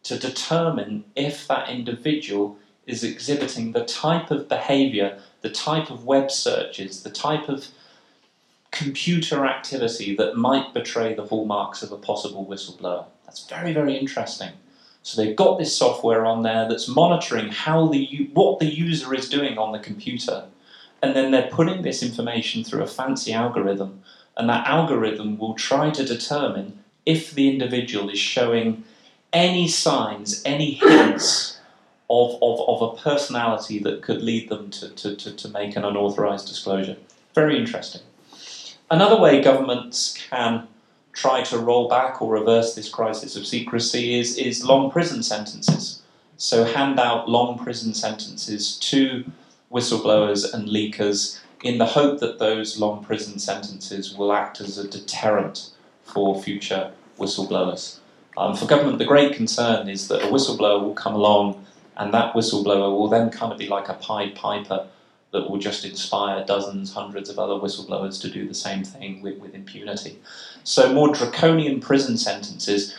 to 0.03 0.19
determine 0.19 1.05
if 1.15 1.47
that 1.47 1.69
individual 1.69 2.57
is 2.85 3.03
exhibiting 3.03 3.71
the 3.71 3.85
type 3.85 4.29
of 4.29 4.49
behavior, 4.49 5.19
the 5.41 5.49
type 5.49 5.89
of 5.89 6.05
web 6.05 6.29
searches, 6.29 7.03
the 7.03 7.09
type 7.09 7.47
of 7.47 7.67
computer 8.71 9.45
activity 9.45 10.15
that 10.15 10.35
might 10.35 10.73
betray 10.73 11.13
the 11.13 11.25
hallmarks 11.25 11.83
of 11.83 11.91
a 11.91 11.97
possible 11.97 12.45
whistleblower. 12.45 13.05
That's 13.25 13.47
very, 13.47 13.73
very 13.73 13.97
interesting. 13.97 14.51
So 15.03 15.21
they've 15.21 15.35
got 15.35 15.59
this 15.59 15.75
software 15.75 16.25
on 16.25 16.43
there 16.43 16.67
that's 16.67 16.87
monitoring 16.87 17.49
how 17.49 17.87
the 17.87 18.29
what 18.33 18.59
the 18.59 18.73
user 18.73 19.13
is 19.13 19.29
doing 19.29 19.57
on 19.57 19.73
the 19.73 19.79
computer, 19.79 20.45
and 21.01 21.15
then 21.15 21.31
they're 21.31 21.49
putting 21.51 21.81
this 21.81 22.01
information 22.01 22.63
through 22.63 22.83
a 22.83 22.87
fancy 22.87 23.33
algorithm, 23.33 24.01
and 24.37 24.49
that 24.49 24.65
algorithm 24.65 25.37
will 25.37 25.55
try 25.55 25.89
to 25.91 26.05
determine 26.05 26.79
if 27.05 27.33
the 27.33 27.49
individual 27.49 28.09
is 28.09 28.17
showing 28.17 28.85
any 29.33 29.67
signs, 29.67 30.41
any 30.45 30.71
hints 30.71 31.59
of, 32.09 32.37
of, 32.41 32.61
of 32.69 32.81
a 32.81 33.01
personality 33.01 33.79
that 33.79 34.01
could 34.01 34.21
lead 34.21 34.47
them 34.47 34.69
to, 34.69 34.89
to, 34.89 35.15
to, 35.15 35.33
to 35.33 35.49
make 35.49 35.75
an 35.75 35.83
unauthorized 35.83 36.47
disclosure. 36.47 36.95
Very 37.35 37.57
interesting. 37.57 38.01
Another 38.89 39.19
way 39.19 39.41
governments 39.41 40.17
can 40.29 40.67
try 41.13 41.43
to 41.43 41.59
roll 41.59 41.87
back 41.87 42.21
or 42.21 42.31
reverse 42.31 42.73
this 42.75 42.89
crisis 42.89 43.35
of 43.35 43.45
secrecy 43.45 44.19
is, 44.19 44.37
is 44.37 44.65
long 44.65 44.91
prison 44.91 45.23
sentences. 45.23 46.01
So, 46.37 46.65
hand 46.65 46.99
out 46.99 47.29
long 47.29 47.57
prison 47.57 47.93
sentences 47.93 48.77
to 48.79 49.23
whistleblowers 49.71 50.53
and 50.53 50.67
leakers 50.67 51.39
in 51.63 51.77
the 51.77 51.85
hope 51.85 52.19
that 52.19 52.39
those 52.39 52.79
long 52.79 53.03
prison 53.03 53.39
sentences 53.39 54.15
will 54.15 54.33
act 54.33 54.59
as 54.59 54.77
a 54.77 54.87
deterrent 54.87 55.69
for 56.03 56.41
future 56.41 56.91
whistleblowers. 57.17 57.99
Um, 58.35 58.55
for 58.55 58.65
government, 58.65 58.97
the 58.97 59.05
great 59.05 59.35
concern 59.35 59.87
is 59.87 60.07
that 60.07 60.23
a 60.23 60.27
whistleblower 60.27 60.81
will 60.81 60.95
come 60.95 61.13
along 61.13 61.65
and 61.95 62.13
that 62.13 62.33
whistleblower 62.33 62.91
will 62.91 63.07
then 63.07 63.29
kind 63.29 63.51
of 63.51 63.59
be 63.59 63.67
like 63.67 63.87
a 63.87 63.93
Pied 63.93 64.35
Piper 64.35 64.87
that 65.31 65.49
will 65.49 65.57
just 65.57 65.85
inspire 65.85 66.45
dozens, 66.45 66.93
hundreds 66.93 67.29
of 67.29 67.39
other 67.39 67.53
whistleblowers 67.53 68.21
to 68.21 68.29
do 68.29 68.47
the 68.47 68.53
same 68.53 68.83
thing 68.83 69.21
with, 69.21 69.39
with 69.39 69.55
impunity. 69.55 70.19
So, 70.63 70.93
more 70.93 71.13
draconian 71.13 71.79
prison 71.79 72.17
sentences, 72.17 72.95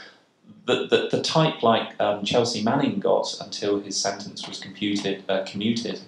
the, 0.66 0.86
the, 0.86 1.08
the 1.10 1.22
type 1.22 1.62
like 1.62 1.98
um, 2.00 2.24
Chelsea 2.24 2.62
Manning 2.62 3.00
got 3.00 3.34
until 3.40 3.80
his 3.80 3.96
sentence 3.96 4.46
was 4.46 4.58
computed, 4.58 5.24
uh, 5.28 5.44
commuted, 5.46 6.00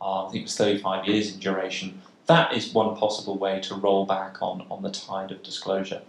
uh, 0.00 0.26
I 0.26 0.30
think 0.30 0.40
it 0.40 0.44
was 0.44 0.56
35 0.56 1.06
years 1.06 1.32
in 1.32 1.40
duration, 1.40 2.00
that 2.26 2.54
is 2.54 2.72
one 2.72 2.96
possible 2.96 3.36
way 3.36 3.60
to 3.60 3.74
roll 3.74 4.06
back 4.06 4.40
on, 4.40 4.66
on 4.70 4.82
the 4.82 4.90
tide 4.90 5.30
of 5.30 5.42
disclosure. 5.42 6.02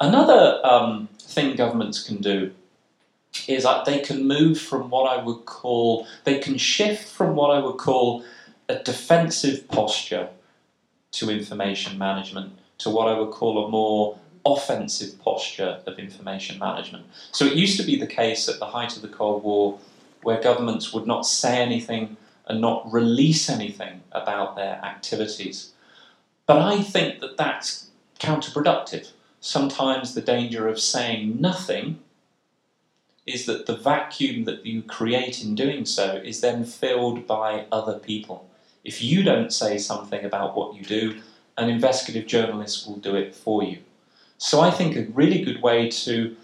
Another 0.00 0.60
um, 0.64 1.08
thing 1.20 1.56
governments 1.56 2.02
can 2.02 2.16
do 2.18 2.52
is 3.46 3.64
that 3.64 3.84
they 3.84 3.98
can 3.98 4.26
move 4.26 4.58
from 4.58 4.90
what 4.90 5.10
I 5.10 5.22
would 5.22 5.44
call, 5.44 6.06
they 6.24 6.38
can 6.38 6.56
shift 6.56 7.08
from 7.08 7.34
what 7.34 7.50
I 7.50 7.58
would 7.58 7.76
call 7.76 8.24
a 8.68 8.76
defensive 8.76 9.68
posture 9.68 10.28
to 11.12 11.30
information 11.30 11.98
management 11.98 12.58
to 12.78 12.90
what 12.90 13.08
I 13.08 13.18
would 13.18 13.30
call 13.30 13.66
a 13.66 13.68
more 13.68 14.18
offensive 14.46 15.18
posture 15.20 15.80
of 15.86 15.98
information 15.98 16.58
management. 16.58 17.06
So 17.32 17.44
it 17.44 17.54
used 17.54 17.78
to 17.80 17.86
be 17.86 17.98
the 17.98 18.06
case 18.06 18.48
at 18.48 18.58
the 18.58 18.66
height 18.66 18.96
of 18.96 19.02
the 19.02 19.08
Cold 19.08 19.42
War 19.42 19.78
where 20.22 20.40
governments 20.40 20.92
would 20.92 21.06
not 21.06 21.26
say 21.26 21.58
anything 21.58 22.16
and 22.46 22.60
not 22.60 22.90
release 22.90 23.50
anything 23.50 24.00
about 24.12 24.56
their 24.56 24.80
activities. 24.84 25.72
But 26.46 26.62
I 26.62 26.82
think 26.82 27.20
that 27.20 27.36
that's 27.36 27.90
counterproductive. 28.18 29.12
Sometimes 29.40 30.14
the 30.14 30.22
danger 30.22 30.66
of 30.66 30.80
saying 30.80 31.40
nothing 31.40 32.00
is 33.26 33.44
that 33.46 33.66
the 33.66 33.76
vacuum 33.76 34.44
that 34.44 34.64
you 34.64 34.82
create 34.82 35.44
in 35.44 35.54
doing 35.54 35.84
so 35.84 36.16
is 36.24 36.40
then 36.40 36.64
filled 36.64 37.26
by 37.26 37.66
other 37.70 37.98
people. 37.98 38.48
If 38.84 39.02
you 39.02 39.22
don't 39.22 39.52
say 39.52 39.76
something 39.76 40.24
about 40.24 40.56
what 40.56 40.74
you 40.74 40.82
do, 40.82 41.20
an 41.58 41.68
investigative 41.68 42.26
journalist 42.26 42.86
will 42.86 42.96
do 42.96 43.14
it 43.16 43.34
for 43.34 43.62
you. 43.62 43.78
So 44.38 44.60
I 44.60 44.70
think 44.70 44.96
a 44.96 45.02
really 45.12 45.42
good 45.42 45.60
way 45.60 45.90
to 45.90 46.36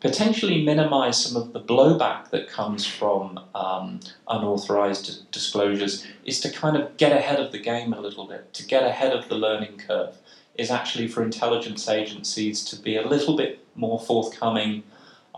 potentially 0.00 0.64
minimize 0.64 1.22
some 1.22 1.40
of 1.40 1.52
the 1.52 1.60
blowback 1.60 2.30
that 2.30 2.48
comes 2.48 2.84
from 2.84 3.38
um, 3.54 4.00
unauthorized 4.26 5.30
disclosures 5.30 6.04
is 6.24 6.40
to 6.40 6.50
kind 6.50 6.76
of 6.76 6.96
get 6.96 7.12
ahead 7.12 7.38
of 7.38 7.52
the 7.52 7.58
game 7.58 7.92
a 7.92 8.00
little 8.00 8.26
bit, 8.26 8.52
to 8.54 8.66
get 8.66 8.82
ahead 8.82 9.12
of 9.12 9.28
the 9.28 9.36
learning 9.36 9.76
curve, 9.76 10.16
is 10.56 10.70
actually 10.70 11.06
for 11.06 11.22
intelligence 11.22 11.88
agencies 11.88 12.64
to 12.64 12.76
be 12.76 12.96
a 12.96 13.06
little 13.06 13.36
bit 13.36 13.64
more 13.76 14.00
forthcoming, 14.00 14.82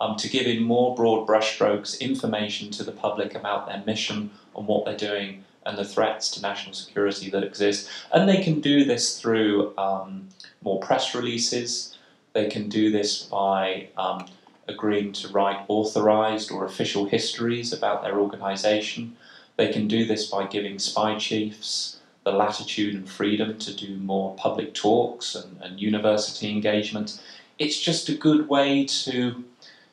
um, 0.00 0.16
to 0.16 0.28
give 0.28 0.46
in 0.46 0.62
more 0.62 0.94
broad 0.94 1.26
brushstrokes 1.26 2.00
information 2.00 2.70
to 2.70 2.82
the 2.84 2.92
public 2.92 3.34
about 3.34 3.66
their 3.66 3.82
mission 3.84 4.30
and 4.56 4.66
what 4.66 4.84
they're 4.84 4.96
doing 4.96 5.44
and 5.66 5.78
the 5.78 5.84
threats 5.84 6.30
to 6.32 6.42
national 6.42 6.74
security 6.74 7.30
that 7.30 7.42
exist. 7.42 7.88
And 8.12 8.28
they 8.28 8.42
can 8.42 8.60
do 8.60 8.84
this 8.84 9.20
through 9.20 9.76
um, 9.78 10.28
more 10.62 10.80
press 10.80 11.14
releases. 11.14 11.96
They 12.32 12.48
can 12.48 12.68
do 12.68 12.90
this 12.90 13.22
by 13.22 13.88
um, 13.96 14.26
agreeing 14.68 15.12
to 15.12 15.28
write 15.28 15.64
authorized 15.68 16.50
or 16.50 16.64
official 16.64 17.06
histories 17.06 17.72
about 17.72 18.02
their 18.02 18.18
organization. 18.18 19.16
They 19.56 19.72
can 19.72 19.88
do 19.88 20.04
this 20.04 20.26
by 20.26 20.46
giving 20.46 20.78
spy 20.78 21.18
chiefs 21.18 22.00
the 22.24 22.32
latitude 22.32 22.94
and 22.94 23.08
freedom 23.08 23.58
to 23.58 23.74
do 23.74 23.96
more 23.98 24.34
public 24.36 24.74
talks 24.74 25.34
and, 25.34 25.60
and 25.62 25.80
university 25.80 26.50
engagement. 26.50 27.22
It's 27.58 27.78
just 27.78 28.08
a 28.08 28.14
good 28.14 28.48
way 28.48 28.86
to 28.86 29.44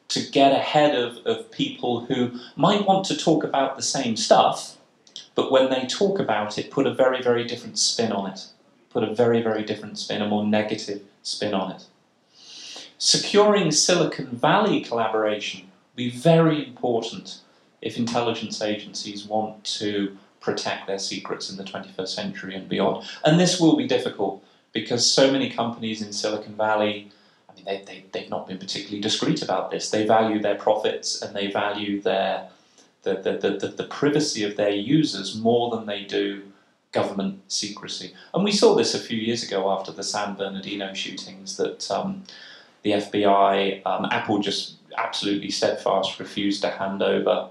to 0.07 0.30
get 0.30 0.51
ahead 0.51 0.93
of, 0.93 1.26
of 1.26 1.49
people 1.51 2.01
who 2.01 2.38
might 2.57 2.86
want 2.86 3.05
to 3.05 3.15
talk 3.15 3.45
about 3.45 3.78
the 3.78 3.82
same 3.82 4.17
stuff, 4.17 4.76
but 5.41 5.51
when 5.51 5.71
they 5.71 5.87
talk 5.87 6.19
about 6.19 6.59
it, 6.59 6.69
put 6.69 6.85
a 6.85 6.93
very, 6.93 7.19
very 7.19 7.43
different 7.43 7.79
spin 7.79 8.11
on 8.11 8.29
it. 8.29 8.45
Put 8.91 9.01
a 9.01 9.11
very, 9.11 9.41
very 9.41 9.63
different 9.63 9.97
spin, 9.97 10.21
a 10.21 10.27
more 10.27 10.45
negative 10.45 11.01
spin 11.23 11.55
on 11.55 11.71
it. 11.71 11.85
Securing 12.99 13.71
Silicon 13.71 14.27
Valley 14.27 14.81
collaboration 14.81 15.61
will 15.61 15.95
be 15.95 16.11
very 16.11 16.63
important 16.67 17.39
if 17.81 17.97
intelligence 17.97 18.61
agencies 18.61 19.25
want 19.25 19.63
to 19.63 20.15
protect 20.41 20.85
their 20.85 20.99
secrets 20.99 21.49
in 21.49 21.57
the 21.57 21.63
21st 21.63 22.09
century 22.09 22.53
and 22.53 22.69
beyond. 22.69 23.03
And 23.25 23.39
this 23.39 23.59
will 23.59 23.75
be 23.75 23.87
difficult 23.87 24.43
because 24.73 25.11
so 25.11 25.31
many 25.31 25.49
companies 25.49 26.03
in 26.03 26.13
Silicon 26.13 26.53
Valley, 26.53 27.09
I 27.49 27.55
mean, 27.55 27.65
they, 27.65 27.83
they, 27.83 28.05
they've 28.11 28.29
not 28.29 28.45
been 28.45 28.59
particularly 28.59 29.01
discreet 29.01 29.41
about 29.41 29.71
this. 29.71 29.89
They 29.89 30.05
value 30.05 30.39
their 30.39 30.53
profits 30.53 31.19
and 31.19 31.35
they 31.35 31.47
value 31.47 31.99
their 31.99 32.47
the, 33.03 33.15
the, 33.15 33.57
the, 33.59 33.67
the, 33.67 33.83
privacy 33.85 34.43
of 34.43 34.55
their 34.57 34.69
users 34.71 35.35
more 35.35 35.75
than 35.75 35.85
they 35.85 36.03
do 36.03 36.43
government 36.91 37.41
secrecy. 37.47 38.13
And 38.33 38.43
we 38.43 38.51
saw 38.51 38.75
this 38.75 38.93
a 38.93 38.99
few 38.99 39.17
years 39.17 39.43
ago 39.43 39.71
after 39.71 39.91
the 39.91 40.03
San 40.03 40.35
Bernardino 40.35 40.93
shootings 40.93 41.57
that 41.57 41.89
um, 41.89 42.23
the 42.83 42.91
FBI, 42.91 43.85
um, 43.85 44.05
Apple 44.11 44.39
just 44.39 44.75
absolutely 44.97 45.49
steadfast 45.49 46.19
refused 46.19 46.61
to 46.61 46.69
hand 46.69 47.01
over 47.01 47.49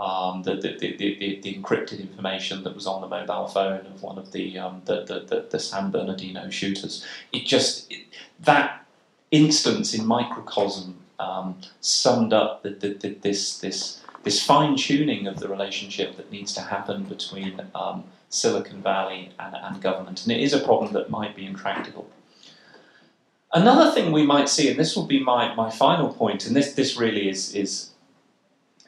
um, 0.00 0.42
the, 0.42 0.54
the, 0.56 0.76
the, 0.78 1.40
the, 1.42 1.54
encrypted 1.54 2.00
information 2.00 2.64
that 2.64 2.74
was 2.74 2.86
on 2.86 3.02
the 3.02 3.06
mobile 3.06 3.46
phone 3.46 3.84
of 3.84 4.02
one 4.02 4.16
of 4.16 4.32
the, 4.32 4.58
um, 4.58 4.80
the, 4.86 5.46
the, 5.50 5.58
San 5.58 5.90
Bernardino 5.90 6.48
shooters. 6.48 7.06
It 7.32 7.44
just, 7.44 7.92
it, 7.92 8.06
that 8.40 8.86
instance 9.30 9.92
in 9.92 10.06
microcosm 10.06 10.96
um, 11.18 11.60
summed 11.82 12.32
up 12.32 12.62
the, 12.62 13.18
this, 13.20 13.58
this 13.58 14.00
this 14.22 14.42
fine 14.42 14.76
tuning 14.76 15.26
of 15.26 15.38
the 15.38 15.48
relationship 15.48 16.16
that 16.16 16.30
needs 16.30 16.52
to 16.54 16.60
happen 16.60 17.04
between 17.04 17.60
um, 17.74 18.04
Silicon 18.28 18.82
Valley 18.82 19.30
and, 19.38 19.54
and 19.54 19.82
government. 19.82 20.22
And 20.22 20.32
it 20.32 20.40
is 20.40 20.52
a 20.52 20.60
problem 20.60 20.92
that 20.92 21.10
might 21.10 21.34
be 21.34 21.46
intractable. 21.46 22.10
Another 23.52 23.90
thing 23.90 24.12
we 24.12 24.24
might 24.24 24.48
see, 24.48 24.70
and 24.70 24.78
this 24.78 24.94
will 24.94 25.06
be 25.06 25.22
my, 25.22 25.54
my 25.54 25.70
final 25.70 26.12
point, 26.12 26.46
and 26.46 26.54
this, 26.54 26.74
this 26.74 26.96
really 26.96 27.28
is, 27.28 27.52
is, 27.54 27.90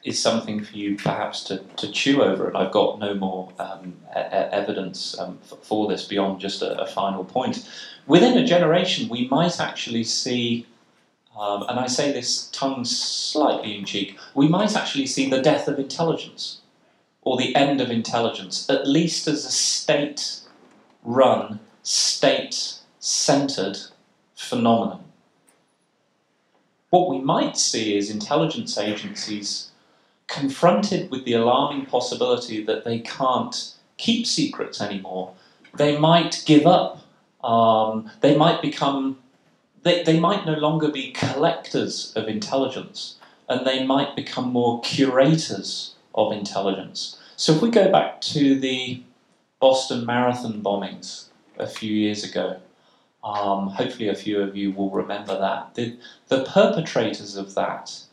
is 0.05 0.21
something 0.21 0.63
for 0.63 0.77
you 0.77 0.95
perhaps 0.95 1.43
to, 1.45 1.57
to 1.75 1.91
chew 1.91 2.23
over, 2.23 2.47
and 2.47 2.55
I've 2.55 2.71
got 2.71 2.99
no 2.99 3.13
more 3.13 3.51
um, 3.59 3.97
e- 4.11 4.19
evidence 4.19 5.19
um, 5.19 5.37
for, 5.39 5.89
this 5.89 6.05
beyond 6.07 6.39
just 6.39 6.61
a, 6.61 6.81
a 6.81 6.87
final 6.87 7.25
point. 7.25 7.67
Within 8.07 8.37
a 8.37 8.45
generation, 8.45 9.09
we 9.09 9.27
might 9.27 9.59
actually 9.59 10.05
see 10.05 10.65
um, 11.37 11.65
and 11.67 11.79
I 11.79 11.87
say 11.87 12.11
this 12.11 12.49
tongue 12.51 12.85
slightly 12.85 13.77
in 13.77 13.85
cheek, 13.85 14.17
we 14.35 14.47
might 14.47 14.75
actually 14.75 15.07
see 15.07 15.29
the 15.29 15.41
death 15.41 15.67
of 15.67 15.79
intelligence 15.79 16.61
or 17.21 17.37
the 17.37 17.55
end 17.55 17.81
of 17.81 17.89
intelligence, 17.89 18.69
at 18.69 18.87
least 18.87 19.27
as 19.27 19.45
a 19.45 19.51
state 19.51 20.41
run, 21.03 21.59
state 21.81 22.79
centered 22.99 23.77
phenomenon. 24.35 25.03
What 26.89 27.09
we 27.09 27.19
might 27.19 27.57
see 27.57 27.97
is 27.97 28.11
intelligence 28.11 28.77
agencies 28.77 29.71
confronted 30.27 31.09
with 31.09 31.25
the 31.25 31.33
alarming 31.33 31.85
possibility 31.87 32.63
that 32.63 32.83
they 32.85 32.99
can't 32.99 33.73
keep 33.97 34.27
secrets 34.27 34.79
anymore. 34.79 35.33
They 35.75 35.97
might 35.97 36.43
give 36.45 36.67
up, 36.67 37.01
um, 37.43 38.11
they 38.21 38.37
might 38.37 38.61
become 38.61 39.17
they, 39.83 40.03
they 40.03 40.19
might 40.19 40.45
no 40.45 40.53
longer 40.53 40.89
be 40.89 41.11
collectors 41.11 42.13
of 42.15 42.27
intelligence 42.27 43.15
and 43.49 43.67
they 43.67 43.85
might 43.85 44.15
become 44.15 44.49
more 44.51 44.81
curators 44.81 45.95
of 46.15 46.31
intelligence. 46.31 47.19
So 47.35 47.53
if 47.53 47.61
we 47.61 47.69
go 47.69 47.91
back 47.91 48.21
to 48.21 48.59
the 48.59 49.03
Boston 49.59 50.05
Marathon 50.05 50.61
bombings 50.61 51.27
a 51.57 51.67
few 51.67 51.93
years 51.93 52.23
ago, 52.23 52.59
um, 53.23 53.69
hopefully 53.69 54.09
a 54.09 54.15
few 54.15 54.41
of 54.41 54.55
you 54.55 54.71
will 54.71 54.89
remember 54.89 55.37
that. 55.37 55.75
The, 55.75 55.97
the 56.27 56.43
perpetrators 56.43 57.35
of 57.35 57.55
that, 57.55 58.03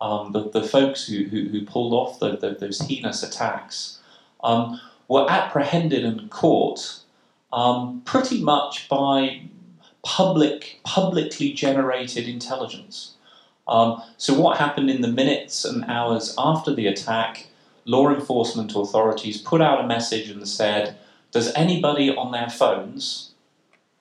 um, 0.00 0.32
the, 0.32 0.50
the 0.50 0.62
folks 0.62 1.06
who, 1.06 1.24
who, 1.24 1.48
who 1.48 1.64
pulled 1.64 1.92
off 1.92 2.18
the, 2.18 2.36
the, 2.36 2.50
those 2.58 2.80
heinous 2.80 3.22
attacks, 3.22 4.00
um, 4.42 4.80
were 5.08 5.30
apprehended 5.30 6.04
and 6.04 6.30
caught 6.30 7.00
um, 7.52 8.02
pretty 8.04 8.42
much 8.42 8.88
by 8.88 9.42
public, 10.06 10.78
publicly 10.84 11.52
generated 11.52 12.28
intelligence. 12.28 13.16
Um, 13.66 14.00
so, 14.16 14.40
what 14.40 14.56
happened 14.56 14.88
in 14.88 15.00
the 15.00 15.08
minutes 15.08 15.64
and 15.64 15.84
hours 15.86 16.32
after 16.38 16.72
the 16.72 16.86
attack? 16.86 17.48
Law 17.86 18.10
enforcement 18.10 18.72
authorities 18.74 19.40
put 19.42 19.60
out 19.60 19.84
a 19.84 19.86
message 19.86 20.30
and 20.30 20.46
said, 20.46 20.96
Does 21.32 21.52
anybody 21.54 22.08
on 22.14 22.30
their 22.30 22.48
phones, 22.48 23.32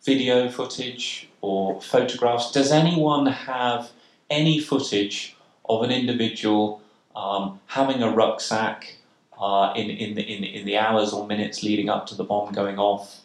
video 0.03 0.47
footage 0.47 1.27
or 1.41 1.81
photographs, 1.81 2.51
does 2.51 2.71
anyone 2.71 3.25
have 3.25 3.91
any 4.29 4.59
footage 4.59 5.35
of 5.67 5.81
an 5.81 5.91
individual 5.91 6.81
um, 7.15 7.59
having 7.65 8.03
a 8.03 8.11
rucksack 8.11 8.97
uh, 9.39 9.73
in, 9.75 9.89
in, 9.89 10.13
the, 10.13 10.21
in, 10.21 10.43
in 10.43 10.65
the 10.65 10.77
hours 10.77 11.13
or 11.13 11.25
minutes 11.25 11.63
leading 11.63 11.89
up 11.89 12.05
to 12.05 12.15
the 12.15 12.23
bomb 12.23 12.53
going 12.53 12.77
off? 12.77 13.24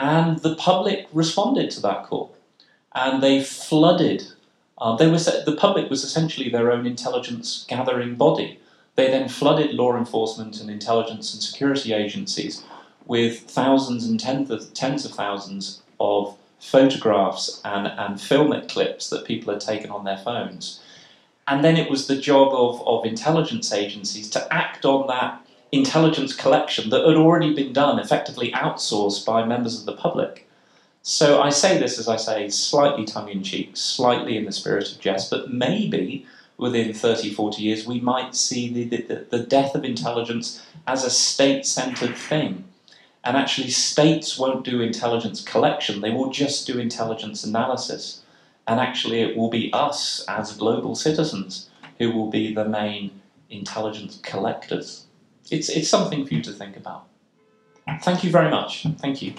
And 0.00 0.38
the 0.38 0.54
public 0.54 1.06
responded 1.12 1.70
to 1.72 1.82
that 1.82 2.04
call. 2.04 2.34
And 2.94 3.22
they 3.22 3.44
flooded. 3.44 4.24
Uh, 4.78 4.96
they 4.96 5.06
were, 5.06 5.18
the 5.18 5.56
public 5.58 5.90
was 5.90 6.02
essentially 6.02 6.48
their 6.48 6.72
own 6.72 6.86
intelligence 6.86 7.66
gathering 7.68 8.14
body. 8.14 8.58
They 8.96 9.08
then 9.10 9.28
flooded 9.28 9.74
law 9.74 9.96
enforcement 9.96 10.58
and 10.60 10.70
intelligence 10.70 11.34
and 11.34 11.42
security 11.42 11.92
agencies 11.92 12.64
with 13.04 13.40
thousands 13.40 14.06
and 14.06 14.18
tens 14.18 14.50
of, 14.50 14.72
tens 14.72 15.04
of 15.04 15.12
thousands 15.12 15.82
of 16.00 16.36
photographs 16.58 17.60
and, 17.64 17.86
and 17.86 18.16
filmic 18.16 18.68
clips 18.68 19.10
that 19.10 19.26
people 19.26 19.52
had 19.52 19.60
taken 19.60 19.90
on 19.90 20.04
their 20.04 20.18
phones. 20.18 20.82
And 21.46 21.62
then 21.62 21.76
it 21.76 21.90
was 21.90 22.06
the 22.06 22.16
job 22.16 22.52
of, 22.52 22.86
of 22.86 23.04
intelligence 23.04 23.72
agencies 23.72 24.30
to 24.30 24.52
act 24.52 24.84
on 24.84 25.06
that 25.08 25.44
intelligence 25.72 26.34
collection 26.34 26.90
that 26.90 27.06
had 27.06 27.16
already 27.16 27.54
been 27.54 27.72
done, 27.72 27.98
effectively 27.98 28.50
outsourced 28.52 29.24
by 29.24 29.44
members 29.44 29.78
of 29.78 29.86
the 29.86 29.92
public. 29.92 30.48
So 31.02 31.40
I 31.40 31.50
say 31.50 31.78
this, 31.78 31.98
as 31.98 32.08
I 32.08 32.16
say, 32.16 32.48
slightly 32.48 33.04
tongue 33.04 33.30
in 33.30 33.42
cheek, 33.42 33.76
slightly 33.76 34.36
in 34.36 34.44
the 34.44 34.52
spirit 34.52 34.92
of 34.92 35.00
jest, 35.00 35.30
but 35.30 35.52
maybe 35.52 36.26
within 36.58 36.92
30, 36.92 37.32
40 37.32 37.62
years 37.62 37.86
we 37.86 38.00
might 38.00 38.34
see 38.34 38.84
the, 38.84 38.96
the, 38.96 39.26
the 39.30 39.38
death 39.38 39.74
of 39.74 39.84
intelligence 39.84 40.62
as 40.86 41.04
a 41.04 41.10
state 41.10 41.64
centered 41.64 42.16
thing. 42.16 42.64
And 43.22 43.36
actually, 43.36 43.70
states 43.70 44.38
won't 44.38 44.64
do 44.64 44.80
intelligence 44.80 45.42
collection, 45.42 46.00
they 46.00 46.10
will 46.10 46.30
just 46.30 46.66
do 46.66 46.78
intelligence 46.78 47.44
analysis. 47.44 48.22
And 48.66 48.80
actually, 48.80 49.20
it 49.20 49.36
will 49.36 49.50
be 49.50 49.72
us 49.72 50.24
as 50.28 50.56
global 50.56 50.94
citizens 50.94 51.70
who 51.98 52.12
will 52.12 52.30
be 52.30 52.54
the 52.54 52.64
main 52.64 53.20
intelligence 53.50 54.18
collectors 54.22 55.06
it's, 55.50 55.68
it's 55.68 55.88
something 55.88 56.26
for 56.26 56.34
you 56.34 56.42
to 56.42 56.52
think 56.52 56.76
about. 56.76 57.06
Thank 58.02 58.22
you 58.24 58.30
very 58.30 58.50
much. 58.50 58.86
Thank 58.98 59.20
you. 59.20 59.34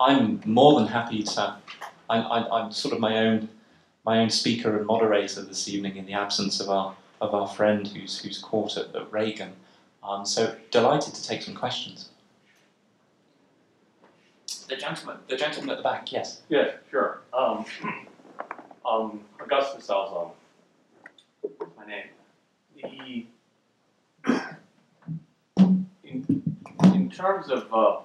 I'm 0.00 0.40
more 0.44 0.80
than 0.80 0.88
happy 0.88 1.22
to. 1.22 1.56
I, 2.08 2.18
I, 2.18 2.60
I'm 2.60 2.72
sort 2.72 2.94
of 2.94 3.00
my 3.00 3.18
own, 3.18 3.48
my 4.04 4.18
own 4.18 4.30
speaker 4.30 4.76
and 4.76 4.86
moderator 4.86 5.42
this 5.42 5.68
evening 5.68 5.96
in 5.96 6.06
the 6.06 6.14
absence 6.14 6.58
of 6.58 6.68
our 6.68 6.96
of 7.20 7.34
our 7.34 7.46
friend 7.46 7.86
who's 7.86 8.18
who's 8.18 8.38
caught 8.38 8.76
at, 8.76 8.94
at 8.96 9.12
Reagan. 9.12 9.52
Um, 10.02 10.24
so 10.24 10.56
delighted 10.70 11.14
to 11.14 11.22
take 11.22 11.42
some 11.42 11.54
questions. 11.54 12.08
The 14.68 14.76
gentleman, 14.76 15.18
the 15.28 15.36
gentleman 15.36 15.70
at 15.70 15.76
the 15.76 15.82
back, 15.82 16.10
yes. 16.10 16.40
Yeah, 16.48 16.72
sure. 16.90 17.20
Um, 17.34 17.66
um, 18.90 19.20
Augustus 19.40 19.86
Alzon, 19.86 20.30
my 21.76 21.86
name. 21.86 22.06
The 22.74 23.26
in, 26.04 26.42
in 26.94 27.10
terms 27.10 27.50
of 27.50 27.72
uh, 27.72 28.00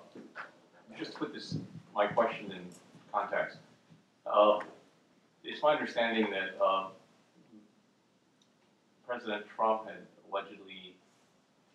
just 0.97 1.15
put 1.15 1.33
this 1.33 1.57
my 1.95 2.05
question 2.05 2.51
in 2.51 2.61
context, 3.11 3.57
uh, 4.31 4.59
it's 5.43 5.63
my 5.63 5.73
understanding 5.73 6.27
that 6.31 6.63
uh, 6.63 6.87
President 9.07 9.45
Trump 9.55 9.87
had 9.87 9.97
allegedly 10.29 10.95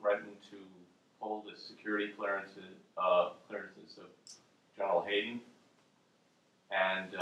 threatened 0.00 0.36
to 0.50 0.56
pull 1.20 1.44
the 1.50 1.58
security 1.60 2.12
clearances 2.16 2.62
uh, 2.96 3.30
clearances 3.48 3.98
of 3.98 4.06
General 4.76 5.02
Hayden, 5.02 5.40
and 6.70 7.16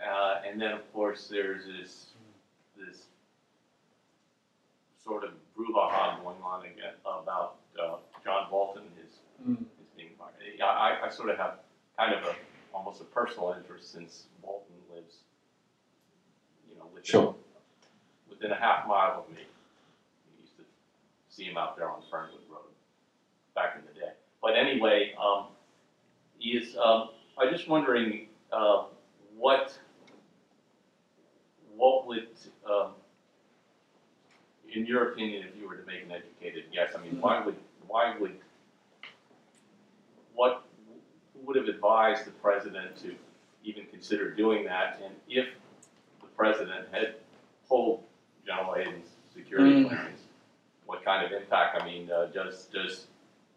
uh, 0.00 0.40
and 0.46 0.60
then, 0.60 0.72
of 0.72 0.92
course, 0.92 1.28
there's 1.28 1.64
this 1.66 2.06
this 2.76 3.06
sort 5.02 5.24
of 5.24 5.30
brouhaha 5.56 6.22
going 6.22 6.36
on 6.42 6.64
again 6.64 6.94
about 7.04 7.56
uh, 7.82 7.96
John 8.24 8.46
Bolton, 8.50 8.84
his, 8.96 9.18
mm. 9.44 9.58
his 9.58 9.88
being 9.96 10.10
fired. 10.18 10.32
I, 10.62 11.06
I 11.06 11.08
sort 11.08 11.30
of 11.30 11.38
have 11.38 11.54
kind 11.98 12.14
of 12.14 12.24
a 12.24 12.34
almost 12.72 13.00
a 13.00 13.04
personal 13.04 13.54
interest 13.58 13.92
since 13.92 14.24
Bolton 14.42 14.74
lives, 14.94 15.16
you 16.70 16.76
know, 16.76 16.84
within, 16.94 17.04
sure. 17.04 17.34
within 18.28 18.52
a 18.52 18.56
half 18.56 18.86
mile 18.86 19.24
of 19.26 19.34
me. 19.34 19.42
We 20.36 20.42
used 20.42 20.56
to 20.56 20.62
see 21.28 21.44
him 21.44 21.56
out 21.56 21.76
there 21.76 21.90
on 21.90 22.02
Fernwood 22.10 22.42
Road 22.48 22.70
back 23.54 23.76
in 23.76 23.82
the 23.86 23.98
day. 23.98 24.12
But 24.40 24.56
anyway, 24.56 25.14
um, 25.20 25.46
he 26.38 26.50
is. 26.50 26.76
Um, 26.76 27.10
I'm 27.38 27.50
just 27.50 27.68
wondering 27.68 28.28
uh, 28.52 28.84
what 29.36 29.76
what 31.78 32.06
would, 32.06 32.26
um, 32.68 32.90
in 34.70 34.84
your 34.84 35.12
opinion, 35.12 35.46
if 35.48 35.58
you 35.58 35.68
were 35.68 35.76
to 35.76 35.86
make 35.86 36.02
an 36.02 36.12
educated 36.12 36.64
guess, 36.72 36.94
I 36.96 37.02
mean, 37.02 37.20
why 37.20 37.44
would, 37.44 37.56
why 37.86 38.14
would, 38.18 38.36
what 40.34 40.64
would 41.44 41.56
have 41.56 41.66
advised 41.66 42.26
the 42.26 42.32
president 42.32 42.96
to 43.02 43.14
even 43.64 43.84
consider 43.86 44.34
doing 44.34 44.64
that? 44.64 45.00
And 45.04 45.14
if 45.28 45.46
the 46.20 46.26
president 46.36 46.88
had 46.92 47.14
pulled 47.68 48.02
General 48.44 48.74
Hayden's 48.74 49.08
security 49.34 49.84
mm. 49.84 49.88
clearance, 49.88 50.20
what 50.86 51.04
kind 51.04 51.24
of 51.24 51.32
impact? 51.32 51.80
I 51.80 51.86
mean, 51.86 52.10
uh, 52.10 52.26
does 52.26 52.66
does 52.72 53.06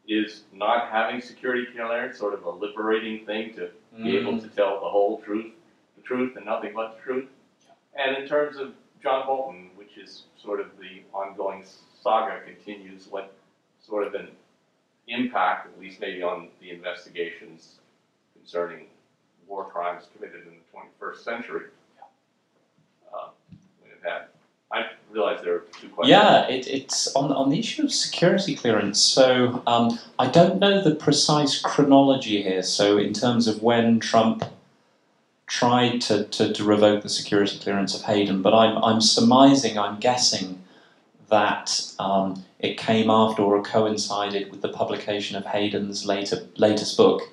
is 0.08 0.44
not 0.54 0.90
having 0.90 1.22
security 1.22 1.66
clearance 1.74 2.18
sort 2.18 2.34
of 2.34 2.44
a 2.44 2.50
liberating 2.50 3.26
thing 3.26 3.54
to 3.56 3.70
mm. 3.96 4.04
be 4.04 4.18
able 4.18 4.34
mm. 4.34 4.42
to 4.42 4.48
tell 4.50 4.80
the 4.80 4.90
whole 4.90 5.22
truth, 5.22 5.52
the 5.96 6.02
truth, 6.04 6.36
and 6.36 6.46
nothing 6.46 6.74
but 6.76 6.98
the 6.98 7.02
truth? 7.02 7.30
And 7.96 8.18
in 8.18 8.28
terms 8.28 8.58
of 8.58 8.74
John 9.02 9.26
Bolton, 9.26 9.72
which 9.76 9.98
is 9.98 10.24
sort 10.38 10.60
of 10.60 10.68
the 10.80 11.04
ongoing 11.14 11.64
saga, 12.02 12.42
continues 12.46 13.08
what 13.10 13.34
sort 13.82 14.08
of 14.08 14.14
an 14.14 14.30
impact, 15.08 15.68
at 15.68 15.80
least 15.80 16.00
maybe 16.00 16.22
on 16.22 16.50
the 16.60 16.70
investigations 16.72 17.80
concerning 18.34 18.88
war 19.48 19.66
crimes 19.66 20.06
committed 20.16 20.48
in 20.48 20.54
the 20.54 21.06
21st 21.06 21.24
century. 21.24 21.66
Uh, 23.14 23.30
had. 24.04 24.28
I 24.72 24.86
realize 25.12 25.42
there 25.44 25.56
are 25.56 25.66
two 25.80 25.90
questions. 25.90 26.10
Yeah, 26.10 26.48
it, 26.48 26.66
it's 26.68 27.14
on, 27.14 27.32
on 27.34 27.50
the 27.50 27.60
issue 27.60 27.84
of 27.84 27.92
security 27.92 28.56
clearance. 28.56 29.02
So 29.02 29.62
um, 29.68 30.00
I 30.18 30.28
don't 30.28 30.60
know 30.60 30.82
the 30.82 30.96
precise 30.96 31.62
chronology 31.62 32.42
here. 32.42 32.64
So 32.64 32.98
in 32.98 33.12
terms 33.12 33.48
of 33.48 33.62
when 33.62 34.00
Trump 34.00 34.46
tried 35.52 36.00
to, 36.00 36.24
to, 36.28 36.54
to, 36.54 36.64
revoke 36.64 37.04
the 37.04 37.10
security 37.10 37.60
clearance 37.60 37.94
of 37.94 38.04
Hayden, 38.04 38.42
but 38.42 38.54
I'm, 38.54 38.82
I'm 38.82 39.02
surmising, 39.02 39.78
I'm 39.78 40.00
guessing 40.00 40.64
that 41.28 41.94
um, 42.00 42.46
it 42.60 42.78
came 42.78 43.10
after 43.10 43.42
or 43.42 43.62
coincided 43.62 44.50
with 44.50 44.62
the 44.62 44.70
publication 44.70 45.36
of 45.36 45.46
Hayden's 45.46 46.06
later, 46.06 46.48
latest 46.56 46.96
book, 46.96 47.24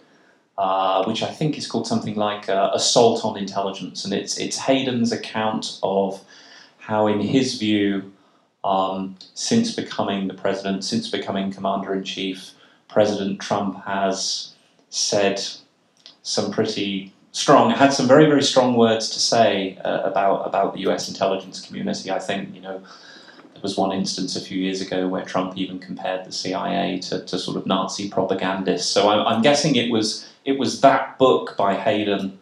uh, 0.58 1.04
which 1.04 1.22
I 1.22 1.30
think 1.30 1.56
is 1.56 1.68
called 1.68 1.86
something 1.86 2.16
like 2.16 2.48
uh, 2.48 2.72
Assault 2.74 3.24
on 3.24 3.38
Intelligence. 3.38 4.04
And 4.04 4.12
it's, 4.12 4.36
it's 4.36 4.58
Hayden's 4.58 5.12
account 5.12 5.78
of 5.84 6.20
how, 6.78 7.06
in 7.06 7.20
his 7.20 7.56
view, 7.56 8.12
um, 8.64 9.14
since 9.34 9.76
becoming 9.76 10.26
the 10.26 10.34
president, 10.34 10.82
since 10.82 11.08
becoming 11.08 11.52
commander 11.52 11.94
in 11.94 12.02
chief, 12.02 12.50
President 12.88 13.40
Trump 13.40 13.84
has 13.84 14.54
said 14.90 15.40
some 16.22 16.50
pretty 16.50 17.12
strong, 17.38 17.70
had 17.70 17.92
some 17.92 18.08
very, 18.08 18.26
very 18.26 18.42
strong 18.42 18.74
words 18.74 19.10
to 19.10 19.20
say 19.20 19.78
uh, 19.84 20.02
about 20.02 20.46
about 20.46 20.74
the 20.74 20.80
U.S. 20.80 21.08
intelligence 21.08 21.60
community. 21.60 22.10
I 22.10 22.18
think 22.18 22.54
you 22.54 22.60
know 22.60 22.78
there 23.52 23.62
was 23.62 23.76
one 23.76 23.92
instance 23.92 24.36
a 24.36 24.40
few 24.40 24.58
years 24.58 24.80
ago 24.80 25.08
where 25.08 25.24
Trump 25.24 25.56
even 25.56 25.78
compared 25.78 26.24
the 26.24 26.32
CIA 26.32 26.98
to, 27.00 27.24
to 27.24 27.38
sort 27.38 27.56
of 27.56 27.66
Nazi 27.66 28.08
propagandists. 28.08 28.88
So 28.90 29.08
I'm, 29.08 29.26
I'm 29.26 29.42
guessing 29.42 29.76
it 29.76 29.90
was 29.90 30.28
it 30.44 30.58
was 30.58 30.80
that 30.80 31.18
book 31.18 31.56
by 31.56 31.74
Hayden 31.74 32.38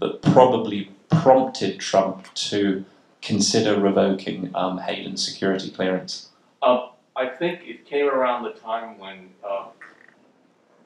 that 0.00 0.22
probably 0.22 0.90
prompted 1.08 1.80
Trump 1.80 2.32
to 2.34 2.84
consider 3.22 3.80
revoking 3.80 4.50
um, 4.54 4.78
Hayden's 4.78 5.26
security 5.26 5.70
clearance? 5.70 6.28
I 7.16 7.26
think 7.26 7.62
it 7.64 7.86
came 7.86 8.08
around 8.08 8.44
the 8.44 8.50
time 8.50 8.98
when 8.98 9.30
uh, 9.42 9.68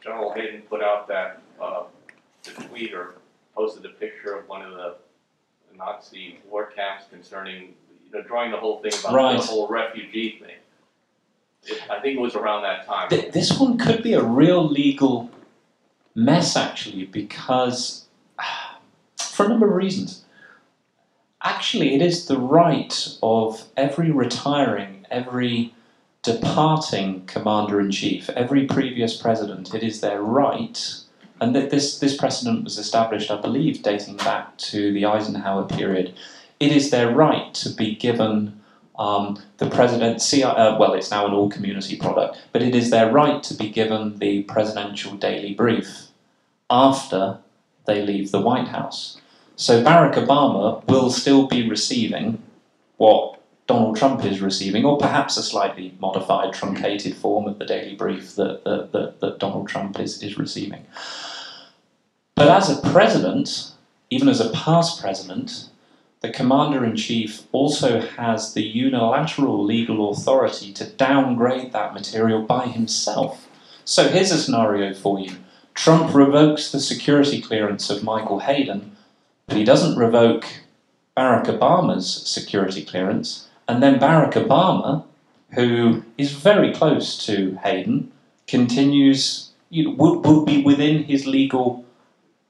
General 0.00 0.32
Hayden 0.32 0.62
put 0.62 0.80
out 0.80 1.08
that 1.08 1.42
uh, 1.60 1.82
the 2.44 2.52
tweet 2.52 2.94
or 2.94 3.16
posted 3.54 3.84
a 3.84 3.90
picture 3.90 4.34
of 4.36 4.48
one 4.48 4.62
of 4.62 4.72
the 4.72 4.96
Nazi 5.76 6.38
war 6.48 6.66
camps 6.66 7.04
concerning, 7.10 7.74
you 8.04 8.12
know, 8.12 8.22
drawing 8.22 8.50
the 8.50 8.56
whole 8.56 8.80
thing 8.80 8.92
about 9.00 9.14
Right. 9.14 9.40
the 9.40 9.46
whole 9.46 9.68
refugee 9.68 10.38
thing. 10.40 10.56
It, 11.64 11.82
I 11.90 12.00
think 12.00 12.16
it 12.16 12.20
was 12.20 12.34
around 12.34 12.62
that 12.62 12.86
time. 12.86 13.08
Th- 13.08 13.32
this 13.32 13.58
one 13.58 13.76
could 13.78 14.02
be 14.02 14.14
a 14.14 14.22
real 14.22 14.66
legal 14.66 15.30
mess, 16.14 16.56
actually, 16.56 17.04
because 17.04 18.06
for 19.18 19.46
a 19.46 19.48
number 19.48 19.66
of 19.68 19.74
reasons. 19.74 20.24
Actually, 21.42 21.94
it 21.94 22.02
is 22.02 22.26
the 22.26 22.38
right 22.38 23.16
of 23.22 23.64
every 23.76 24.10
retiring, 24.10 25.06
every 25.10 25.74
departing 26.22 27.24
commander 27.26 27.80
in 27.80 27.90
chief, 27.90 28.28
every 28.30 28.66
previous 28.66 29.16
president, 29.16 29.74
it 29.74 29.82
is 29.82 30.02
their 30.02 30.20
right, 30.20 30.96
and 31.40 31.54
that 31.54 31.70
this, 31.70 31.98
this 31.98 32.16
precedent 32.16 32.64
was 32.64 32.78
established, 32.78 33.30
I 33.30 33.40
believe, 33.40 33.82
dating 33.82 34.16
back 34.18 34.56
to 34.58 34.92
the 34.92 35.06
Eisenhower 35.06 35.64
period. 35.64 36.14
It 36.58 36.72
is 36.72 36.90
their 36.90 37.10
right 37.10 37.52
to 37.54 37.70
be 37.70 37.94
given 37.94 38.60
um, 38.98 39.42
the 39.56 39.70
presidency, 39.70 40.44
uh, 40.44 40.78
well, 40.78 40.92
it's 40.92 41.10
now 41.10 41.26
an 41.26 41.32
all 41.32 41.48
community 41.48 41.96
product, 41.96 42.38
but 42.52 42.62
it 42.62 42.74
is 42.74 42.90
their 42.90 43.10
right 43.10 43.42
to 43.44 43.54
be 43.54 43.70
given 43.70 44.18
the 44.18 44.42
presidential 44.42 45.16
daily 45.16 45.54
brief 45.54 46.08
after 46.68 47.38
they 47.86 48.02
leave 48.02 48.30
the 48.30 48.42
White 48.42 48.68
House. 48.68 49.18
So 49.56 49.82
Barack 49.82 50.14
Obama 50.14 50.86
will 50.86 51.10
still 51.10 51.46
be 51.46 51.68
receiving 51.68 52.42
what 52.98 53.40
Donald 53.66 53.96
Trump 53.96 54.24
is 54.24 54.40
receiving, 54.40 54.84
or 54.84 54.98
perhaps 54.98 55.36
a 55.36 55.42
slightly 55.42 55.94
modified, 56.00 56.52
truncated 56.52 57.14
form 57.14 57.46
of 57.46 57.58
the 57.58 57.64
daily 57.64 57.94
brief 57.94 58.34
that, 58.34 58.64
that, 58.64 58.92
that, 58.92 59.20
that 59.20 59.38
Donald 59.38 59.68
Trump 59.68 59.98
is, 59.98 60.22
is 60.22 60.36
receiving. 60.36 60.84
But 62.40 62.48
as 62.48 62.70
a 62.70 62.80
president, 62.90 63.72
even 64.08 64.26
as 64.26 64.40
a 64.40 64.48
past 64.48 64.98
president, 64.98 65.68
the 66.22 66.30
commander 66.30 66.86
in 66.86 66.96
chief 66.96 67.42
also 67.52 68.00
has 68.00 68.54
the 68.54 68.62
unilateral 68.62 69.62
legal 69.62 70.10
authority 70.10 70.72
to 70.72 70.86
downgrade 70.86 71.74
that 71.74 71.92
material 71.92 72.40
by 72.40 72.68
himself. 72.68 73.46
So 73.84 74.08
here's 74.08 74.30
a 74.30 74.38
scenario 74.38 74.94
for 74.94 75.20
you 75.20 75.36
Trump 75.74 76.14
revokes 76.14 76.72
the 76.72 76.80
security 76.80 77.42
clearance 77.42 77.90
of 77.90 78.02
Michael 78.02 78.38
Hayden, 78.38 78.96
but 79.46 79.58
he 79.58 79.62
doesn't 79.64 79.98
revoke 79.98 80.46
Barack 81.14 81.44
Obama's 81.44 82.26
security 82.26 82.82
clearance. 82.82 83.48
And 83.68 83.82
then 83.82 84.00
Barack 84.00 84.32
Obama, 84.32 85.04
who 85.52 86.04
is 86.16 86.32
very 86.32 86.72
close 86.72 87.22
to 87.26 87.58
Hayden, 87.64 88.10
continues, 88.46 89.50
you 89.68 89.84
know, 89.84 89.90
would, 89.90 90.24
would 90.24 90.46
be 90.46 90.64
within 90.64 91.04
his 91.04 91.26
legal 91.26 91.84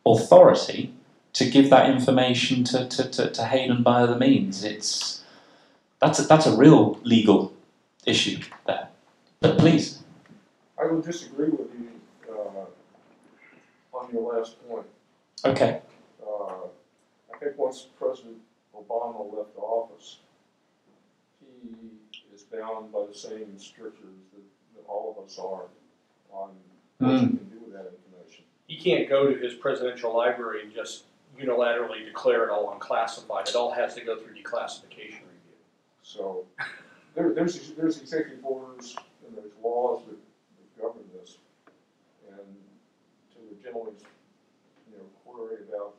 authority 0.06 0.92
to 1.32 1.48
give 1.48 1.70
that 1.70 1.88
information 1.88 2.64
to, 2.64 2.88
to, 2.88 3.08
to, 3.08 3.30
to 3.30 3.44
Hayden 3.46 3.82
by 3.82 4.02
other 4.02 4.16
means. 4.16 4.64
It's 4.64 5.22
that's 6.00 6.18
a, 6.18 6.22
that's 6.22 6.46
a 6.46 6.56
real 6.56 6.98
legal 7.04 7.52
issue 8.06 8.38
there. 8.66 8.88
But 9.40 9.58
please, 9.58 10.02
I 10.80 10.86
would 10.86 11.04
disagree 11.04 11.50
with 11.50 11.70
you 11.78 11.90
uh, 12.30 13.96
on 13.96 14.10
your 14.12 14.34
last 14.34 14.56
point. 14.68 14.86
okay, 15.44 15.80
Uh, 16.26 16.66
I 17.34 17.38
think 17.38 17.58
once 17.58 17.86
President 17.98 18.38
Obama 18.74 19.36
left 19.36 19.56
office, 19.56 20.18
he 21.40 21.68
is 22.34 22.42
bound 22.42 22.92
by 22.92 23.04
the 23.06 23.14
same 23.14 23.58
strictures 23.58 24.16
that, 24.32 24.42
that 24.74 24.86
all 24.88 25.16
of 25.16 25.24
us 25.24 25.38
are 25.38 25.64
on 26.32 26.50
what 26.98 27.12
you 27.12 27.18
can 27.18 27.48
do 27.50 27.60
with 27.64 27.74
that 27.74 27.92
information. 27.92 28.44
He 28.70 28.76
can't 28.76 29.08
go 29.08 29.28
to 29.28 29.36
his 29.36 29.54
presidential 29.54 30.16
library 30.16 30.62
and 30.62 30.72
just 30.72 31.02
unilaterally 31.36 32.04
declare 32.04 32.44
it 32.44 32.50
all 32.50 32.72
unclassified. 32.72 33.48
It 33.48 33.56
all 33.56 33.72
has 33.72 33.96
to 33.96 34.00
go 34.00 34.16
through 34.16 34.34
declassification 34.34 35.26
review. 35.26 35.58
So 36.04 36.44
there, 37.16 37.34
there's, 37.34 37.72
there's 37.72 38.00
executive 38.00 38.44
orders 38.44 38.94
and 39.26 39.36
there's 39.36 39.50
laws 39.60 40.04
that, 40.06 40.14
that 40.14 40.80
govern 40.80 41.02
this. 41.20 41.38
And 42.28 42.38
to 43.32 43.38
the 43.52 43.60
gentleman's, 43.60 44.02
you 44.88 44.98
know, 44.98 45.04
query 45.24 45.64
about 45.68 45.96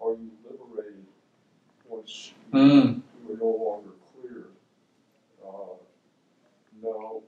are 0.00 0.12
you 0.12 0.30
liberated 0.48 1.04
once 1.86 2.32
mm, 2.54 3.02
you 3.26 3.34
are 3.34 3.36
no 3.36 3.64
longer 3.64 3.90
clear? 4.14 4.46
Uh, 5.46 5.76
no. 6.82 7.22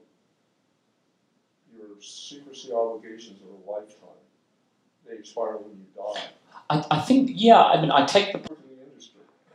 Your 1.77 2.01
secrecy 2.01 2.71
obligations 2.73 3.41
are 3.43 3.71
a 3.71 3.77
lifetime. 3.77 4.17
They 5.07 5.17
expire 5.17 5.57
when 5.57 5.77
you 5.77 5.85
die. 5.95 6.21
I, 6.69 6.85
I 6.97 6.99
think 7.01 7.31
yeah. 7.33 7.63
I 7.63 7.81
mean, 7.81 7.91
I 7.91 8.05
take 8.05 8.33
the. 8.33 8.51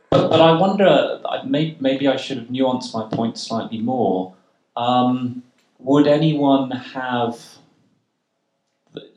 But, 0.09 0.29
but 0.29 0.39
I 0.39 0.57
wonder, 0.57 1.19
I 1.25 1.43
may, 1.43 1.75
maybe 1.81 2.07
I 2.07 2.15
should 2.15 2.37
have 2.37 2.47
nuanced 2.47 2.93
my 2.93 3.13
point 3.13 3.37
slightly 3.37 3.79
more. 3.79 4.33
Um, 4.77 5.43
would 5.79 6.07
anyone 6.07 6.71
have, 6.71 7.57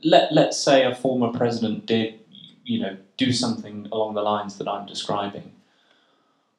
let, 0.02 0.32
let's 0.32 0.58
say 0.58 0.84
a 0.84 0.92
former 0.92 1.30
president 1.32 1.86
did, 1.86 2.18
you 2.64 2.80
know, 2.80 2.96
do 3.16 3.32
something 3.32 3.86
along 3.92 4.14
the 4.14 4.22
lines 4.22 4.58
that 4.58 4.66
I'm 4.66 4.84
describing. 4.84 5.52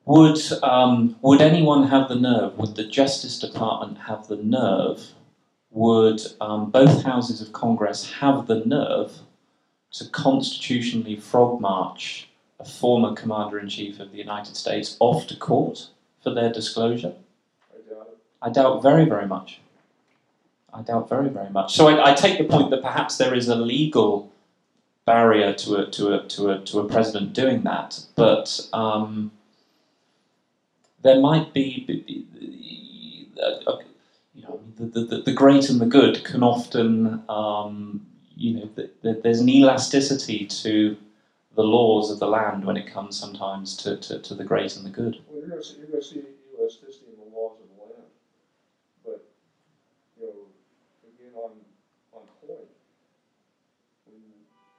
Would, 0.06 0.40
um, 0.64 1.18
would 1.22 1.42
anyone 1.42 1.88
have 1.88 2.08
the 2.08 2.16
nerve, 2.16 2.58
would 2.58 2.76
the 2.76 2.86
Justice 2.86 3.38
Department 3.38 3.98
have 4.08 4.28
the 4.28 4.38
nerve, 4.38 5.12
would 5.72 6.22
um, 6.40 6.72
both 6.72 7.04
houses 7.04 7.42
of 7.42 7.52
Congress 7.52 8.10
have 8.14 8.48
the 8.48 8.64
nerve 8.66 9.20
to 9.94 10.06
constitutionally 10.10 11.16
frog 11.16 11.60
march 11.60 12.30
a 12.60 12.66
former 12.66 13.14
commander 13.14 13.60
in 13.60 13.68
chief 13.70 14.00
of 14.00 14.12
the 14.12 14.18
United 14.18 14.56
States 14.56 14.96
off 15.00 15.28
to 15.28 15.36
court 15.36 15.88
for 16.24 16.34
their 16.34 16.52
disclosure? 16.52 17.14
I 17.74 17.90
doubt. 17.90 18.18
I 18.42 18.50
doubt 18.50 18.84
very, 18.84 19.06
very 19.06 19.28
much. 19.28 19.60
I 20.74 20.82
doubt 20.84 21.10
very, 21.10 21.30
very 21.30 21.50
much. 21.50 21.76
So 21.76 21.88
I, 21.88 22.12
I 22.12 22.14
take 22.16 22.38
the 22.38 22.46
point 22.46 22.70
that 22.70 22.82
perhaps 22.82 23.18
there 23.18 23.34
is 23.34 23.50
a 23.50 23.56
legal 23.56 24.32
barrier 25.06 25.52
to 25.54 25.76
a 25.76 25.86
to 25.92 26.14
a 26.14 26.24
to 26.28 26.52
a 26.52 26.60
to 26.60 26.80
a 26.80 26.88
president 26.88 27.34
doing 27.34 27.64
that, 27.64 28.00
but 28.16 28.70
um, 28.72 29.32
there 31.02 31.20
might 31.20 31.52
be, 31.54 32.26
uh, 33.44 33.78
you 34.36 34.44
know, 34.44 34.62
the, 34.78 34.86
the, 34.86 35.04
the- 35.06 35.22
the 35.24 35.34
great 35.34 35.68
and 35.70 35.82
the 35.82 35.86
good 35.88 36.24
can 36.24 36.44
often, 36.44 37.24
um, 37.28 38.06
you 38.42 38.54
know, 38.54 38.68
th- 38.76 38.92
th- 39.04 39.20
there's 39.24 39.40
an 39.40 39.50
elasticity 39.50 40.46
to 40.64 40.98
the 41.56 41.64
laws 41.64 42.10
of 42.12 42.20
the 42.20 42.28
land 42.28 42.66
when 42.66 42.78
it 42.78 42.88
comes 42.88 43.20
sometimes 43.20 43.76
to, 43.78 43.98
to, 43.98 44.20
to 44.20 44.34
the 44.34 44.44
great 44.44 44.76
and 44.76 44.86
the 44.86 44.90
good. 44.90 45.18
Well, 45.28 45.40
you're 45.40 45.50
gonna 45.50 45.64
see, 45.64 45.76
you're 45.80 45.88
gonna 45.88 46.02
elasticity 46.58 47.06
in 47.12 47.18
the 47.18 47.30
laws 47.38 47.58
of 47.62 47.68
the 47.72 47.78
land. 47.84 48.10
But, 49.06 49.22
you 50.18 50.26
know, 50.26 50.40
again, 51.10 51.34
on, 51.36 51.52
on 52.14 52.24
point, 52.42 52.70
when, 54.06 54.22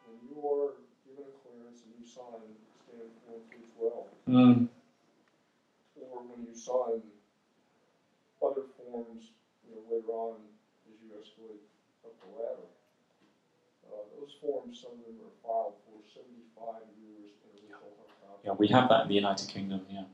when 0.07 0.17
you 0.27 0.37
are 0.49 0.73
given 1.07 1.25
a 1.29 1.35
clearance 1.43 1.83
and 1.85 1.93
you 2.01 2.07
sign 2.07 2.43
stand 2.85 3.11
one 3.27 3.41
through 3.51 3.67
twelve, 3.77 4.09
Mm. 4.29 4.69
or 6.01 6.23
when 6.23 6.47
you 6.47 6.55
sign 6.55 7.03
other 8.43 8.65
forms, 8.77 9.31
you 9.65 9.75
know, 9.75 9.83
later 9.91 10.11
on 10.13 10.37
as 10.89 10.97
you 11.01 11.09
escalate 11.15 11.63
up 12.05 12.13
the 12.21 12.29
ladder, 12.43 12.69
forms, 14.43 14.81
some 14.83 14.93
of 14.93 15.07
them 15.07 15.17
are 15.25 15.37
filed 15.43 15.75
for 15.87 15.97
seventy-five 16.13 16.83
years 17.01 17.31
in 17.55 17.71
original 17.71 17.95
copy. 18.21 18.43
Yeah, 18.45 18.53
we 18.53 18.69
have 18.69 18.89
that 18.91 19.03
in 19.03 19.09
the 19.09 19.15
United 19.15 19.49
Kingdom. 19.49 19.81
Yeah, 19.89 20.05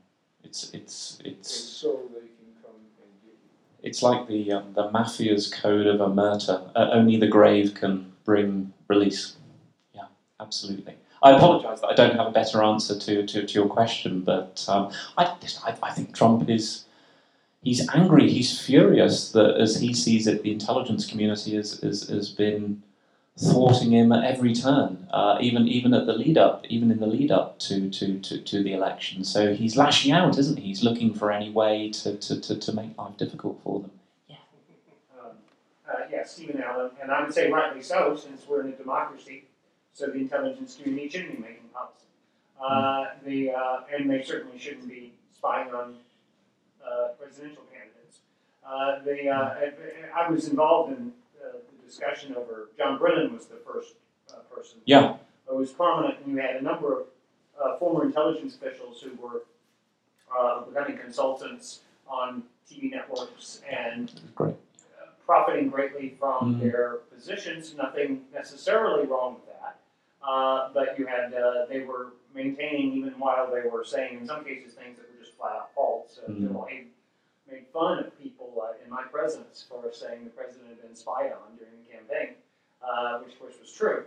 it's 0.43 0.69
it's 0.73 1.19
And 1.19 1.33
it's 1.33 1.53
so 1.53 1.99
they 2.13 2.19
can 2.19 2.49
come 2.63 2.75
and 2.77 3.21
get 3.25 3.33
you. 3.33 3.87
it's 3.89 4.01
like 4.03 4.27
the 4.27 4.51
um, 4.53 4.73
the 4.73 4.89
mafia's 4.89 5.51
code 5.53 5.87
of 5.87 5.99
omerta. 5.99 6.69
Uh, 6.75 6.89
only 6.91 7.17
the 7.17 7.27
grave 7.27 7.73
can 7.73 8.13
bring 8.25 8.71
release. 8.87 9.35
Yeah, 9.93 10.05
absolutely. 10.39 10.95
I 11.21 11.31
apologise 11.31 11.81
that 11.81 11.87
I 11.87 11.95
don't 11.95 12.15
have 12.15 12.27
a 12.27 12.31
better 12.31 12.63
answer 12.63 12.97
to, 12.97 13.25
to, 13.25 13.45
to 13.45 13.53
your 13.53 13.67
question, 13.67 14.21
but 14.21 14.65
um, 14.69 14.89
I, 15.17 15.25
I 15.65 15.77
I 15.83 15.91
think 15.91 16.15
Trump 16.15 16.49
is 16.49 16.85
he's 17.61 17.89
angry, 17.89 18.29
he's 18.29 18.57
furious 18.65 19.33
that 19.33 19.57
as 19.57 19.81
he 19.81 19.93
sees 19.93 20.27
it, 20.27 20.43
the 20.43 20.53
intelligence 20.53 21.05
community 21.05 21.57
has 21.57 21.81
has, 21.81 22.07
has 22.07 22.29
been 22.29 22.81
thwarting 23.39 23.91
him 23.91 24.11
at 24.11 24.25
every 24.25 24.53
turn, 24.53 25.07
uh, 25.11 25.37
even 25.39 25.67
even 25.67 25.93
at 25.93 26.05
the 26.05 26.13
lead 26.13 26.37
up, 26.37 26.65
even 26.67 26.91
in 26.91 26.99
the 26.99 27.07
lead 27.07 27.31
up 27.31 27.57
to, 27.59 27.89
to, 27.89 28.19
to, 28.19 28.41
to 28.41 28.63
the 28.63 28.73
election. 28.73 29.23
So 29.23 29.53
he's 29.53 29.77
lashing 29.77 30.11
out, 30.11 30.37
isn't 30.37 30.57
he? 30.57 30.67
He's 30.67 30.83
looking 30.83 31.13
for 31.13 31.31
any 31.31 31.49
way 31.49 31.89
to, 31.91 32.17
to, 32.17 32.41
to, 32.41 32.59
to 32.59 32.73
make 32.73 32.97
life 32.97 33.15
difficult 33.17 33.59
for 33.63 33.81
them. 33.81 33.91
Yeah. 34.27 34.35
Um, 35.17 35.31
uh, 35.89 35.93
yeah, 36.11 36.25
Stephen 36.25 36.61
Allen, 36.61 36.91
and 37.01 37.11
I 37.11 37.23
would 37.23 37.33
say 37.33 37.49
rightly 37.49 37.81
so, 37.81 38.15
since 38.15 38.45
we're 38.47 38.61
in 38.61 38.73
a 38.73 38.75
democracy, 38.75 39.45
so 39.93 40.07
the 40.07 40.15
intelligence 40.15 40.77
community 40.81 41.09
shouldn't 41.09 41.37
be 41.37 41.41
making 41.41 41.69
policy. 41.73 41.95
Uh, 42.61 43.05
the, 43.25 43.51
uh, 43.51 43.81
and 43.93 44.09
they 44.09 44.21
certainly 44.21 44.59
shouldn't 44.59 44.89
be 44.89 45.13
spying 45.33 45.73
on 45.73 45.95
uh, 46.85 47.09
presidential 47.17 47.63
candidates. 47.71 48.19
Uh, 48.67 49.01
the, 49.05 49.29
uh, 49.29 49.55
I, 50.13 50.25
I 50.25 50.29
was 50.29 50.49
involved 50.49 50.97
in 50.97 51.05
the 51.05 51.11
discussion 51.93 52.35
over, 52.35 52.69
John 52.77 52.97
Brennan 52.99 53.33
was 53.33 53.47
the 53.47 53.55
first 53.65 53.95
uh, 54.31 54.37
person. 54.53 54.77
Yeah. 54.85 55.17
Who 55.47 55.57
was 55.57 55.71
prominent, 55.71 56.19
and 56.23 56.31
you 56.35 56.39
had 56.41 56.55
a 56.57 56.61
number 56.61 57.01
of 57.01 57.05
uh, 57.61 57.77
former 57.79 58.05
intelligence 58.05 58.55
officials 58.55 59.01
who 59.01 59.11
were 59.21 59.41
uh, 60.37 60.61
becoming 60.61 60.97
consultants 60.97 61.79
on 62.07 62.43
TV 62.71 62.91
networks 62.91 63.61
and 63.69 64.21
uh, 64.39 64.51
profiting 65.25 65.69
greatly 65.69 66.15
from 66.19 66.55
Mhm. 66.55 66.59
their 66.61 66.97
positions. 67.13 67.75
Nothing 67.75 68.25
necessarily 68.31 69.07
wrong 69.07 69.35
with 69.35 69.47
that, 69.47 69.79
uh, 70.23 70.69
but 70.73 70.97
you 70.99 71.07
had 71.07 71.33
uh, 71.33 71.65
they 71.67 71.81
were 71.81 72.13
maintaining 72.35 72.93
even 72.93 73.13
while 73.19 73.49
they 73.51 73.67
were 73.67 73.83
saying 73.83 74.19
in 74.19 74.27
some 74.27 74.45
cases 74.45 74.75
things 74.75 74.97
that 74.97 75.07
were 75.11 75.19
just 75.23 75.35
flat 75.35 75.53
out 75.53 75.73
false. 75.73 76.19
General 76.27 76.65
Haig 76.69 76.87
made 77.51 77.65
fun 77.73 77.99
of 77.99 78.19
people 78.19 78.53
uh, 78.61 78.73
in 78.83 78.89
my 78.89 79.03
presence 79.03 79.65
for 79.67 79.91
saying 79.91 80.23
the 80.23 80.29
president 80.29 80.69
had 80.69 80.81
been 80.81 80.95
spied 80.95 81.31
on 81.31 81.57
during 81.57 81.73
the 81.83 81.91
campaign, 81.91 82.35
uh, 82.81 83.19
which 83.19 83.33
of 83.33 83.39
course 83.39 83.55
was 83.59 83.71
true. 83.71 84.05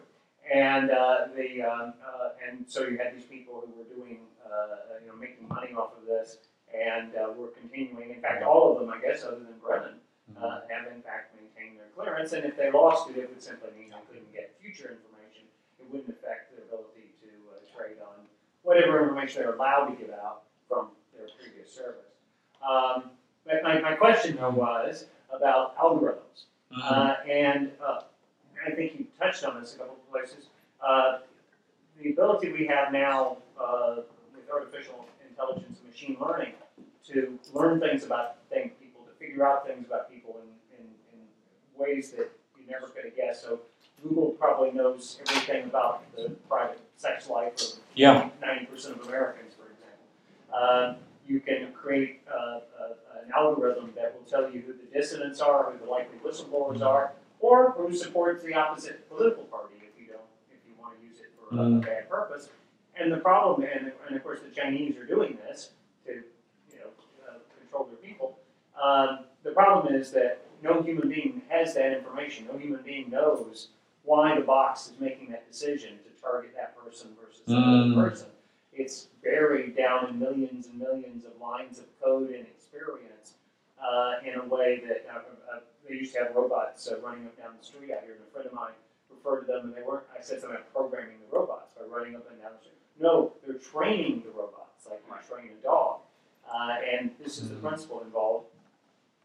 And 0.53 0.91
uh, 0.91 1.29
the 1.37 1.63
um, 1.63 1.95
uh, 2.03 2.31
and 2.43 2.65
so 2.67 2.87
you 2.87 2.99
had 2.99 3.15
these 3.15 3.25
people 3.25 3.63
who 3.63 3.73
were 3.79 3.89
doing 3.95 4.19
uh, 4.45 4.99
you 5.01 5.09
know 5.09 5.17
making 5.17 5.49
money 5.49 5.73
off 5.73 5.95
of 5.97 6.07
this 6.07 6.39
and 6.75 7.15
uh, 7.15 7.31
were 7.37 7.49
continuing. 7.49 8.11
In 8.11 8.21
fact, 8.21 8.43
all 8.43 8.73
of 8.73 8.81
them, 8.81 8.91
I 8.91 9.01
guess, 9.01 9.25
other 9.25 9.39
than 9.39 9.55
Brennan, 9.63 10.01
uh, 10.37 10.67
have 10.69 10.91
in 10.91 11.03
fact 11.03 11.37
maintained 11.37 11.79
their 11.79 11.93
clearance. 11.95 12.33
And 12.33 12.45
if 12.45 12.57
they 12.57 12.71
lost 12.71 13.11
it, 13.11 13.17
it 13.17 13.29
would 13.29 13.43
simply 13.43 13.71
mean 13.79 13.91
they 13.91 14.03
couldn't 14.11 14.33
get 14.33 14.57
future 14.61 14.99
information. 14.99 15.47
It 15.79 15.87
wouldn't 15.87 16.11
affect 16.11 16.51
their 16.51 16.65
ability 16.67 17.15
to 17.23 17.31
uh, 17.53 17.63
trade 17.71 18.03
on 18.03 18.27
whatever 18.63 19.03
information 19.03 19.43
they're 19.43 19.55
allowed 19.55 19.95
to 19.95 19.97
give 19.97 20.11
out 20.11 20.43
from 20.69 20.89
their 21.15 21.29
previous 21.39 21.71
service. 21.71 22.11
Um, 22.65 23.15
my, 23.47 23.81
my 23.81 23.95
question 23.95 24.37
though 24.37 24.51
was 24.51 25.07
about 25.33 25.77
algorithms. 25.77 26.45
Uh, 26.83 27.17
and 27.31 27.71
uh, 27.87 28.03
I 28.67 28.71
think 28.71 28.99
you 28.99 29.07
touched 29.21 29.45
on 29.45 29.61
this 29.61 29.75
a 29.75 29.79
couple 29.79 29.95
of 29.95 30.11
places. 30.11 30.47
Uh, 30.87 31.19
the 32.01 32.11
ability 32.11 32.51
we 32.53 32.67
have 32.67 32.93
now 32.93 33.37
uh, 33.61 33.97
with 34.35 34.49
artificial 34.51 35.07
intelligence 35.29 35.79
and 35.81 35.91
machine 35.91 36.17
learning 36.21 36.53
to 37.07 37.39
learn 37.53 37.79
things 37.81 38.05
about 38.05 38.37
things, 38.49 38.73
people, 38.81 39.03
to 39.05 39.13
figure 39.25 39.47
out 39.47 39.67
things 39.67 39.87
about 39.87 40.11
people 40.11 40.39
in, 40.43 40.79
in, 40.79 40.85
in 41.13 41.19
ways 41.79 42.11
that 42.13 42.31
you 42.59 42.65
never 42.71 42.87
could 42.87 43.05
have 43.05 43.17
guessed. 43.17 43.43
So 43.43 43.61
Google 44.03 44.31
probably 44.31 44.73
knows 44.73 45.19
everything 45.29 45.65
about 45.65 46.05
the 46.17 46.31
private 46.49 46.81
sex 46.97 47.29
life 47.29 47.55
of 47.61 47.69
Yeah. 47.95 48.31
ninety 48.41 48.67
percent 48.67 49.01
of 49.01 49.07
Americans, 49.09 49.53
for 49.55 49.69
example. 49.71 50.97
Um, 50.97 50.97
you 51.27 51.41
can 51.41 51.73
create 51.73 52.23
uh, 52.33 52.37
uh, 52.37 52.61
an 53.25 53.33
algorithm 53.37 53.93
that 53.97 54.15
will 54.15 54.25
tell 54.29 54.51
you 54.53 54.61
who 54.63 54.73
the 54.73 54.87
dissidents 54.93 55.41
are, 55.41 55.71
who 55.73 55.85
the 55.85 55.91
likely 55.91 56.19
whistleblowers 56.19 56.83
are, 56.83 57.13
or 57.41 57.73
who 57.73 57.95
supports 57.95 58.43
the 58.45 58.55
opposite 58.55 59.09
political 59.09 59.45
party 59.45 59.75
if 59.83 60.01
you 60.01 60.07
don't, 60.09 60.21
if 60.51 60.59
you 60.67 60.75
want 60.81 60.99
to 60.99 61.05
use 61.07 61.19
it 61.21 61.31
for 61.39 61.55
a 61.55 61.59
Mm. 61.59 61.85
bad 61.85 62.09
purpose. 62.09 62.49
And 62.97 63.11
the 63.13 63.17
problem, 63.19 63.67
and, 63.73 63.93
and 64.07 64.17
of 64.17 64.23
course 64.23 64.41
the 64.41 64.51
Chinese 64.51 64.97
are 64.97 65.05
doing 65.05 65.39
this 65.47 65.73
to, 66.07 66.13
you 66.13 66.79
know, 66.79 66.91
uh, 67.29 67.33
control 67.59 67.85
their 67.85 67.97
people. 67.97 68.39
Um, 68.81 69.21
the 69.43 69.53
problem 69.53 69.95
is 69.95 70.11
that 70.13 70.43
no 70.63 70.83
human 70.83 71.09
being 71.09 71.43
has 71.49 71.75
that 71.75 71.93
information. 71.93 72.47
No 72.51 72.59
human 72.59 72.83
being 72.83 73.11
knows 73.11 73.69
why 74.05 74.35
the 74.35 74.43
box 74.43 74.89
is 74.91 75.01
making 75.01 75.31
that 75.31 75.51
decision 75.51 75.99
to 76.05 76.21
target 76.21 76.55
that 76.55 76.77
person 76.77 77.11
versus 77.21 77.43
some 77.47 77.63
Mm. 77.65 77.95
person. 77.95 78.29
It's 78.73 79.09
buried 79.23 79.77
down 79.77 80.09
in 80.09 80.19
millions 80.19 80.67
and 80.67 80.79
millions 80.79 81.25
of 81.25 81.39
lines 81.41 81.79
of 81.79 81.87
code 82.01 82.31
and 82.31 82.47
experience 82.73 83.35
uh, 83.83 84.15
in 84.25 84.39
a 84.41 84.45
way 84.45 84.81
that 84.87 85.07
uh, 85.13 85.19
uh, 85.19 85.61
they 85.89 85.97
used 85.97 86.15
to 86.15 86.21
have 86.21 86.35
robots 86.35 86.89
uh, 86.91 86.99
running 87.01 87.27
up 87.27 87.37
down 87.37 87.51
the 87.59 87.65
street 87.65 87.91
out 87.93 88.03
here, 88.05 88.15
and 88.15 88.23
a 88.27 88.33
friend 88.33 88.47
of 88.47 88.53
mine 88.53 88.73
referred 89.11 89.47
to 89.47 89.53
them, 89.53 89.65
and 89.67 89.75
they 89.75 89.83
weren't. 89.83 90.05
I 90.17 90.23
said 90.23 90.41
something 90.41 90.57
about 90.57 90.73
programming 90.73 91.17
the 91.29 91.37
robots 91.37 91.75
by 91.75 91.85
running 91.85 92.17
up 92.17 92.29
and 92.31 92.41
down 92.41 92.53
the 92.57 92.61
street. 92.61 92.79
No, 92.99 93.33
they're 93.45 93.57
training 93.59 94.23
the 94.25 94.31
robots 94.31 94.87
like 94.89 95.01
you 95.07 95.29
train 95.29 95.51
a 95.59 95.63
dog, 95.63 96.01
uh, 96.53 96.77
and 96.93 97.11
this 97.23 97.39
is 97.39 97.49
the 97.49 97.57
Mhm. 97.57 97.63
principle 97.69 98.01
involved. 98.03 98.47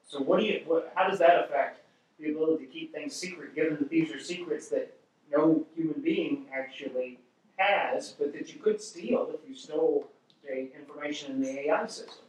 So, 0.03 0.21
what 0.21 0.39
do 0.39 0.45
you? 0.45 0.63
What, 0.65 0.91
how 0.95 1.09
does 1.09 1.19
that 1.19 1.45
affect 1.45 1.81
the 2.19 2.31
ability 2.31 2.65
to 2.65 2.71
keep 2.71 2.93
things 2.93 3.13
secret, 3.15 3.53
given 3.53 3.77
that 3.77 3.89
these 3.89 4.11
are 4.11 4.19
secrets 4.19 4.69
that 4.69 4.93
no 5.29 5.65
human 5.75 6.01
being 6.01 6.47
actually 6.51 7.19
has, 7.57 8.13
but 8.13 8.33
that 8.33 8.53
you 8.53 8.59
could 8.59 8.81
steal 8.81 9.29
if 9.33 9.47
you 9.47 9.55
stole 9.55 10.07
the 10.43 10.73
information 10.73 11.31
in 11.33 11.41
the 11.41 11.59
AI 11.67 11.85
system? 11.85 12.26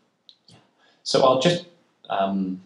So 1.08 1.24
I'll 1.24 1.40
just 1.40 1.64
um, 2.10 2.60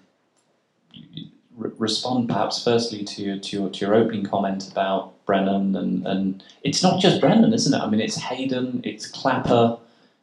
re- 1.56 1.70
respond 1.78 2.28
perhaps 2.28 2.64
firstly 2.64 3.04
to 3.04 3.22
your, 3.22 3.38
to 3.38 3.56
your 3.56 3.70
to 3.70 3.86
your 3.86 3.94
opening 3.94 4.26
comment 4.26 4.68
about 4.68 5.14
Brennan 5.26 5.76
and 5.76 6.04
and 6.04 6.42
it's 6.64 6.82
not 6.82 7.00
just 7.00 7.20
Brennan, 7.20 7.54
isn't 7.54 7.72
it? 7.72 7.80
I 7.80 7.88
mean, 7.88 8.00
it's 8.00 8.16
Hayden, 8.16 8.80
it's 8.82 9.06
Clapper, 9.06 9.78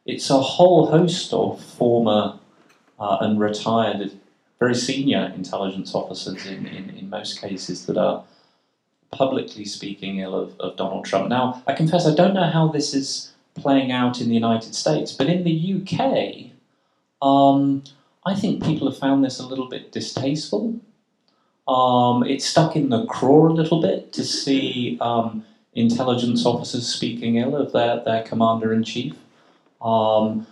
it's 0.05 0.29
a 0.29 0.37
whole 0.37 0.87
host 0.87 1.31
of 1.31 1.63
former 1.63 2.37
uh, 2.99 3.19
and 3.21 3.39
retired, 3.39 4.11
very 4.59 4.75
senior 4.75 5.31
intelligence 5.33 5.95
officers 5.95 6.45
in, 6.45 6.67
in, 6.67 6.89
in 6.89 7.09
most 7.09 7.39
cases 7.39 7.85
that 7.85 7.95
are 7.95 8.25
publicly 9.11 9.63
speaking 9.63 10.19
ill 10.19 10.35
of, 10.35 10.59
of 10.59 10.75
Donald 10.75 11.05
Trump. 11.05 11.29
Now, 11.29 11.63
I 11.67 11.73
confess 11.73 12.05
I 12.05 12.13
don't 12.13 12.33
know 12.33 12.49
how 12.49 12.67
this 12.67 12.93
is 12.93 13.31
playing 13.55 13.93
out 13.93 14.19
in 14.19 14.27
the 14.27 14.35
United 14.35 14.75
States, 14.75 15.13
but 15.13 15.27
in 15.27 15.45
the 15.45 15.55
UK, 15.79 16.51
um, 17.25 17.83
I 18.25 18.35
think 18.35 18.63
people 18.63 18.89
have 18.89 18.99
found 18.99 19.23
this 19.23 19.39
a 19.39 19.47
little 19.47 19.67
bit 19.67 19.91
distasteful. 19.91 20.79
Um, 21.67 22.23
it's 22.23 22.45
stuck 22.45 22.75
in 22.75 22.89
the 22.89 23.05
craw 23.05 23.47
a 23.47 23.53
little 23.53 23.81
bit 23.81 24.11
to 24.13 24.23
see 24.23 24.97
um, 25.01 25.45
intelligence 25.73 26.45
officers 26.45 26.87
speaking 26.87 27.37
ill 27.37 27.55
of 27.55 27.71
their, 27.71 28.03
their 28.03 28.23
commander 28.23 28.73
in 28.73 28.83
chief. 28.83 29.15
Um, 29.81 30.47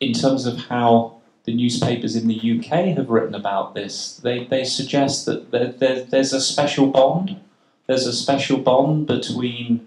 in 0.00 0.12
terms 0.14 0.46
of 0.46 0.56
how 0.56 1.20
the 1.44 1.54
newspapers 1.54 2.16
in 2.16 2.26
the 2.26 2.58
UK 2.58 2.96
have 2.96 3.10
written 3.10 3.34
about 3.34 3.74
this, 3.74 4.16
they, 4.16 4.44
they 4.44 4.64
suggest 4.64 5.26
that 5.26 5.50
there, 5.50 5.72
there, 5.72 6.04
there's 6.04 6.32
a 6.32 6.40
special 6.40 6.86
bond. 6.86 7.38
There's 7.86 8.06
a 8.06 8.12
special 8.12 8.58
bond 8.58 9.06
between 9.06 9.86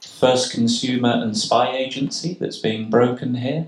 first 0.00 0.52
consumer 0.52 1.10
and 1.10 1.36
spy 1.36 1.74
agency 1.76 2.36
that's 2.40 2.58
being 2.58 2.90
broken 2.90 3.36
here. 3.36 3.66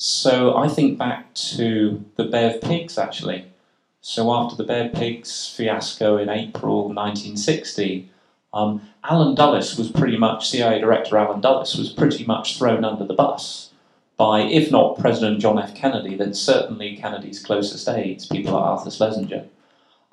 So 0.00 0.56
I 0.56 0.68
think 0.68 0.96
back 0.96 1.34
to 1.34 2.04
the 2.14 2.54
of 2.54 2.60
Pigs 2.62 2.98
actually. 2.98 3.46
So 4.00 4.32
after 4.32 4.54
the 4.54 4.86
of 4.86 4.92
Pigs 4.92 5.52
fiasco 5.56 6.16
in 6.16 6.28
April 6.28 6.84
1960, 6.84 8.08
um, 8.54 8.80
Allen 9.02 9.34
Dulles 9.34 9.76
was 9.76 9.90
pretty 9.90 10.16
much, 10.16 10.48
CIA 10.48 10.78
Director 10.78 11.18
Allen 11.18 11.40
Dulles 11.40 11.76
was 11.76 11.92
pretty 11.92 12.24
much 12.24 12.58
thrown 12.58 12.84
under 12.84 13.04
the 13.04 13.12
bus 13.12 13.72
by, 14.16 14.42
if 14.42 14.70
not 14.70 15.00
President 15.00 15.40
John 15.40 15.58
F. 15.58 15.74
Kennedy, 15.74 16.14
then 16.14 16.32
certainly 16.32 16.96
Kennedy's 16.96 17.44
closest 17.44 17.88
aides, 17.88 18.24
people 18.24 18.52
like 18.52 18.62
Arthur 18.62 18.92
Schlesinger. 18.92 19.46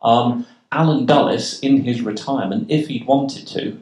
Um, 0.01 0.47
Allen 0.71 1.05
Dulles, 1.05 1.59
in 1.59 1.83
his 1.83 2.01
retirement, 2.01 2.71
if 2.71 2.87
he'd 2.87 3.05
wanted 3.05 3.45
to, 3.49 3.79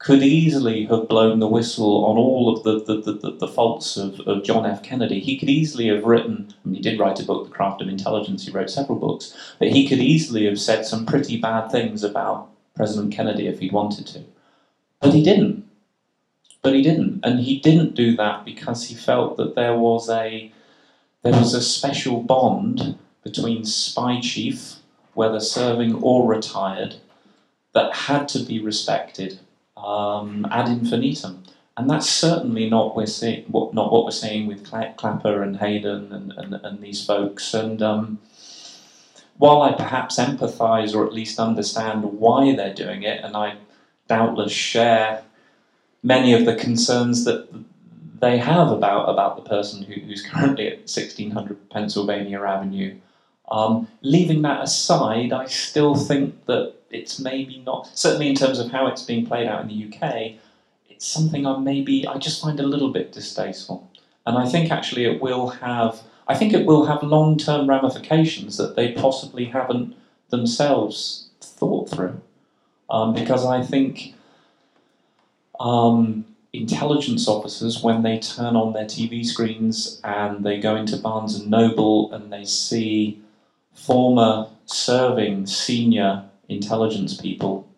could 0.00 0.22
easily 0.22 0.86
have 0.86 1.08
blown 1.08 1.40
the 1.40 1.46
whistle 1.46 2.06
on 2.06 2.16
all 2.16 2.48
of 2.48 2.64
the, 2.64 2.82
the, 2.82 3.12
the, 3.12 3.32
the, 3.32 3.46
faults 3.46 3.98
of, 3.98 4.18
of 4.20 4.42
John 4.42 4.64
F. 4.64 4.82
Kennedy. 4.82 5.20
He 5.20 5.38
could 5.38 5.50
easily 5.50 5.88
have 5.88 6.04
written, 6.04 6.54
mean, 6.64 6.76
he 6.76 6.80
did 6.80 6.98
write 6.98 7.20
a 7.20 7.22
book, 7.22 7.44
The 7.44 7.54
Craft 7.54 7.82
of 7.82 7.88
Intelligence, 7.88 8.46
he 8.46 8.50
wrote 8.50 8.70
several 8.70 8.98
books, 8.98 9.36
but 9.58 9.68
he 9.68 9.86
could 9.86 9.98
easily 9.98 10.46
have 10.46 10.58
said 10.58 10.86
some 10.86 11.04
pretty 11.04 11.38
bad 11.38 11.70
things 11.70 12.02
about 12.02 12.48
President 12.74 13.12
Kennedy 13.12 13.46
if 13.46 13.58
he'd 13.58 13.72
wanted 13.72 14.06
to. 14.06 14.24
But 15.02 15.12
he 15.12 15.22
didn't. 15.22 15.68
But 16.62 16.72
he 16.72 16.82
didn't. 16.82 17.20
And 17.22 17.40
he 17.40 17.60
didn't 17.60 17.94
do 17.94 18.16
that 18.16 18.46
because 18.46 18.88
he 18.88 18.94
felt 18.94 19.36
that 19.36 19.54
there 19.54 19.76
was 19.76 20.08
a 20.08 20.50
there 21.22 21.32
was 21.32 21.52
a 21.52 21.60
special 21.60 22.22
bond 22.22 22.98
between 23.22 23.66
spy 23.66 24.20
chief, 24.22 24.76
whether 25.12 25.40
serving 25.40 25.96
or 25.96 26.26
retired, 26.26 26.96
that 27.74 27.94
had 27.94 28.28
to 28.28 28.38
be 28.38 28.58
respected 28.58 29.40
um, 29.84 30.46
ad 30.50 30.68
infinitum. 30.68 31.44
And 31.76 31.88
that's 31.88 32.08
certainly 32.08 32.68
not 32.68 32.94
we're 32.94 33.06
seeing 33.06 33.44
what 33.44 33.72
not 33.72 33.92
what 33.92 34.04
we're 34.04 34.10
seeing 34.10 34.46
with 34.46 34.66
Cla- 34.66 34.94
Clapper 34.96 35.42
and 35.42 35.56
Hayden 35.56 36.12
and, 36.12 36.32
and, 36.32 36.54
and 36.54 36.82
these 36.82 37.04
folks. 37.04 37.54
And 37.54 37.80
um, 37.80 38.18
while 39.38 39.62
I 39.62 39.72
perhaps 39.72 40.18
empathise 40.18 40.94
or 40.94 41.06
at 41.06 41.14
least 41.14 41.38
understand 41.38 42.04
why 42.04 42.54
they're 42.54 42.74
doing 42.74 43.02
it, 43.04 43.24
and 43.24 43.34
I 43.36 43.56
doubtless 44.08 44.52
share 44.52 45.22
many 46.02 46.34
of 46.34 46.44
the 46.44 46.54
concerns 46.54 47.24
that 47.24 47.48
they 48.20 48.36
have 48.36 48.70
about 48.70 49.08
about 49.08 49.36
the 49.36 49.48
person 49.48 49.82
who, 49.82 49.94
who's 49.94 50.22
currently 50.22 50.66
at 50.66 50.78
1600 50.80 51.70
Pennsylvania 51.70 52.42
Avenue. 52.42 52.96
Um, 53.50 53.88
leaving 54.02 54.42
that 54.42 54.62
aside, 54.62 55.32
I 55.32 55.46
still 55.46 55.94
think 55.94 56.46
that 56.46 56.74
it's 56.90 57.18
maybe 57.18 57.62
not, 57.64 57.86
certainly 57.94 58.28
in 58.28 58.34
terms 58.34 58.58
of 58.58 58.70
how 58.70 58.86
it's 58.86 59.02
being 59.02 59.26
played 59.26 59.46
out 59.46 59.62
in 59.62 59.68
the 59.68 59.86
UK, 59.86 60.32
it's 60.88 61.06
something 61.06 61.46
I 61.46 61.56
maybe 61.58 62.06
I 62.06 62.18
just 62.18 62.42
find 62.42 62.60
a 62.60 62.66
little 62.66 62.92
bit 62.92 63.12
distasteful, 63.12 63.90
and 64.26 64.36
I 64.36 64.48
think 64.48 64.70
actually 64.70 65.04
it 65.04 65.22
will 65.22 65.48
have 65.48 66.02
I 66.28 66.34
think 66.34 66.52
it 66.52 66.66
will 66.66 66.86
have 66.86 67.02
long 67.02 67.38
term 67.38 67.68
ramifications 67.68 68.56
that 68.56 68.76
they 68.76 68.92
possibly 68.92 69.46
haven't 69.46 69.94
themselves 70.28 71.28
thought 71.40 71.90
through, 71.90 72.20
um, 72.88 73.14
because 73.14 73.44
I 73.44 73.62
think. 73.62 74.14
Um, 75.58 76.24
intelligence 76.52 77.28
officers 77.28 77.82
when 77.82 78.02
they 78.02 78.18
turn 78.18 78.56
on 78.56 78.72
their 78.72 78.84
TV 78.84 79.24
screens 79.24 80.00
and 80.02 80.44
they 80.44 80.58
go 80.58 80.74
into 80.74 80.96
Barnes 80.96 81.36
and 81.36 81.48
Noble 81.48 82.12
and 82.12 82.32
they 82.32 82.44
see 82.44 83.22
former 83.72 84.48
serving 84.66 85.46
senior 85.46 86.24
intelligence 86.54 87.20
people 87.20 87.68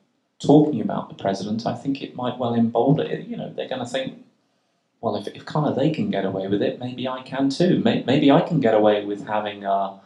talking 0.41 0.81
about 0.81 1.09
the 1.09 1.15
president, 1.15 1.67
I 1.67 1.75
think 1.75 2.03
it 2.03 2.17
might 2.17 2.39
well 2.39 2.55
embolden 2.55 3.07
it. 3.07 3.27
You 3.27 3.37
know, 3.37 3.53
they're 3.53 3.69
going 3.69 3.81
to 3.81 3.87
think, 3.87 4.25
well, 5.01 5.17
if, 5.17 5.27
if 5.29 5.45
kind 5.45 5.67
of 5.67 5.77
they 5.77 5.91
can 5.91 6.11
get 6.11 6.25
away 6.25 6.49
with 6.49 6.63
it, 6.63 6.79
maybe 6.79 7.07
I 7.09 7.23
can 7.23 7.49
too. 7.49 7.81
Maybe 7.85 8.31
I 8.31 8.41
can 8.41 8.61
get 8.61 8.75
away 8.75 9.05
with 9.05 9.27
having 9.27 9.65
a, 9.65 9.99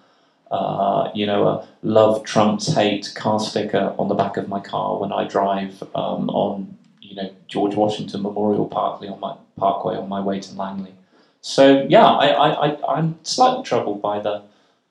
you 1.14 1.26
know, 1.26 1.48
a 1.48 1.68
love 1.82 2.24
trumps 2.24 2.74
hate 2.74 3.12
car 3.14 3.40
sticker 3.40 3.94
on 3.98 4.08
the 4.08 4.14
back 4.14 4.36
of 4.36 4.48
my 4.48 4.60
car 4.60 4.98
when 4.98 5.12
I 5.12 5.26
drive 5.26 5.82
um, 5.94 6.28
on, 6.30 6.76
you 7.00 7.14
know, 7.16 7.30
George 7.48 7.74
Washington 7.74 8.22
Memorial 8.22 8.66
Parkway 8.66 9.08
on 9.08 9.20
my 9.20 9.36
Parkway 9.56 9.96
on 9.96 10.08
my 10.08 10.20
way 10.20 10.40
to 10.40 10.54
Langley. 10.54 10.94
So 11.40 11.86
yeah, 11.88 12.04
I, 12.04 12.26
I, 12.26 12.48
I 12.66 12.96
I'm 12.96 13.18
slightly 13.22 13.64
troubled 13.64 14.02
by 14.02 14.20
the 14.20 14.42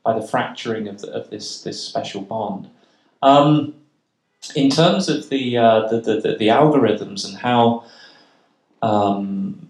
by 0.04 0.18
the 0.18 0.26
fracturing 0.26 0.88
of, 0.88 1.02
the, 1.02 1.12
of 1.12 1.30
this 1.30 1.62
this 1.62 1.84
special 1.84 2.22
bond. 2.22 2.70
Um, 3.26 3.74
in 4.56 4.70
terms 4.70 5.10
of 5.10 5.30
the, 5.30 5.58
uh, 5.58 5.88
the, 5.88 6.00
the, 6.00 6.36
the, 6.38 6.48
algorithms 6.50 7.26
and 7.28 7.36
how 7.36 7.86
um, 8.84 9.68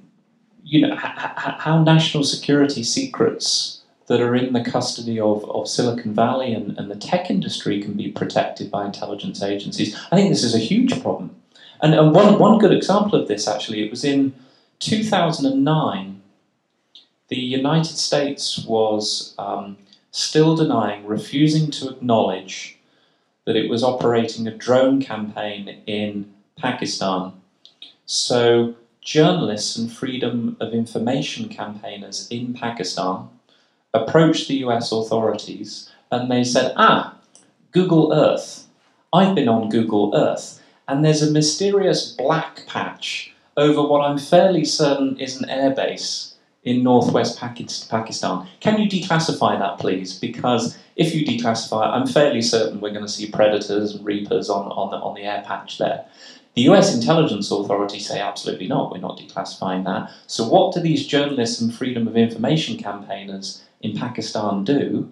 you 0.65 0.81
know 0.81 0.93
how 0.97 1.81
national 1.81 2.25
security 2.25 2.83
secrets 2.83 3.79
that 4.07 4.19
are 4.19 4.35
in 4.35 4.51
the 4.51 4.61
custody 4.61 5.21
of, 5.21 5.49
of 5.49 5.69
Silicon 5.69 6.13
Valley 6.13 6.53
and, 6.53 6.77
and 6.77 6.91
the 6.91 6.97
tech 6.97 7.31
industry 7.31 7.81
can 7.81 7.93
be 7.93 8.11
protected 8.11 8.69
by 8.69 8.85
intelligence 8.85 9.41
agencies. 9.41 9.95
I 10.11 10.17
think 10.17 10.31
this 10.31 10.43
is 10.43 10.53
a 10.53 10.59
huge 10.59 11.01
problem. 11.01 11.33
And, 11.81 11.93
and 11.93 12.13
one, 12.13 12.37
one 12.37 12.57
good 12.59 12.73
example 12.73 13.17
of 13.17 13.29
this, 13.29 13.47
actually, 13.47 13.85
it 13.85 13.89
was 13.89 14.03
in 14.03 14.33
2009. 14.79 16.21
The 17.29 17.37
United 17.37 17.97
States 17.97 18.65
was 18.65 19.33
um, 19.39 19.77
still 20.11 20.57
denying, 20.57 21.05
refusing 21.05 21.71
to 21.71 21.87
acknowledge 21.87 22.74
that 23.45 23.55
it 23.55 23.69
was 23.69 23.83
operating 23.83 24.47
a 24.47 24.55
drone 24.55 25.01
campaign 25.01 25.81
in 25.85 26.33
Pakistan. 26.57 27.33
So, 28.05 28.75
journalists 29.01 29.77
and 29.77 29.91
freedom 29.91 30.57
of 30.59 30.73
information 30.73 31.47
campaigners 31.47 32.27
in 32.29 32.53
Pakistan 32.53 33.29
approached 33.93 34.47
the 34.47 34.57
US 34.65 34.91
authorities 34.91 35.89
and 36.11 36.29
they 36.29 36.43
said, 36.43 36.73
Ah, 36.75 37.15
Google 37.71 38.13
Earth. 38.13 38.67
I've 39.13 39.35
been 39.35 39.47
on 39.47 39.69
Google 39.69 40.13
Earth, 40.13 40.61
and 40.87 41.03
there's 41.03 41.21
a 41.21 41.31
mysterious 41.31 42.11
black 42.11 42.65
patch 42.67 43.33
over 43.55 43.81
what 43.81 44.01
I'm 44.01 44.17
fairly 44.17 44.65
certain 44.65 45.17
is 45.17 45.41
an 45.41 45.47
airbase 45.47 46.34
in 46.65 46.81
northwest 46.83 47.39
Pakistan. 47.39 48.47
Can 48.59 48.81
you 48.81 48.89
declassify 48.89 49.57
that, 49.59 49.79
please? 49.79 50.17
Because 50.19 50.77
if 50.95 51.13
you 51.13 51.25
declassify 51.25 51.87
I'm 51.87 52.07
fairly 52.07 52.41
certain 52.41 52.81
we're 52.81 52.91
going 52.91 53.05
to 53.05 53.11
see 53.11 53.29
predators 53.29 53.93
and 53.93 54.03
reapers 54.03 54.49
on, 54.49 54.65
on, 54.71 54.91
the, 54.91 54.97
on 54.97 55.13
the 55.15 55.21
air 55.21 55.43
patch 55.45 55.77
there. 55.77 56.05
The 56.55 56.63
US 56.63 56.95
intelligence 56.95 57.51
authorities 57.51 58.07
say 58.07 58.19
absolutely 58.19 58.67
not, 58.67 58.91
we're 58.91 58.97
not 58.97 59.19
declassifying 59.19 59.83
that. 59.85 60.11
So, 60.25 60.47
what 60.47 60.73
do 60.73 60.79
these 60.79 61.05
journalists 61.05 61.61
and 61.61 61.73
freedom 61.73 62.07
of 62.07 62.17
information 62.17 62.77
campaigners 62.77 63.63
in 63.81 63.95
Pakistan 63.95 64.63
do? 64.63 65.11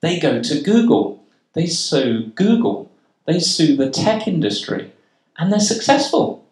They 0.00 0.18
go 0.18 0.42
to 0.42 0.60
Google, 0.60 1.24
they 1.52 1.66
sue 1.66 2.26
Google, 2.34 2.90
they 3.26 3.38
sue 3.38 3.76
the 3.76 3.88
tech 3.88 4.26
industry, 4.26 4.92
and 5.38 5.52
they're 5.52 5.60
successful. 5.60 6.44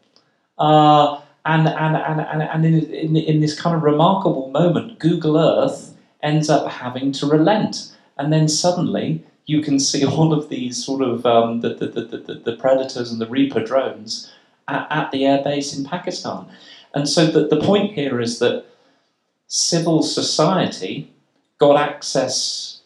Uh, 0.56 1.20
and, 1.48 1.66
and, 1.66 1.96
and, 1.96 2.20
and, 2.20 2.42
and 2.42 2.66
in, 2.66 2.92
in, 2.92 3.16
in 3.16 3.40
this 3.40 3.58
kind 3.58 3.74
of 3.74 3.82
remarkable 3.82 4.50
moment, 4.50 4.98
Google 4.98 5.38
Earth 5.38 5.96
ends 6.22 6.50
up 6.50 6.70
having 6.70 7.10
to 7.12 7.26
relent. 7.26 7.96
And 8.18 8.30
then 8.30 8.48
suddenly 8.48 9.24
you 9.46 9.62
can 9.62 9.80
see 9.80 10.04
all 10.06 10.34
of 10.34 10.50
these 10.50 10.84
sort 10.84 11.00
of 11.00 11.24
um, 11.24 11.62
the, 11.62 11.70
the, 11.70 11.86
the, 11.86 12.34
the, 12.34 12.56
predators 12.56 13.10
and 13.10 13.18
the 13.18 13.26
Reaper 13.26 13.64
drones 13.64 14.30
at, 14.68 14.86
at 14.90 15.10
the 15.10 15.22
airbase 15.22 15.76
in 15.76 15.84
Pakistan. 15.84 16.46
And 16.94 17.08
so 17.08 17.26
the, 17.26 17.48
the 17.48 17.60
point 17.60 17.92
here 17.92 18.20
is 18.20 18.40
that 18.40 18.66
civil 19.46 20.02
society 20.02 21.10
got 21.56 21.78
access 21.78 22.82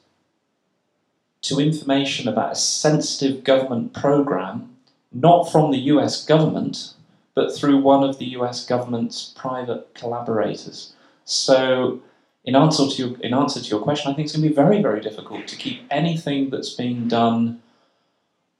to 1.42 1.58
information 1.58 2.28
about 2.28 2.52
a 2.52 2.56
sensitive 2.56 3.42
government 3.42 3.92
program, 3.92 4.76
not 5.12 5.50
from 5.50 5.72
the 5.72 5.78
US 5.78 6.24
government, 6.24 6.94
but 7.34 7.54
through 7.54 7.78
one 7.78 8.02
of 8.02 8.18
the 8.18 8.26
US 8.36 8.66
government's 8.66 9.32
private 9.36 9.94
collaborators. 9.94 10.94
So, 11.24 12.00
in 12.44 12.56
answer 12.56 12.88
to 12.88 12.94
your, 12.94 13.20
in 13.20 13.32
answer 13.32 13.60
to 13.60 13.68
your 13.68 13.80
question, 13.80 14.10
I 14.10 14.14
think 14.14 14.26
it's 14.26 14.36
going 14.36 14.42
to 14.42 14.48
be 14.48 14.54
very, 14.54 14.82
very 14.82 15.00
difficult 15.00 15.46
to 15.48 15.56
keep 15.56 15.82
anything 15.90 16.50
that's 16.50 16.70
being 16.70 17.08
done 17.08 17.62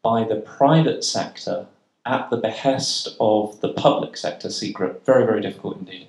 by 0.03 0.25
the 0.25 0.37
private 0.37 1.05
sector 1.05 1.67
at 2.05 2.31
the 2.31 2.37
behest 2.37 3.17
of 3.21 3.61
the 3.61 3.73
public 3.73 4.17
sector 4.17 4.51
secret. 4.51 5.05
Very, 5.05 5.25
very 5.25 5.41
difficult 5.41 5.79
indeed. 5.79 6.09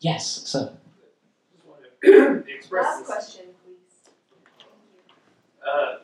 Yes, 0.00 0.26
sir. 0.26 0.72
Last 2.70 3.04
question, 3.06 3.46
please. 3.64 4.10
Uh, 5.66 5.98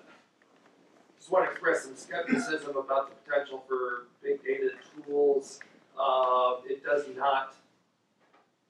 just 1.30 1.38
want 1.38 1.46
to 1.46 1.52
express 1.52 1.84
some 1.84 1.96
skepticism 1.96 2.76
about 2.76 3.10
the 3.10 3.30
potential 3.30 3.62
for 3.68 4.08
big 4.22 4.42
data 4.42 4.70
tools. 5.06 5.60
Uh, 5.98 6.56
it 6.68 6.82
does 6.84 7.04
not, 7.16 7.54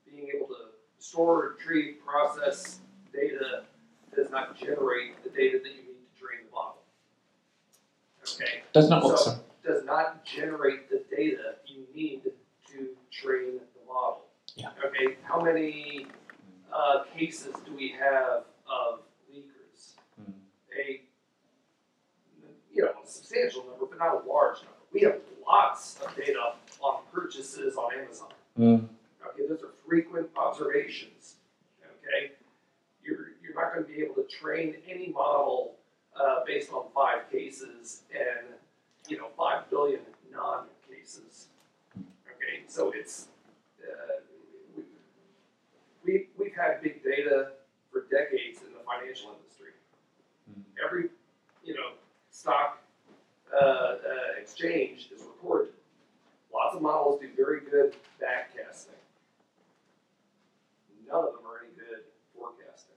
being 0.05 0.29
able 0.35 0.47
to 0.47 0.55
store, 0.99 1.57
retrieve, 1.57 1.97
process 2.05 2.81
data 3.15 3.65
does 4.15 4.31
not 4.31 4.59
generate 4.59 5.23
the 5.23 5.31
data 5.31 5.59
that 5.63 5.71
you 5.71 5.83
need 5.83 5.97
to 6.15 6.21
train 6.21 6.41
the 6.45 6.55
model. 6.55 6.83
Okay? 8.35 8.63
Does 8.73 8.91
not 8.91 9.05
what, 9.05 9.19
so, 9.19 9.39
Does 9.65 9.85
not 9.85 10.25
generate 10.25 10.91
the 10.91 11.03
data 11.17 11.55
you 11.67 11.87
need 11.95 12.23
to 12.25 12.89
train 13.11 13.55
the 13.55 13.87
model. 13.87 14.27
Yeah. 14.57 14.69
Okay, 14.85 15.17
how 15.23 15.41
many 15.41 16.07
uh, 16.73 17.05
cases 17.17 17.55
do 17.65 17.75
we 17.75 17.95
have 17.99 18.45
of 18.69 19.01
leakers? 19.33 19.95
Mm. 20.21 20.33
A 20.79 21.01
you 22.81 22.87
know, 22.87 22.93
a 23.05 23.07
substantial 23.07 23.65
number, 23.65 23.85
but 23.87 23.99
not 23.99 24.25
a 24.25 24.29
large 24.29 24.57
number. 24.59 24.81
We 24.93 25.03
have 25.03 25.19
lots 25.47 25.99
of 26.01 26.17
data 26.17 26.55
on 26.81 27.03
purchases 27.13 27.77
on 27.77 27.91
Amazon. 27.95 28.33
Mm. 28.59 28.89
Okay, 29.27 29.47
those 29.47 29.63
are 29.63 29.73
frequent 29.87 30.29
observations. 30.35 31.37
Okay, 31.85 32.33
you're 33.05 33.33
you're 33.43 33.55
not 33.55 33.75
going 33.75 33.85
to 33.85 33.91
be 33.93 34.03
able 34.03 34.15
to 34.15 34.25
train 34.25 34.77
any 34.89 35.09
model 35.09 35.75
uh, 36.19 36.41
based 36.47 36.73
on 36.73 36.85
five 36.95 37.31
cases 37.31 38.03
and 38.13 38.55
you 39.09 39.19
know 39.19 39.29
five 39.37 39.69
billion 39.69 40.01
non-cases. 40.33 41.49
Okay, 41.99 42.65
so 42.67 42.93
it's 42.95 43.29
uh, 43.83 44.23
we, 44.75 44.83
we 46.05 46.29
we've 46.39 46.57
had 46.57 46.83
big 46.83 47.05
data 47.05 47.51
for 47.93 48.07
decades 48.11 48.63
in 48.63 48.73
the 48.73 48.81
financial 48.87 49.37
industry. 49.37 49.73
Mm. 50.51 50.63
Every 50.83 51.11
stock 52.41 52.83
uh, 53.53 53.65
uh, 53.65 53.97
exchange 54.41 55.11
is 55.15 55.21
recorded. 55.21 55.73
Lots 56.53 56.77
of 56.77 56.83
models 56.83 57.21
do 57.21 57.29
very 57.37 57.61
good 57.61 57.95
backcasting. 58.21 58.97
None 61.07 61.19
of 61.19 61.33
them 61.35 61.43
are 61.47 61.65
any 61.65 61.75
good 61.77 62.05
forecasting. 62.35 62.95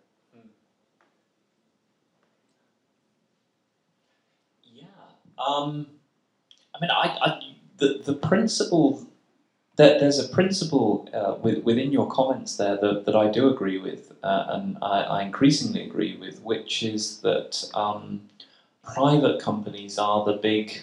Yeah. 4.74 4.86
Um, 5.38 5.88
I 6.74 6.80
mean, 6.80 6.92
I, 6.92 7.18
I 7.22 7.40
the 7.78 8.02
the 8.06 8.14
principle 8.14 9.06
that 9.76 10.00
there's 10.00 10.20
a 10.20 10.30
principle 10.30 11.10
uh, 11.14 11.36
with, 11.42 11.64
within 11.64 11.92
your 11.92 12.08
comments 12.08 12.58
there 12.58 12.78
that, 12.78 13.06
that 13.06 13.16
I 13.16 13.28
do 13.28 13.50
agree 13.50 13.80
with, 13.80 14.14
uh, 14.22 14.46
and 14.50 14.78
I, 14.84 15.02
I, 15.02 15.24
increasingly 15.24 15.84
agree 15.84 16.16
with, 16.16 16.40
which 16.44 16.84
is 16.84 17.18
that 17.22 17.68
um, 17.74 18.22
private 18.84 19.40
companies 19.40 19.98
are 19.98 20.26
the 20.26 20.34
big 20.34 20.82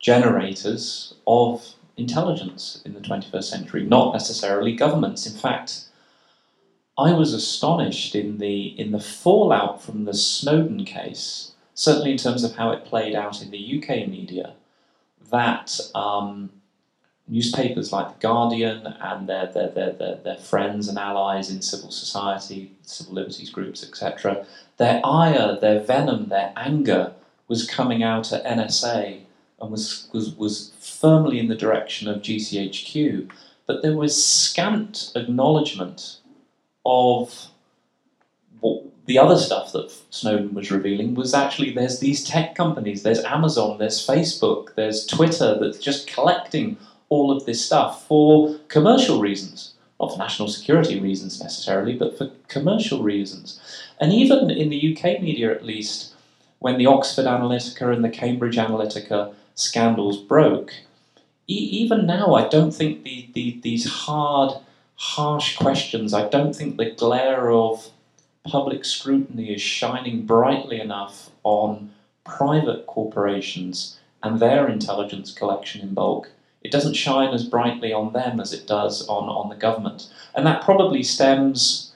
generators 0.00 1.14
of 1.26 1.74
intelligence 1.96 2.82
in 2.84 2.94
the 2.94 3.00
21st 3.00 3.44
century, 3.44 3.84
not 3.84 4.12
necessarily 4.12 4.74
governments. 4.74 5.26
In 5.26 5.38
fact, 5.38 5.84
I 6.96 7.12
was 7.12 7.32
astonished 7.32 8.14
in 8.14 8.38
the 8.38 8.78
in 8.78 8.90
the 8.90 9.00
fallout 9.00 9.82
from 9.82 10.04
the 10.04 10.14
Snowden 10.14 10.84
case, 10.84 11.52
certainly 11.74 12.12
in 12.12 12.18
terms 12.18 12.42
of 12.42 12.56
how 12.56 12.72
it 12.72 12.84
played 12.84 13.14
out 13.14 13.40
in 13.40 13.50
the 13.50 13.78
UK 13.78 14.08
media, 14.08 14.54
that 15.30 15.80
um, 15.94 16.50
newspapers 17.28 17.92
like 17.92 18.08
The 18.08 18.20
Guardian 18.20 18.86
and 18.86 19.28
their, 19.28 19.46
their, 19.46 19.68
their, 19.68 19.92
their, 19.92 20.16
their 20.16 20.36
friends 20.36 20.88
and 20.88 20.98
allies 20.98 21.50
in 21.50 21.62
civil 21.62 21.90
society, 21.90 22.72
civil 22.82 23.14
liberties 23.14 23.50
groups, 23.50 23.84
etc., 23.86 24.44
their 24.76 25.00
ire, 25.04 25.58
their 25.60 25.80
venom, 25.80 26.28
their 26.28 26.52
anger 26.56 27.12
was 27.48 27.68
coming 27.68 28.02
out 28.02 28.32
at 28.32 28.44
NSA 28.44 29.20
and 29.60 29.70
was, 29.70 30.08
was, 30.12 30.34
was 30.36 30.72
firmly 30.78 31.38
in 31.38 31.48
the 31.48 31.56
direction 31.56 32.08
of 32.08 32.22
GCHQ. 32.22 33.30
But 33.66 33.82
there 33.82 33.96
was 33.96 34.22
scant 34.22 35.12
acknowledgement 35.14 36.18
of 36.86 37.48
what 38.60 38.82
the 39.06 39.18
other 39.18 39.36
stuff 39.36 39.72
that 39.72 39.90
Snowden 40.10 40.54
was 40.54 40.70
revealing 40.70 41.14
was 41.14 41.34
actually 41.34 41.72
there's 41.72 41.98
these 41.98 42.24
tech 42.24 42.54
companies, 42.54 43.02
there's 43.02 43.24
Amazon, 43.24 43.78
there's 43.78 44.06
Facebook, 44.06 44.74
there's 44.74 45.06
Twitter 45.06 45.58
that's 45.58 45.78
just 45.78 46.06
collecting 46.06 46.76
all 47.08 47.34
of 47.34 47.46
this 47.46 47.64
stuff 47.64 48.06
for 48.06 48.58
commercial 48.68 49.20
reasons, 49.20 49.74
not 49.98 50.12
for 50.12 50.18
national 50.18 50.48
security 50.48 51.00
reasons 51.00 51.42
necessarily, 51.42 51.94
but 51.94 52.16
for 52.18 52.30
commercial 52.48 53.02
reasons. 53.02 53.60
And 53.98 54.12
even 54.12 54.50
in 54.50 54.68
the 54.68 54.96
UK 54.96 55.22
media, 55.22 55.50
at 55.50 55.64
least, 55.64 56.14
when 56.58 56.78
the 56.78 56.86
Oxford 56.86 57.26
Analytica 57.26 57.92
and 57.94 58.04
the 58.04 58.08
Cambridge 58.08 58.56
Analytica 58.56 59.34
scandals 59.54 60.16
broke, 60.16 60.72
e- 61.46 61.54
even 61.54 62.06
now, 62.06 62.34
I 62.34 62.48
don't 62.48 62.72
think 62.72 63.04
the, 63.04 63.28
the, 63.32 63.60
these 63.62 63.88
hard, 63.88 64.54
harsh 64.96 65.56
questions, 65.56 66.12
I 66.12 66.28
don't 66.28 66.54
think 66.54 66.76
the 66.76 66.90
glare 66.90 67.50
of 67.50 67.90
public 68.44 68.84
scrutiny 68.84 69.54
is 69.54 69.60
shining 69.60 70.24
brightly 70.24 70.80
enough 70.80 71.30
on 71.44 71.92
private 72.24 72.86
corporations 72.86 73.98
and 74.22 74.40
their 74.40 74.68
intelligence 74.68 75.32
collection 75.32 75.80
in 75.80 75.94
bulk. 75.94 76.30
It 76.62 76.72
doesn't 76.72 76.94
shine 76.94 77.32
as 77.32 77.44
brightly 77.44 77.92
on 77.92 78.12
them 78.12 78.40
as 78.40 78.52
it 78.52 78.66
does 78.66 79.06
on, 79.08 79.28
on 79.28 79.48
the 79.48 79.54
government. 79.54 80.08
And 80.34 80.46
that 80.46 80.62
probably 80.62 81.02
stems, 81.02 81.87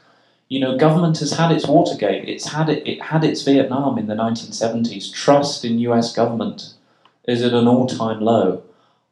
you 0.53 0.61
know, 0.61 0.77
government 0.77 1.19
has 1.21 1.33
had 1.33 1.51
its 1.51 1.67
Watergate, 1.67 2.29
it's 2.29 2.49
had 2.49 2.69
it, 2.69 2.87
it 2.87 3.01
had 3.01 3.25
its 3.25 3.41
Vietnam 3.41 3.97
in 3.97 4.07
the 4.07 4.15
1970s. 4.15 5.11
Trust 5.11 5.65
in 5.65 5.79
US 5.79 6.13
government 6.13 6.75
is 7.27 7.41
at 7.41 7.55
an 7.55 7.67
all-time 7.67 8.21
low. 8.21 8.63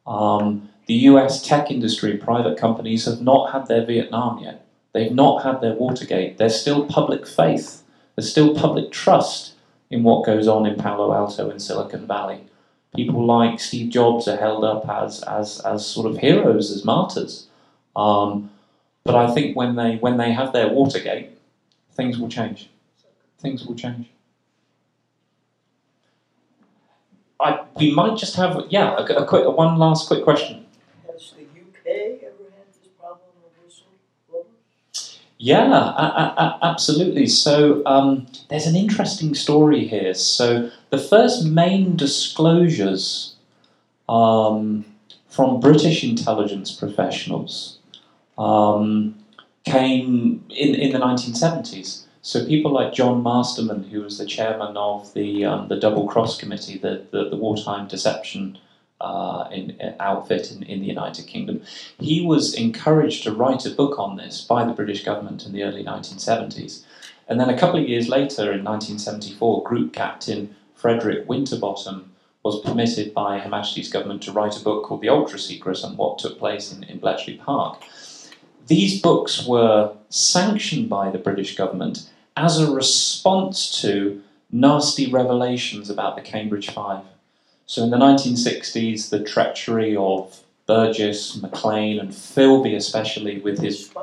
Um, 0.05 0.69
the 0.85 0.93
US 1.09 1.41
tech 1.41 1.71
industry, 1.71 2.15
private 2.15 2.59
companies 2.59 3.05
have 3.05 3.23
not 3.23 3.51
had 3.53 3.65
their 3.65 3.83
Vietnam 3.83 4.37
yet. 4.43 4.67
They've 4.93 5.11
not 5.11 5.41
had 5.41 5.61
their 5.61 5.73
Watergate. 5.73 6.37
There's 6.37 6.61
still 6.61 6.85
public 6.85 7.25
faith. 7.25 7.81
There's 8.15 8.29
still 8.29 8.53
public 8.53 8.91
trust 8.91 9.53
in 9.89 10.03
what 10.03 10.27
goes 10.27 10.47
on 10.47 10.67
in 10.67 10.75
Palo 10.77 11.11
Alto 11.11 11.49
and 11.49 11.59
Silicon 11.59 12.05
Valley. 12.05 12.41
People 12.95 13.25
like 13.25 13.59
Steve 13.59 13.89
Jobs 13.89 14.27
are 14.27 14.37
held 14.37 14.63
up 14.63 14.87
as, 14.87 15.23
as, 15.23 15.59
as 15.61 15.87
sort 15.87 16.05
of 16.05 16.19
heroes, 16.19 16.69
as 16.69 16.85
martyrs. 16.85 17.47
Um, 17.95 18.51
but 19.03 19.15
I 19.15 19.33
think 19.33 19.55
when 19.55 19.75
they, 19.75 19.97
when 19.97 20.17
they 20.17 20.31
have 20.31 20.53
their 20.53 20.69
Watergate, 20.69 21.29
things 21.93 22.17
will 22.19 22.29
change. 22.29 22.69
Things 23.39 23.65
will 23.65 23.75
change. 23.75 24.09
I, 27.39 27.65
we 27.77 27.93
might 27.93 28.17
just 28.17 28.35
have, 28.35 28.65
yeah, 28.69 28.95
a, 28.97 29.03
a 29.23 29.25
quick, 29.25 29.45
one 29.57 29.77
last 29.77 30.07
quick 30.07 30.23
question. 30.23 30.65
Has 31.11 31.31
the 31.35 31.41
UK 31.43 32.21
ever 32.23 32.51
had 32.55 32.67
this 32.67 32.87
problem 32.99 33.29
of 33.43 33.67
whistleblowers? 33.67 35.15
Yeah, 35.39 35.71
a- 35.73 35.73
a- 35.73 36.35
a- 36.37 36.59
absolutely. 36.61 37.25
So 37.25 37.81
um, 37.87 38.27
there's 38.49 38.67
an 38.67 38.75
interesting 38.75 39.33
story 39.33 39.87
here. 39.87 40.13
So 40.13 40.69
the 40.91 40.99
first 40.99 41.45
main 41.45 41.95
disclosures 41.95 43.35
um, 44.09 44.85
from 45.29 45.59
British 45.59 46.03
intelligence 46.03 46.71
professionals 46.71 47.79
um, 48.41 49.15
came 49.65 50.43
in, 50.49 50.75
in 50.75 50.91
the 50.91 50.99
1970s. 50.99 52.03
So 52.23 52.45
people 52.45 52.71
like 52.71 52.93
John 52.93 53.23
Masterman, 53.23 53.83
who 53.83 54.01
was 54.01 54.17
the 54.17 54.25
chairman 54.25 54.77
of 54.77 55.13
the 55.13 55.45
um, 55.45 55.67
the 55.67 55.79
Double 55.79 56.07
Cross 56.07 56.39
Committee, 56.39 56.77
the, 56.77 57.05
the, 57.11 57.29
the 57.29 57.35
wartime 57.35 57.87
deception 57.87 58.57
uh, 58.99 59.47
in, 59.51 59.95
outfit 59.99 60.51
in, 60.51 60.63
in 60.63 60.81
the 60.81 60.87
United 60.87 61.25
Kingdom, 61.25 61.61
he 61.99 62.25
was 62.25 62.53
encouraged 62.53 63.23
to 63.23 63.31
write 63.31 63.65
a 63.65 63.71
book 63.71 63.97
on 63.97 64.17
this 64.17 64.41
by 64.41 64.63
the 64.63 64.73
British 64.73 65.03
government 65.03 65.45
in 65.45 65.51
the 65.51 65.63
early 65.63 65.83
1970s. 65.83 66.83
And 67.27 67.39
then 67.39 67.49
a 67.49 67.57
couple 67.57 67.79
of 67.79 67.87
years 67.87 68.07
later, 68.09 68.51
in 68.51 68.63
1974, 68.63 69.63
Group 69.63 69.93
Captain 69.93 70.55
Frederick 70.75 71.27
Winterbotham 71.27 72.05
was 72.43 72.61
permitted 72.61 73.13
by 73.13 73.39
Her 73.39 73.49
Majesty's 73.49 73.91
government 73.91 74.23
to 74.23 74.31
write 74.31 74.59
a 74.59 74.63
book 74.63 74.83
called 74.83 75.01
The 75.01 75.09
Ultra 75.09 75.39
Secret 75.39 75.83
on 75.83 75.95
what 75.95 76.19
took 76.19 76.37
place 76.39 76.71
in, 76.71 76.83
in 76.83 76.99
Bletchley 76.99 77.35
Park. 77.37 77.83
These 78.71 79.01
books 79.01 79.45
were 79.45 79.91
sanctioned 80.07 80.87
by 80.87 81.11
the 81.11 81.17
British 81.17 81.57
government 81.57 82.09
as 82.37 82.57
a 82.57 82.71
response 82.71 83.81
to 83.81 84.23
nasty 84.49 85.11
revelations 85.11 85.89
about 85.89 86.15
the 86.15 86.21
Cambridge 86.21 86.69
Five. 86.69 87.03
So 87.65 87.83
in 87.83 87.89
the 87.89 87.97
1960s, 87.97 89.09
the 89.09 89.21
treachery 89.21 89.93
of 89.97 90.39
Burgess, 90.67 91.35
Maclean, 91.41 91.99
and 91.99 92.11
Philby, 92.11 92.73
especially 92.73 93.41
with 93.41 93.59
his 93.59 93.93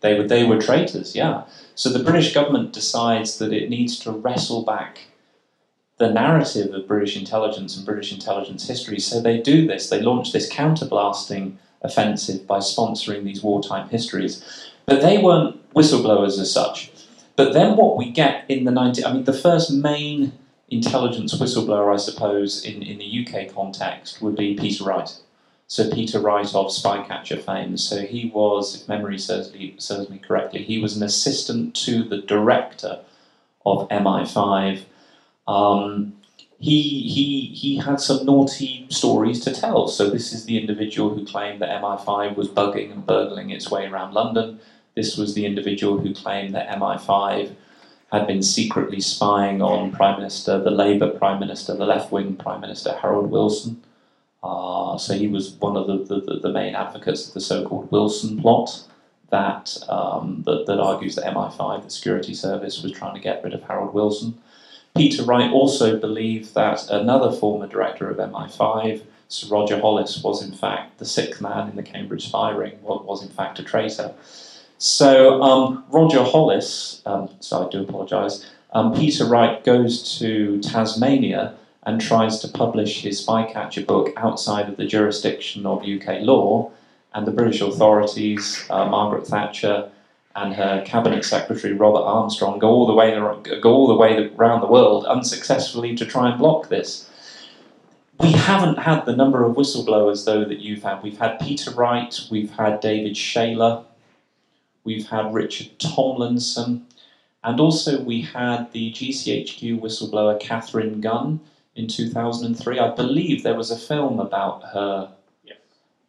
they 0.00 0.16
were 0.16 0.28
they 0.28 0.44
were 0.44 0.60
traitors, 0.60 1.16
yeah. 1.16 1.42
So 1.74 1.88
the 1.88 2.04
British 2.04 2.32
government 2.32 2.72
decides 2.72 3.38
that 3.38 3.52
it 3.52 3.68
needs 3.68 3.98
to 3.98 4.12
wrestle 4.12 4.62
back 4.62 5.08
the 5.98 6.12
narrative 6.12 6.72
of 6.72 6.86
British 6.86 7.16
intelligence 7.16 7.76
and 7.76 7.84
British 7.84 8.12
intelligence 8.12 8.68
history. 8.68 9.00
So 9.00 9.20
they 9.20 9.40
do 9.40 9.66
this. 9.66 9.90
They 9.90 10.00
launch 10.00 10.30
this 10.30 10.48
counterblasting 10.48 11.56
offensive 11.84 12.46
by 12.46 12.58
sponsoring 12.58 13.24
these 13.24 13.42
wartime 13.42 13.88
histories. 13.90 14.44
But 14.86 15.02
they 15.02 15.18
weren't 15.18 15.72
whistleblowers 15.74 16.38
as 16.40 16.52
such. 16.52 16.90
But 17.36 17.52
then 17.52 17.76
what 17.76 17.96
we 17.96 18.10
get 18.10 18.44
in 18.48 18.64
the 18.64 18.70
90s, 18.70 19.06
I 19.06 19.12
mean 19.12 19.24
the 19.24 19.32
first 19.32 19.72
main 19.72 20.32
intelligence 20.68 21.34
whistleblower, 21.38 21.92
I 21.92 21.96
suppose, 21.96 22.64
in, 22.64 22.82
in 22.82 22.98
the 22.98 23.26
UK 23.26 23.54
context 23.54 24.22
would 24.22 24.36
be 24.36 24.54
Peter 24.54 24.84
Wright. 24.84 25.16
So 25.66 25.90
Peter 25.90 26.20
Wright 26.20 26.54
of 26.54 26.66
Spycatcher 26.66 27.40
fame. 27.40 27.76
So 27.76 28.02
he 28.02 28.30
was, 28.32 28.82
if 28.82 28.88
memory 28.88 29.18
serves 29.18 29.52
me, 29.52 29.74
serves 29.78 30.10
me 30.10 30.18
correctly, 30.18 30.62
he 30.62 30.78
was 30.78 30.96
an 30.96 31.02
assistant 31.02 31.74
to 31.76 32.04
the 32.04 32.18
director 32.18 33.00
of 33.64 33.88
MI5. 33.88 34.82
Um, 35.46 36.14
he, 36.58 37.08
he, 37.08 37.46
he 37.54 37.76
had 37.76 38.00
some 38.00 38.24
naughty 38.24 38.86
stories 38.88 39.40
to 39.44 39.54
tell. 39.54 39.88
So 39.88 40.10
this 40.10 40.32
is 40.32 40.46
the 40.46 40.58
individual 40.58 41.14
who 41.14 41.26
claimed 41.26 41.60
that 41.60 41.82
MI5 41.82 42.36
was 42.36 42.48
bugging 42.48 42.92
and 42.92 43.06
burgling 43.06 43.50
its 43.50 43.70
way 43.70 43.86
around 43.86 44.14
London. 44.14 44.60
This 44.94 45.16
was 45.16 45.34
the 45.34 45.46
individual 45.46 45.98
who 45.98 46.14
claimed 46.14 46.54
that 46.54 46.68
MI5 46.68 47.54
had 48.12 48.26
been 48.26 48.42
secretly 48.42 49.00
spying 49.00 49.60
on 49.60 49.90
Prime 49.90 50.18
Minister, 50.18 50.62
the 50.62 50.70
Labour 50.70 51.10
Prime 51.10 51.40
Minister, 51.40 51.74
the 51.74 51.86
left 51.86 52.12
wing 52.12 52.36
Prime 52.36 52.60
Minister 52.60 52.92
Harold 52.92 53.30
Wilson. 53.30 53.82
Uh, 54.42 54.96
so 54.98 55.14
he 55.14 55.26
was 55.26 55.52
one 55.54 55.76
of 55.76 55.86
the, 55.86 56.20
the, 56.20 56.38
the 56.38 56.52
main 56.52 56.74
advocates 56.74 57.26
of 57.26 57.34
the 57.34 57.40
so 57.40 57.66
called 57.66 57.90
Wilson 57.90 58.40
plot 58.40 58.84
that, 59.30 59.76
um, 59.88 60.42
that, 60.46 60.66
that 60.66 60.78
argues 60.78 61.16
that 61.16 61.24
MI5, 61.24 61.82
the 61.82 61.90
security 61.90 62.34
service, 62.34 62.82
was 62.82 62.92
trying 62.92 63.14
to 63.14 63.20
get 63.20 63.42
rid 63.42 63.52
of 63.52 63.62
Harold 63.64 63.92
Wilson. 63.92 64.38
Peter 64.96 65.24
Wright 65.24 65.50
also 65.50 65.98
believed 65.98 66.54
that 66.54 66.88
another 66.88 67.32
former 67.32 67.66
director 67.66 68.08
of 68.08 68.16
MI5, 68.18 69.02
Sir 69.26 69.48
Roger 69.48 69.80
Hollis, 69.80 70.22
was 70.22 70.40
in 70.40 70.52
fact 70.52 70.98
the 70.98 71.04
sixth 71.04 71.40
man 71.40 71.68
in 71.68 71.74
the 71.74 71.82
Cambridge 71.82 72.28
spy 72.28 72.50
ring, 72.50 72.78
was, 72.80 73.04
was 73.04 73.22
in 73.22 73.28
fact 73.28 73.58
a 73.58 73.64
traitor. 73.64 74.14
So 74.78 75.42
um, 75.42 75.84
Roger 75.90 76.22
Hollis, 76.22 77.02
um, 77.06 77.28
so 77.40 77.66
I 77.66 77.70
do 77.70 77.82
apologise, 77.82 78.48
um, 78.72 78.94
Peter 78.94 79.24
Wright 79.24 79.64
goes 79.64 80.18
to 80.18 80.60
Tasmania 80.60 81.54
and 81.82 82.00
tries 82.00 82.38
to 82.40 82.48
publish 82.48 83.02
his 83.02 83.24
Spycatcher 83.24 83.84
book 83.86 84.12
outside 84.16 84.68
of 84.68 84.76
the 84.76 84.86
jurisdiction 84.86 85.66
of 85.66 85.84
UK 85.84 86.20
law, 86.20 86.70
and 87.12 87.26
the 87.26 87.32
British 87.32 87.60
authorities, 87.60 88.64
uh, 88.70 88.84
Margaret 88.86 89.26
Thatcher, 89.26 89.90
and 90.36 90.54
her 90.54 90.82
cabinet 90.84 91.24
secretary 91.24 91.74
Robert 91.74 92.02
Armstrong 92.02 92.58
go 92.58 92.68
all 92.68 92.86
the 92.86 92.94
way 92.94 93.14
go 93.60 93.72
all 93.72 93.86
the 93.86 93.94
way 93.94 94.30
around 94.36 94.60
the 94.60 94.66
world 94.66 95.06
unsuccessfully 95.06 95.94
to 95.96 96.04
try 96.04 96.28
and 96.30 96.38
block 96.38 96.68
this. 96.68 97.08
We 98.20 98.32
haven't 98.32 98.78
had 98.78 99.04
the 99.06 99.16
number 99.16 99.44
of 99.44 99.56
whistleblowers 99.56 100.24
though 100.24 100.44
that 100.44 100.60
you've 100.60 100.82
had. 100.82 101.02
We've 101.02 101.18
had 101.18 101.38
Peter 101.40 101.70
Wright, 101.70 102.18
we've 102.30 102.50
had 102.52 102.80
David 102.80 103.14
Shayler, 103.14 103.84
we've 104.84 105.08
had 105.08 105.32
Richard 105.32 105.78
Tomlinson, 105.78 106.86
and 107.42 107.60
also 107.60 108.00
we 108.00 108.22
had 108.22 108.72
the 108.72 108.92
GCHQ 108.92 109.80
whistleblower 109.80 110.38
Katharine 110.40 111.00
Gun 111.00 111.40
in 111.76 111.88
2003. 111.88 112.78
I 112.78 112.94
believe 112.94 113.42
there 113.42 113.56
was 113.56 113.70
a 113.70 113.78
film 113.78 114.20
about 114.20 114.62
her, 114.72 115.12
Yes. 115.44 115.58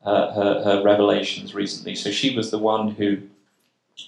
her, 0.04 0.12
uh, 0.12 0.34
her, 0.34 0.64
her 0.64 0.84
revelations 0.84 1.56
recently. 1.56 1.96
So 1.96 2.12
she 2.12 2.36
was 2.36 2.52
the 2.52 2.60
one 2.60 2.90
who 2.92 3.18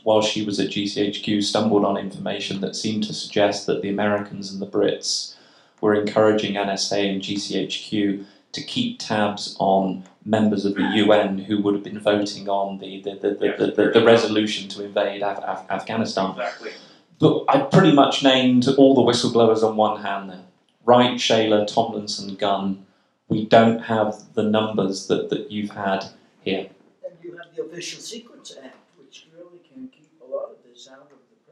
while 0.03 0.22
she 0.22 0.45
was 0.45 0.59
at 0.59 0.69
GCHQ, 0.69 1.43
stumbled 1.43 1.85
on 1.85 1.97
information 1.97 2.61
that 2.61 2.76
seemed 2.76 3.03
to 3.05 3.14
suggest 3.14 3.65
that 3.68 3.81
the 3.81 3.89
Americans 3.89 4.51
and 4.51 4.61
the 4.61 4.68
Brits 4.68 5.35
were 5.81 5.93
encouraging 5.93 6.55
NSA 6.55 7.11
and 7.11 7.22
GCHQ 7.22 8.26
to 8.53 8.64
keep 8.64 8.99
tabs 8.99 9.55
on 9.59 10.03
members 10.26 10.65
of 10.65 10.76
the 10.76 10.81
UN 10.95 11.38
who 11.38 11.61
would 11.61 11.73
have 11.73 11.84
been 11.84 11.99
voting 11.99 12.49
on 12.49 12.80
the, 12.80 13.01
the, 13.01 13.15
the, 13.15 13.30
the, 13.35 13.55
the, 13.57 13.72
the, 13.72 13.99
the 13.99 14.05
resolution 14.05 14.68
to 14.69 14.84
invade 14.84 15.22
Af- 15.22 15.39
Af- 15.43 15.69
Afghanistan. 15.69 16.31
Exactly. 16.31 16.72
But 17.19 17.45
I 17.47 17.61
pretty 17.61 17.93
much 17.93 18.23
named 18.23 18.68
all 18.77 18.93
the 18.93 19.01
whistleblowers 19.01 19.64
on 19.64 19.76
one 19.76 20.01
hand 20.01 20.30
there. 20.30 20.43
Wright, 20.85 21.18
Shayler, 21.18 21.65
Tomlinson, 21.68 22.35
Gun. 22.35 22.85
We 23.27 23.45
don't 23.45 23.80
have 23.80 24.15
the 24.34 24.43
numbers 24.43 25.07
that, 25.07 25.30
that 25.30 25.51
you've 25.51 25.72
had 25.72 26.05
here. 26.41 26.69
And 27.03 27.14
you 27.22 27.38
have 27.38 27.55
the 27.55 27.64
Official 27.64 27.99
Secrets 27.99 28.55
Act, 28.64 28.77
which 28.97 29.27
really 29.35 29.59
can 29.59 29.88
keep 29.89 30.09
a 30.22 30.26
lot 30.26 30.51
of 30.51 30.57
this 30.64 30.88
out 30.89 31.01
of 31.01 31.09
the 31.09 31.51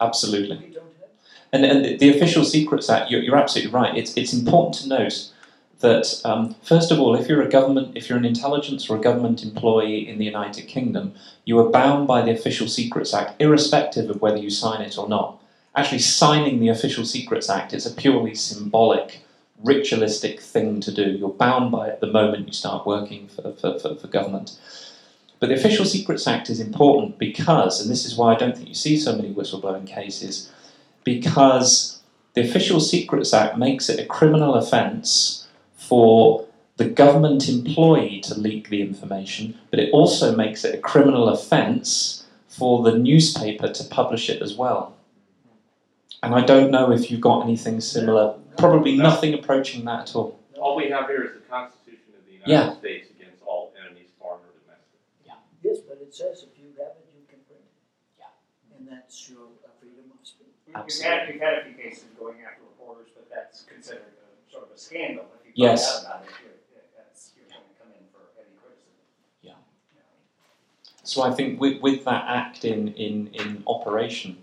absolutely. 0.00 0.76
And, 1.52 1.64
and 1.64 1.84
the, 1.84 1.96
the 1.96 2.16
Official 2.16 2.44
Secrets 2.44 2.90
Act, 2.90 3.10
you're, 3.10 3.22
you're 3.22 3.36
absolutely 3.36 3.72
right. 3.72 3.96
It's, 3.96 4.16
it's 4.16 4.32
important 4.32 4.74
to 4.82 4.88
note 4.88 5.30
that, 5.80 6.20
um, 6.24 6.54
first 6.62 6.90
of 6.90 6.98
all, 6.98 7.14
if 7.14 7.28
you're 7.28 7.42
a 7.42 7.48
government, 7.48 7.96
if 7.96 8.08
you're 8.08 8.18
an 8.18 8.24
intelligence 8.24 8.88
or 8.88 8.96
a 8.96 9.00
government 9.00 9.42
employee 9.42 10.08
in 10.08 10.18
the 10.18 10.24
United 10.24 10.62
Kingdom, 10.62 11.14
you 11.44 11.58
are 11.58 11.68
bound 11.68 12.06
by 12.06 12.22
the 12.22 12.32
Official 12.32 12.68
Secrets 12.68 13.12
Act, 13.14 13.40
irrespective 13.40 14.10
of 14.10 14.20
whether 14.20 14.38
you 14.38 14.50
sign 14.50 14.80
it 14.80 14.98
or 14.98 15.08
not. 15.08 15.40
Actually, 15.74 15.98
signing 15.98 16.58
the 16.58 16.68
Official 16.68 17.04
Secrets 17.04 17.50
Act 17.50 17.74
is 17.74 17.84
a 17.84 17.94
purely 17.94 18.34
symbolic, 18.34 19.20
ritualistic 19.62 20.40
thing 20.40 20.80
to 20.80 20.92
do. 20.92 21.10
You're 21.10 21.28
bound 21.28 21.70
by 21.70 21.88
it 21.88 22.00
the 22.00 22.06
moment 22.06 22.46
you 22.46 22.54
start 22.54 22.86
working 22.86 23.28
for, 23.28 23.52
for, 23.52 23.78
for, 23.78 23.94
for 23.94 24.06
government. 24.08 24.58
But 25.38 25.48
the 25.48 25.54
Official 25.54 25.84
Secrets 25.84 26.26
Act 26.26 26.48
is 26.48 26.60
important 26.60 27.18
because, 27.18 27.80
and 27.80 27.90
this 27.90 28.06
is 28.06 28.16
why 28.16 28.34
I 28.34 28.38
don't 28.38 28.56
think 28.56 28.68
you 28.68 28.74
see 28.74 28.96
so 28.96 29.14
many 29.14 29.32
whistleblowing 29.34 29.86
cases, 29.86 30.50
because 31.04 32.00
the 32.34 32.42
Official 32.42 32.80
Secrets 32.80 33.32
Act 33.34 33.58
makes 33.58 33.88
it 33.88 34.00
a 34.00 34.06
criminal 34.06 34.54
offence 34.54 35.46
for 35.74 36.46
the 36.78 36.86
government 36.86 37.48
employee 37.48 38.20
to 38.20 38.38
leak 38.38 38.68
the 38.68 38.82
information, 38.82 39.58
but 39.70 39.78
it 39.78 39.90
also 39.92 40.34
makes 40.36 40.64
it 40.64 40.74
a 40.74 40.78
criminal 40.78 41.28
offence 41.28 42.26
for 42.48 42.82
the 42.82 42.98
newspaper 42.98 43.70
to 43.72 43.84
publish 43.84 44.28
it 44.28 44.42
as 44.42 44.54
well. 44.54 44.94
And 46.22 46.34
I 46.34 46.42
don't 46.42 46.70
know 46.70 46.90
if 46.92 47.10
you've 47.10 47.20
got 47.20 47.44
anything 47.44 47.80
similar, 47.80 48.34
probably 48.58 48.96
nothing 48.96 49.34
approaching 49.34 49.84
that 49.84 50.08
at 50.08 50.16
all. 50.16 50.38
All 50.58 50.76
we 50.76 50.90
have 50.90 51.06
here 51.08 51.24
is 51.24 51.34
the 51.34 51.40
Constitution 51.48 52.12
of 52.18 52.26
the 52.26 52.32
United 52.32 52.50
Yeah. 52.50 52.78
States 52.78 53.08
against 53.10 53.42
all 53.46 53.72
enemies, 53.86 54.08
foreign 54.18 54.40
or 54.40 54.52
domestic. 54.64 55.00
Yes, 55.62 55.78
but 55.86 55.94
it 56.06 56.14
says 56.14 56.46
if 56.46 56.54
you 56.58 56.70
have 56.78 56.94
it, 56.94 57.10
you 57.18 57.26
can 57.28 57.42
print 57.50 57.66
it. 57.66 58.22
Yeah. 58.22 58.78
And 58.78 58.86
that's 58.86 59.28
your 59.28 59.50
uh, 59.66 59.74
freedom 59.80 60.06
of 60.14 60.22
speech. 60.22 60.54
We've 60.66 61.02
had, 61.02 61.28
we've 61.28 61.40
had 61.40 61.58
a 61.58 61.64
few 61.64 61.74
cases 61.74 62.04
going 62.18 62.38
after 62.46 62.62
reporters, 62.62 63.10
but 63.14 63.28
that's 63.34 63.62
considered 63.64 64.14
a 64.22 64.52
sort 64.52 64.64
of 64.64 64.70
a 64.70 64.78
scandal. 64.78 65.26
If 65.40 65.46
you 65.46 65.66
Yes. 65.66 65.82
out 65.82 66.04
about 66.04 66.22
it, 66.24 66.30
you're, 66.42 66.82
that's, 66.96 67.32
you're 67.36 67.48
going 67.50 67.66
to 67.66 67.74
come 67.80 67.90
in 67.90 68.06
for 68.12 68.22
heavy 68.38 68.54
criticism. 68.62 69.02
Yeah. 69.42 69.58
So 71.02 71.22
I 71.22 71.32
think 71.32 71.60
with, 71.60 71.82
with 71.82 72.04
that 72.04 72.24
act 72.28 72.64
in, 72.64 72.94
in, 72.94 73.28
in 73.34 73.62
operation, 73.66 74.38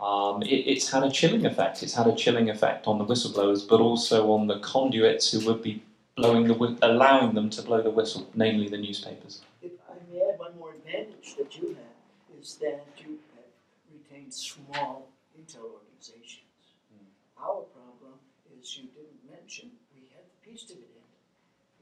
um, 0.00 0.42
it, 0.42 0.64
it's 0.72 0.90
had 0.90 1.02
a 1.02 1.10
chilling 1.10 1.44
effect. 1.44 1.82
It's 1.82 1.94
had 1.94 2.06
a 2.06 2.14
chilling 2.14 2.48
effect 2.48 2.86
on 2.86 2.98
the 2.98 3.04
whistleblowers, 3.04 3.68
but 3.68 3.80
also 3.80 4.30
on 4.32 4.46
the 4.46 4.60
conduits 4.60 5.30
who 5.32 5.44
would 5.46 5.62
be 5.62 5.82
blowing 6.16 6.46
the 6.46 6.78
allowing 6.82 7.34
them 7.34 7.50
to 7.50 7.62
blow 7.62 7.82
the 7.82 7.90
whistle, 7.90 8.30
namely 8.34 8.68
the 8.68 8.78
newspapers. 8.78 9.42
If 9.62 9.72
I 9.88 9.94
may 10.10 10.20
add 10.20 10.38
one 10.38 10.56
more 10.58 10.72
advantage 10.86 11.34
that 11.36 11.56
you 11.58 11.68
have 11.68 12.38
is 12.40 12.56
that 12.56 12.86
you 12.98 13.18
have 13.34 13.50
retained 13.92 14.32
small 14.32 15.08
intel 15.38 15.66
organizations. 15.74 16.78
Hmm. 16.90 17.42
Our 17.42 17.62
problem 17.74 18.18
is 18.58 18.76
you 18.78 18.84
didn't 18.94 19.18
mention 19.28 19.70
we 19.94 20.06
had 20.14 20.24
the 20.24 20.50
peace 20.50 20.62
dividend 20.62 21.10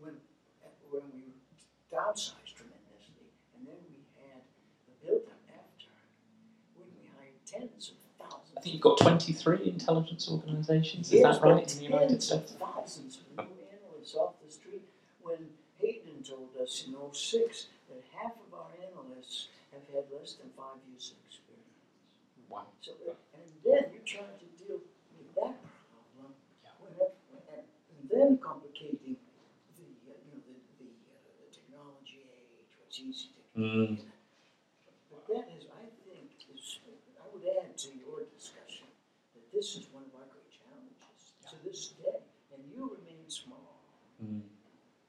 when 0.00 0.14
when 0.90 1.02
we 1.12 1.34
downsized 1.92 2.54
tremendously, 2.56 3.28
and 3.56 3.66
then 3.66 3.76
we 3.90 3.98
had 4.22 4.40
the 4.86 4.94
build-up 5.04 5.42
after 5.50 5.90
when 6.78 6.88
we 6.96 7.10
hired 7.18 7.34
tens 7.44 7.92
of 7.92 7.98
thousands. 8.16 8.54
I 8.56 8.60
think 8.60 8.74
you've 8.74 8.82
got 8.82 8.98
23 8.98 9.68
intelligence 9.68 10.28
organisations, 10.30 11.08
is 11.08 11.20
Yes, 11.20 11.38
that 11.38 11.42
right, 11.44 11.72
in 11.72 11.78
the 11.78 11.84
United 11.84 12.08
tens 12.08 12.30
of 12.30 12.46
States? 12.46 12.52
Thousands 12.60 13.18
of 13.36 13.46
new 13.48 13.66
analysts 13.74 14.14
off 14.14 14.34
the 14.44 14.50
street. 14.52 14.86
When 15.22 15.50
Hayden 15.80 16.22
told 16.22 16.50
us 16.62 16.84
in 16.86 16.94
'06 16.94 17.66
that 17.90 18.02
half 18.14 18.32
of 18.32 18.54
our 18.54 18.70
have 19.72 19.84
had 19.92 20.04
less 20.14 20.34
than 20.38 20.50
five 20.56 20.78
years 20.90 21.12
of 21.12 21.18
experience. 21.26 21.80
Wow. 22.48 22.66
So, 22.80 22.92
and 23.34 23.46
then 23.64 23.90
you 23.92 24.00
try 24.04 24.26
to 24.26 24.48
deal 24.60 24.78
with 25.16 25.28
that 25.34 25.56
problem, 25.90 26.30
when, 26.80 26.92
and, 27.50 27.64
then 28.10 28.38
complicating 28.38 29.16
the, 29.76 29.86
uh, 30.06 30.14
you 30.28 30.38
know, 30.38 30.42
the, 30.44 30.54
the, 30.78 30.88
uh, 30.92 31.16
the 31.40 31.48
technology 31.50 32.20
age, 32.28 32.70
what's 32.78 33.00
easy 33.00 33.28
to 33.34 33.40
Mm. 33.58 33.96
but 35.10 35.22
that 35.30 35.46
is, 35.56 35.64
I 35.70 35.86
think, 36.04 36.26
is, 36.52 36.78
I 37.22 37.26
would 37.32 37.46
add 37.46 37.78
to 37.78 37.88
your 37.94 38.26
discussion 38.34 38.86
that 39.34 39.46
this 39.54 39.76
is 39.78 39.86
one 39.94 40.02
of 40.10 40.14
our 40.18 40.26
great 40.26 40.50
challenges 40.50 41.38
to 41.50 41.56
this 41.64 41.94
day, 42.02 42.18
and 42.52 42.60
you 42.74 42.90
remain 42.98 43.30
small, 43.30 43.78
Mm. 44.22 44.42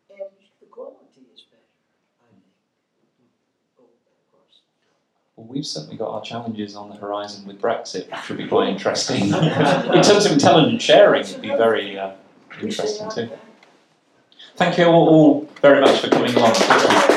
and 0.10 0.32
the 0.62 0.68
quality 0.70 1.26
is 1.34 1.42
better, 1.50 1.74
I 2.22 2.30
think. 2.30 3.32
Oh, 3.80 3.90
of 3.90 4.24
course. 4.32 4.62
Well, 5.46 5.54
we've 5.54 5.66
certainly 5.66 5.96
got 5.96 6.10
our 6.10 6.22
challenges 6.22 6.76
on 6.76 6.90
the 6.90 6.96
horizon 6.96 7.46
with 7.46 7.62
Brexit, 7.62 8.10
which 8.10 8.30
will 8.30 8.38
be 8.38 8.48
quite 8.48 8.70
interesting. 8.70 9.26
in 9.26 10.02
terms 10.02 10.26
of 10.26 10.32
intelligence 10.32 10.82
sharing, 10.82 11.22
it'd 11.22 11.42
be 11.42 11.50
very 11.50 12.00
uh, 12.00 12.14
interesting 12.62 13.10
too. 13.12 13.30
Thank 14.56 14.78
you 14.78 14.86
all, 14.86 15.08
all 15.08 15.50
very 15.62 15.82
much 15.82 16.00
for 16.00 16.10
coming 16.10 16.34
along. 16.34 17.15